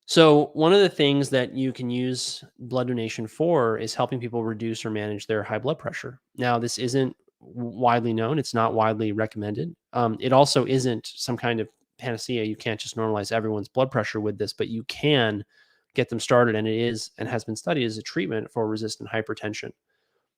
So, 0.06 0.52
one 0.54 0.74
of 0.74 0.82
the 0.82 0.90
things 0.90 1.30
that 1.30 1.54
you 1.54 1.72
can 1.72 1.90
use 1.90 2.44
blood 2.60 2.88
donation 2.88 3.28
for 3.28 3.78
is 3.78 3.96
helping 3.96 4.20
people 4.20 4.44
reduce 4.44 4.86
or 4.86 4.90
manage 4.90 5.26
their 5.26 5.42
high 5.42 5.58
blood 5.58 5.80
pressure. 5.80 6.20
Now, 6.36 6.60
this 6.60 6.78
isn't 6.78 7.16
widely 7.40 8.14
known, 8.14 8.38
it's 8.38 8.54
not 8.54 8.74
widely 8.74 9.14
recommended. 9.14 9.74
Um, 9.94 10.18
it 10.20 10.34
also 10.34 10.66
isn't 10.66 11.08
some 11.16 11.38
kind 11.38 11.60
of 11.60 11.70
panacea. 11.98 12.44
You 12.44 12.56
can't 12.56 12.80
just 12.80 12.98
normalize 12.98 13.32
everyone's 13.32 13.70
blood 13.70 13.90
pressure 13.90 14.20
with 14.20 14.38
this, 14.38 14.54
but 14.54 14.68
you 14.68 14.84
can 14.84 15.46
get 15.94 16.10
them 16.10 16.20
started. 16.20 16.56
And 16.56 16.68
it 16.68 16.78
is 16.78 17.12
and 17.18 17.30
has 17.30 17.44
been 17.44 17.56
studied 17.56 17.86
as 17.86 17.98
a 17.98 18.02
treatment 18.02 18.52
for 18.52 18.68
resistant 18.68 19.10
hypertension. 19.10 19.72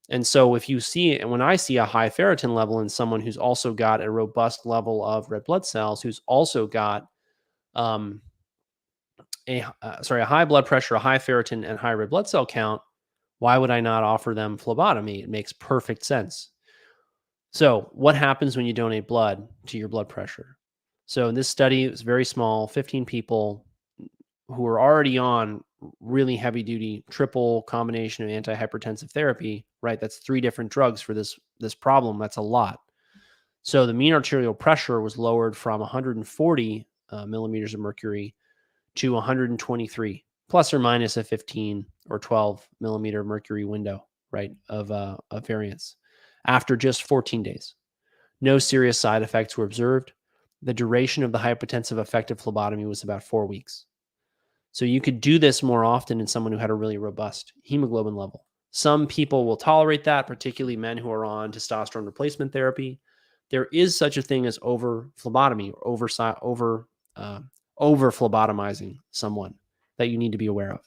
And 0.10 0.26
so 0.26 0.56
if 0.56 0.68
you 0.68 0.80
see, 0.80 1.18
and 1.18 1.30
when 1.32 1.42
I 1.42 1.56
see 1.56 1.78
a 1.78 1.86
high 1.86 2.10
ferritin 2.10 2.54
level 2.54 2.80
in 2.82 2.90
someone 2.90 3.22
who's 3.22 3.38
also 3.38 3.74
got 3.74 4.02
a 4.02 4.10
robust 4.10 4.66
level 4.66 5.04
of 5.04 5.30
red 5.32 5.46
blood 5.46 5.66
cells, 5.66 6.02
who's 6.02 6.22
also 6.28 6.68
got 6.68 7.08
um, 7.74 8.22
a 9.48 9.66
uh, 9.82 10.02
sorry 10.02 10.22
a 10.22 10.26
high 10.26 10.46
blood 10.46 10.66
pressure, 10.66 10.96
a 10.96 11.00
high 11.00 11.18
ferritin, 11.20 11.68
and 11.68 11.80
high 11.80 11.94
red 11.94 12.10
blood 12.10 12.28
cell 12.28 12.46
count, 12.46 12.82
why 13.40 13.58
would 13.58 13.72
I 13.72 13.80
not 13.82 14.04
offer 14.04 14.34
them 14.34 14.58
phlebotomy? 14.58 15.22
It 15.22 15.30
makes 15.30 15.54
perfect 15.54 16.06
sense. 16.06 16.50
So 17.52 17.90
what 17.94 18.16
happens 18.16 18.58
when 18.58 18.66
you 18.66 18.74
donate 18.74 19.08
blood 19.08 19.48
to 19.68 19.78
your 19.78 19.88
blood 19.88 20.10
pressure? 20.10 20.58
So 21.06 21.28
in 21.28 21.36
this 21.36 21.50
study, 21.50 21.84
it 21.84 21.92
was 21.92 22.02
very 22.02 22.26
small, 22.26 22.68
15 22.68 23.06
people 23.06 23.66
who 24.48 24.64
were 24.64 24.80
already 24.80 25.18
on 25.18 25.64
really 26.00 26.36
heavy 26.36 26.64
duty 26.64 27.04
triple 27.10 27.64
combination 27.64 28.24
of 28.24 28.44
antihypertensive 28.44 29.12
therapy, 29.12 29.66
right? 29.82 30.00
That's 30.00 30.18
three 30.18 30.42
different 30.42 30.72
drugs 30.72 31.02
for 31.02 31.14
this 31.14 31.40
this 31.60 31.76
problem. 31.76 32.20
That's 32.20 32.38
a 32.38 32.42
lot. 32.42 32.80
So 33.64 33.86
the 33.86 33.94
mean 33.94 34.14
arterial 34.14 34.54
pressure 34.54 35.02
was 35.02 35.18
lowered 35.18 35.56
from 35.56 35.80
140 35.80 36.88
uh, 37.10 37.26
millimeters 37.26 37.74
of 37.74 37.80
mercury 37.80 38.36
to 38.96 39.14
123, 39.14 40.26
plus 40.50 40.74
or 40.74 40.80
minus 40.80 41.18
a 41.18 41.24
15 41.24 41.86
or 42.10 42.20
12 42.20 42.68
millimeter 42.82 43.24
mercury 43.24 43.64
window, 43.64 44.06
right, 44.32 44.52
of, 44.70 44.92
uh, 44.92 45.18
of 45.32 45.48
variance 45.48 45.96
after 46.46 46.76
just 46.76 47.04
14 47.04 47.42
days. 47.44 47.76
No 48.42 48.60
serious 48.60 49.00
side 49.00 49.22
effects 49.22 49.58
were 49.58 49.66
observed. 49.66 50.12
The 50.62 50.74
duration 50.74 51.24
of 51.24 51.32
the 51.32 51.38
hypotensive 51.38 51.98
effect 51.98 52.32
of 52.32 52.40
phlebotomy 52.40 52.86
was 52.86 53.04
about 53.04 53.24
four 53.24 53.46
weeks. 53.46 53.86
So 54.74 54.86
you 54.86 55.00
could 55.00 55.22
do 55.22 55.38
this 55.38 55.64
more 55.64 55.86
often 55.86 56.20
in 56.20 56.28
someone 56.28 56.52
who 56.52 56.58
had 56.58 56.72
a 56.72 56.76
really 56.76 56.98
robust 56.98 57.54
hemoglobin 57.62 58.16
level. 58.16 58.46
Some 58.72 59.06
people 59.06 59.46
will 59.46 59.56
tolerate 59.56 60.04
that, 60.06 60.26
particularly 60.26 60.76
men 60.76 60.98
who 60.98 61.12
are 61.12 61.24
on 61.24 61.52
testosterone 61.52 62.08
replacement 62.08 62.52
therapy. 62.52 63.00
There 63.52 63.68
is 63.72 63.96
such 63.96 64.18
a 64.18 64.24
thing 64.24 64.48
as 64.48 64.58
over 64.64 65.12
phlebotomy 65.16 65.70
or 65.70 65.88
over 65.88 66.10
over 66.42 66.88
uh, 67.16 67.42
over 67.78 68.12
phlebotomizing 68.12 68.98
someone 69.12 69.54
that 69.98 70.08
you 70.08 70.18
need 70.18 70.32
to 70.32 70.40
be 70.40 70.48
aware 70.48 70.72
of, 70.72 70.82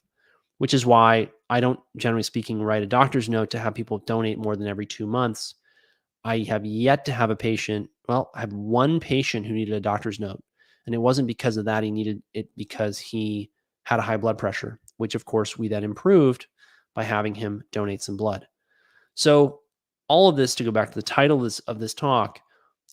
which 0.59 0.75
is 0.75 0.85
why 0.85 1.31
I 1.49 1.61
don't, 1.61 1.79
generally 1.97 2.25
speaking, 2.25 2.61
write 2.61 2.83
a 2.83 2.87
doctor's 2.87 3.29
note 3.29 3.51
to 3.51 3.61
have 3.61 3.75
people 3.75 3.99
donate 3.99 4.37
more 4.37 4.57
than 4.57 4.67
every 4.67 4.87
two 4.87 5.07
months. 5.07 5.55
I 6.25 6.39
have 6.49 6.67
yet 6.67 7.05
to 7.05 7.13
have 7.13 7.31
a 7.31 7.37
patient. 7.37 7.89
Well, 8.09 8.33
I 8.35 8.41
have 8.41 8.53
one 8.53 8.99
patient 8.99 9.47
who 9.47 9.55
needed 9.55 9.75
a 9.75 9.81
doctor's 9.81 10.19
note, 10.19 10.43
and 10.87 10.95
it 10.95 10.99
wasn't 10.99 11.29
because 11.29 11.57
of 11.57 11.67
that. 11.67 11.85
He 11.85 11.93
needed 11.93 12.21
it 12.35 12.49
because 12.57 12.99
he 12.99 13.53
had 13.87 14.01
a 14.01 14.03
high 14.03 14.17
blood 14.17 14.37
pressure, 14.37 14.81
which 14.97 15.15
of 15.15 15.25
course 15.25 15.57
we 15.57 15.69
then 15.69 15.85
improved 15.85 16.47
by 16.93 17.05
having 17.05 17.37
him 17.37 17.63
donate 17.71 18.03
some 18.03 18.17
blood. 18.17 18.47
So, 19.15 19.61
all 20.09 20.29
of 20.29 20.37
this 20.37 20.57
to 20.57 20.65
go 20.65 20.73
back 20.73 20.89
to 20.89 20.95
the 20.95 21.03
title 21.03 21.39
of 21.39 21.45
this, 21.45 21.61
of 21.61 21.79
this 21.79 21.95
talk 21.95 22.41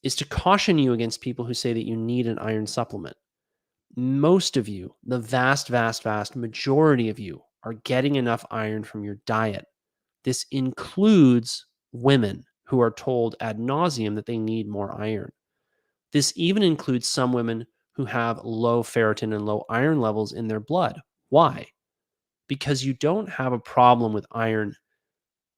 is 0.03 0.15
to 0.15 0.25
caution 0.25 0.77
you 0.77 0.93
against 0.93 1.21
people 1.21 1.45
who 1.45 1.53
say 1.55 1.73
that 1.73 1.87
you 1.87 1.95
need 1.95 2.27
an 2.27 2.37
iron 2.37 2.67
supplement. 2.67 3.15
Most 3.95 4.55
of 4.55 4.67
you, 4.67 4.95
the 5.03 5.19
vast, 5.19 5.67
vast, 5.67 6.03
vast 6.03 6.35
majority 6.35 7.09
of 7.09 7.17
you, 7.17 7.41
are 7.63 7.73
getting 7.73 8.15
enough 8.15 8.45
iron 8.51 8.83
from 8.83 9.03
your 9.03 9.17
diet. 9.25 9.65
This 10.23 10.45
includes 10.51 11.65
women 11.91 12.45
who 12.65 12.79
are 12.81 12.91
told 12.91 13.35
ad 13.39 13.57
nauseum 13.57 14.13
that 14.15 14.27
they 14.27 14.37
need 14.37 14.67
more 14.67 14.99
iron. 15.01 15.31
This 16.11 16.33
even 16.35 16.61
includes 16.61 17.07
some 17.07 17.33
women 17.33 17.65
who 17.95 18.05
have 18.05 18.43
low 18.43 18.83
ferritin 18.83 19.35
and 19.35 19.45
low 19.45 19.65
iron 19.69 19.99
levels 19.99 20.33
in 20.33 20.47
their 20.47 20.59
blood. 20.59 20.99
Why? 21.29 21.67
Because 22.47 22.83
you 22.83 22.93
don't 22.93 23.29
have 23.29 23.53
a 23.53 23.59
problem 23.59 24.13
with 24.13 24.25
iron 24.31 24.75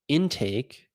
intake. 0.07 0.88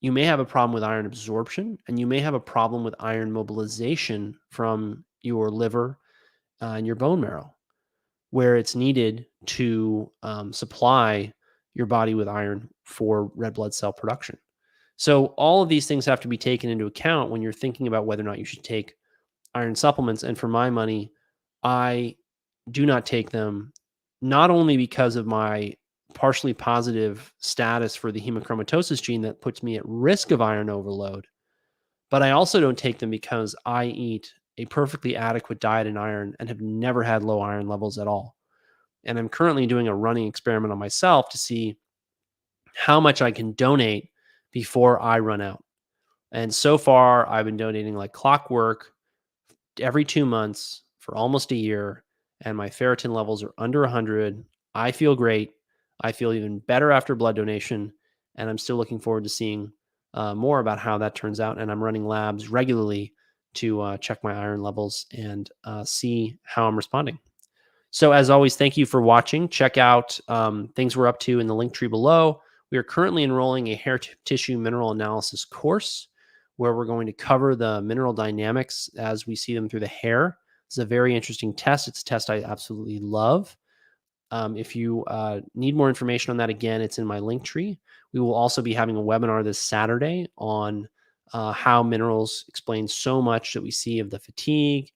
You 0.00 0.12
may 0.12 0.24
have 0.24 0.40
a 0.40 0.44
problem 0.44 0.72
with 0.72 0.84
iron 0.84 1.06
absorption, 1.06 1.78
and 1.88 1.98
you 1.98 2.06
may 2.06 2.20
have 2.20 2.34
a 2.34 2.40
problem 2.40 2.84
with 2.84 2.94
iron 2.98 3.32
mobilization 3.32 4.36
from 4.50 5.04
your 5.22 5.50
liver 5.50 5.98
uh, 6.60 6.74
and 6.76 6.86
your 6.86 6.96
bone 6.96 7.20
marrow, 7.20 7.54
where 8.30 8.56
it's 8.56 8.74
needed 8.74 9.26
to 9.46 10.10
um, 10.22 10.52
supply 10.52 11.32
your 11.74 11.86
body 11.86 12.14
with 12.14 12.28
iron 12.28 12.68
for 12.84 13.30
red 13.34 13.54
blood 13.54 13.72
cell 13.72 13.92
production. 13.92 14.38
So, 14.96 15.26
all 15.36 15.62
of 15.62 15.68
these 15.68 15.86
things 15.86 16.04
have 16.06 16.20
to 16.20 16.28
be 16.28 16.38
taken 16.38 16.68
into 16.68 16.86
account 16.86 17.30
when 17.30 17.42
you're 17.42 17.52
thinking 17.52 17.86
about 17.86 18.06
whether 18.06 18.22
or 18.22 18.26
not 18.26 18.38
you 18.38 18.44
should 18.44 18.62
take 18.62 18.94
iron 19.54 19.74
supplements. 19.74 20.22
And 20.22 20.38
for 20.38 20.48
my 20.48 20.70
money, 20.70 21.12
I 21.62 22.16
do 22.70 22.86
not 22.86 23.06
take 23.06 23.30
them 23.30 23.72
not 24.20 24.50
only 24.50 24.76
because 24.76 25.16
of 25.16 25.26
my 25.26 25.74
partially 26.14 26.54
positive 26.54 27.32
status 27.38 27.96
for 27.96 28.12
the 28.12 28.20
hemochromatosis 28.20 29.02
gene 29.02 29.22
that 29.22 29.40
puts 29.40 29.62
me 29.62 29.76
at 29.76 29.82
risk 29.84 30.30
of 30.30 30.42
iron 30.42 30.70
overload, 30.70 31.26
but 32.10 32.22
I 32.22 32.32
also 32.32 32.60
don't 32.60 32.78
take 32.78 32.98
them 32.98 33.10
because 33.10 33.56
I 33.64 33.86
eat 33.86 34.32
a 34.58 34.66
perfectly 34.66 35.16
adequate 35.16 35.60
diet 35.60 35.86
in 35.86 35.96
iron 35.96 36.34
and 36.38 36.48
have 36.48 36.60
never 36.60 37.02
had 37.02 37.22
low 37.22 37.40
iron 37.40 37.66
levels 37.66 37.98
at 37.98 38.06
all. 38.06 38.36
And 39.04 39.18
I'm 39.18 39.28
currently 39.28 39.66
doing 39.66 39.88
a 39.88 39.94
running 39.94 40.26
experiment 40.26 40.72
on 40.72 40.78
myself 40.78 41.30
to 41.30 41.38
see 41.38 41.76
how 42.74 43.00
much 43.00 43.22
I 43.22 43.30
can 43.30 43.52
donate 43.52 44.10
before 44.52 45.00
I 45.00 45.18
run 45.18 45.40
out. 45.40 45.64
And 46.32 46.54
so 46.54 46.78
far, 46.78 47.28
I've 47.28 47.44
been 47.44 47.56
donating 47.56 47.94
like 47.94 48.12
clockwork 48.12 48.92
every 49.80 50.04
two 50.04 50.26
months 50.26 50.82
for 50.98 51.16
almost 51.16 51.52
a 51.52 51.56
year, 51.56 52.04
and 52.40 52.56
my 52.56 52.68
ferritin 52.68 53.12
levels 53.14 53.42
are 53.42 53.54
under 53.58 53.82
100. 53.82 54.44
I 54.74 54.92
feel 54.92 55.14
great. 55.14 55.52
I 56.00 56.12
feel 56.12 56.32
even 56.32 56.58
better 56.60 56.90
after 56.90 57.14
blood 57.14 57.36
donation, 57.36 57.92
and 58.36 58.48
I'm 58.50 58.58
still 58.58 58.76
looking 58.76 58.98
forward 58.98 59.24
to 59.24 59.30
seeing 59.30 59.72
uh, 60.14 60.34
more 60.34 60.60
about 60.60 60.78
how 60.78 60.98
that 60.98 61.14
turns 61.14 61.40
out. 61.40 61.58
And 61.58 61.70
I'm 61.70 61.82
running 61.82 62.06
labs 62.06 62.48
regularly 62.48 63.12
to 63.54 63.80
uh, 63.80 63.96
check 63.98 64.22
my 64.24 64.34
iron 64.34 64.62
levels 64.62 65.06
and 65.12 65.48
uh, 65.64 65.84
see 65.84 66.38
how 66.42 66.66
I'm 66.66 66.76
responding. 66.76 67.18
So, 67.90 68.12
as 68.12 68.30
always, 68.30 68.56
thank 68.56 68.76
you 68.76 68.86
for 68.86 69.02
watching. 69.02 69.48
Check 69.48 69.76
out 69.76 70.18
um, 70.28 70.68
things 70.74 70.96
we're 70.96 71.06
up 71.06 71.20
to 71.20 71.40
in 71.40 71.46
the 71.46 71.54
link 71.54 71.74
tree 71.74 71.88
below. 71.88 72.40
We 72.70 72.78
are 72.78 72.82
currently 72.82 73.22
enrolling 73.22 73.68
a 73.68 73.74
hair 73.74 73.98
t- 73.98 74.12
tissue 74.24 74.58
mineral 74.58 74.92
analysis 74.92 75.44
course 75.44 76.08
where 76.56 76.74
we're 76.74 76.84
going 76.84 77.06
to 77.06 77.12
cover 77.12 77.56
the 77.56 77.80
mineral 77.82 78.12
dynamics 78.12 78.90
as 78.96 79.26
we 79.26 79.34
see 79.34 79.54
them 79.54 79.68
through 79.68 79.80
the 79.80 79.86
hair. 79.86 80.38
It's 80.66 80.78
a 80.78 80.84
very 80.84 81.14
interesting 81.14 81.54
test. 81.54 81.88
It's 81.88 82.02
a 82.02 82.04
test 82.04 82.30
I 82.30 82.42
absolutely 82.42 82.98
love. 82.98 83.56
Um, 84.30 84.56
if 84.56 84.74
you 84.74 85.04
uh, 85.04 85.40
need 85.54 85.76
more 85.76 85.88
information 85.88 86.30
on 86.30 86.38
that, 86.38 86.48
again, 86.48 86.80
it's 86.80 86.98
in 86.98 87.06
my 87.06 87.18
link 87.18 87.44
tree. 87.44 87.78
We 88.12 88.20
will 88.20 88.34
also 88.34 88.62
be 88.62 88.72
having 88.72 88.96
a 88.96 89.00
webinar 89.00 89.44
this 89.44 89.58
Saturday 89.58 90.26
on 90.38 90.88
uh, 91.34 91.52
how 91.52 91.82
minerals 91.82 92.44
explain 92.48 92.88
so 92.88 93.20
much 93.20 93.52
that 93.52 93.62
we 93.62 93.70
see 93.70 93.98
of 93.98 94.10
the 94.10 94.18
fatigue 94.18 94.90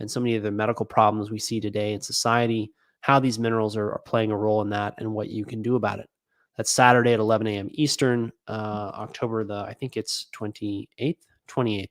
and 0.00 0.10
so 0.10 0.20
many 0.20 0.34
of 0.36 0.42
the 0.42 0.50
medical 0.50 0.86
problems 0.86 1.30
we 1.30 1.38
see 1.38 1.60
today 1.60 1.92
in 1.92 2.00
society, 2.00 2.72
how 3.00 3.20
these 3.20 3.38
minerals 3.38 3.76
are, 3.76 3.92
are 3.92 4.02
playing 4.04 4.32
a 4.32 4.36
role 4.36 4.62
in 4.62 4.70
that 4.70 4.94
and 4.98 5.12
what 5.12 5.28
you 5.28 5.44
can 5.44 5.62
do 5.62 5.76
about 5.76 6.00
it. 6.00 6.08
That's 6.56 6.70
Saturday 6.70 7.12
at 7.12 7.20
11 7.20 7.46
a.m. 7.46 7.68
Eastern, 7.72 8.32
uh, 8.48 8.90
October 8.94 9.44
the, 9.44 9.60
I 9.60 9.72
think 9.72 9.96
it's 9.96 10.26
28th, 10.34 11.16
28th. 11.48 11.88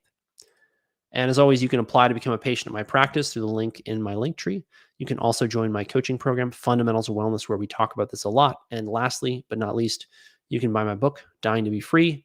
And 1.11 1.29
as 1.29 1.39
always, 1.39 1.63
you 1.63 1.69
can 1.69 1.79
apply 1.79 2.07
to 2.07 2.13
become 2.13 2.33
a 2.33 2.37
patient 2.37 2.67
at 2.67 2.73
my 2.73 2.83
practice 2.83 3.33
through 3.33 3.41
the 3.41 3.47
link 3.47 3.81
in 3.85 4.01
my 4.01 4.13
link 4.13 4.37
tree. 4.37 4.63
You 4.99 5.05
can 5.05 5.17
also 5.17 5.47
join 5.47 5.71
my 5.71 5.83
coaching 5.83 6.17
program, 6.17 6.51
Fundamentals 6.51 7.09
of 7.09 7.15
Wellness, 7.15 7.49
where 7.49 7.57
we 7.57 7.65
talk 7.65 7.95
about 7.95 8.11
this 8.11 8.25
a 8.25 8.29
lot. 8.29 8.57
And 8.69 8.87
lastly, 8.87 9.43
but 9.49 9.57
not 9.57 9.75
least, 9.75 10.07
you 10.49 10.59
can 10.59 10.71
buy 10.71 10.83
my 10.83 10.95
book, 10.95 11.23
Dying 11.41 11.65
to 11.65 11.71
Be 11.71 11.79
Free, 11.79 12.23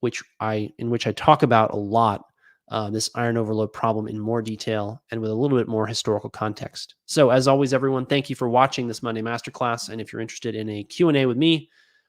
which 0.00 0.22
I 0.40 0.72
in 0.78 0.90
which 0.90 1.06
I 1.06 1.12
talk 1.12 1.42
about 1.42 1.72
a 1.72 1.76
lot 1.76 2.26
uh, 2.68 2.90
this 2.90 3.10
iron 3.14 3.36
overload 3.36 3.72
problem 3.72 4.08
in 4.08 4.18
more 4.18 4.40
detail 4.40 5.02
and 5.10 5.20
with 5.20 5.30
a 5.30 5.34
little 5.34 5.58
bit 5.58 5.68
more 5.68 5.86
historical 5.86 6.30
context. 6.30 6.94
So, 7.06 7.30
as 7.30 7.48
always, 7.48 7.74
everyone, 7.74 8.06
thank 8.06 8.30
you 8.30 8.36
for 8.36 8.48
watching 8.48 8.88
this 8.88 9.02
Monday 9.02 9.22
Masterclass. 9.22 9.88
And 9.88 10.00
if 10.00 10.12
you're 10.12 10.22
interested 10.22 10.54
in 10.54 10.68
a 10.70 10.84
Q&A 10.84 11.26
with 11.26 11.36
me, 11.36 11.68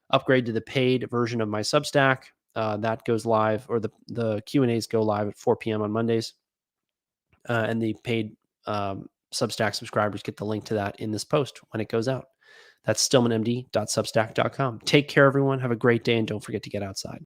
upgrade 0.10 0.46
to 0.46 0.52
the 0.52 0.62
paid 0.62 1.10
version 1.10 1.42
of 1.42 1.50
my 1.50 1.62
Substack. 1.62 2.24
Uh, 2.56 2.78
that 2.78 3.04
goes 3.04 3.26
live, 3.26 3.66
or 3.68 3.80
the 3.80 3.90
the 4.08 4.42
Q 4.46 4.62
and 4.62 4.72
A's 4.72 4.86
go 4.86 5.02
live 5.02 5.28
at 5.28 5.38
4 5.38 5.58
p.m. 5.58 5.82
on 5.82 5.92
Mondays, 5.92 6.34
uh, 7.50 7.66
and 7.68 7.82
the 7.82 7.96
paid 8.04 8.36
um, 8.68 9.10
Substack 9.34 9.74
subscribers 9.76 10.22
get 10.22 10.38
the 10.38 10.46
link 10.46 10.64
to 10.66 10.76
that 10.76 11.00
in 11.00 11.12
this 11.12 11.24
post 11.24 11.60
when 11.72 11.82
it 11.82 11.90
goes 11.90 12.08
out. 12.08 12.28
That's 12.86 13.08
stillmanmd.substack.com. 13.08 14.80
Take 14.86 15.08
care, 15.08 15.26
everyone. 15.26 15.60
Have 15.60 15.72
a 15.72 15.76
great 15.76 16.04
day, 16.04 16.18
and 16.18 16.28
don't 16.28 16.44
forget 16.44 16.64
to 16.64 16.70
get 16.70 16.84
outside. 16.84 17.22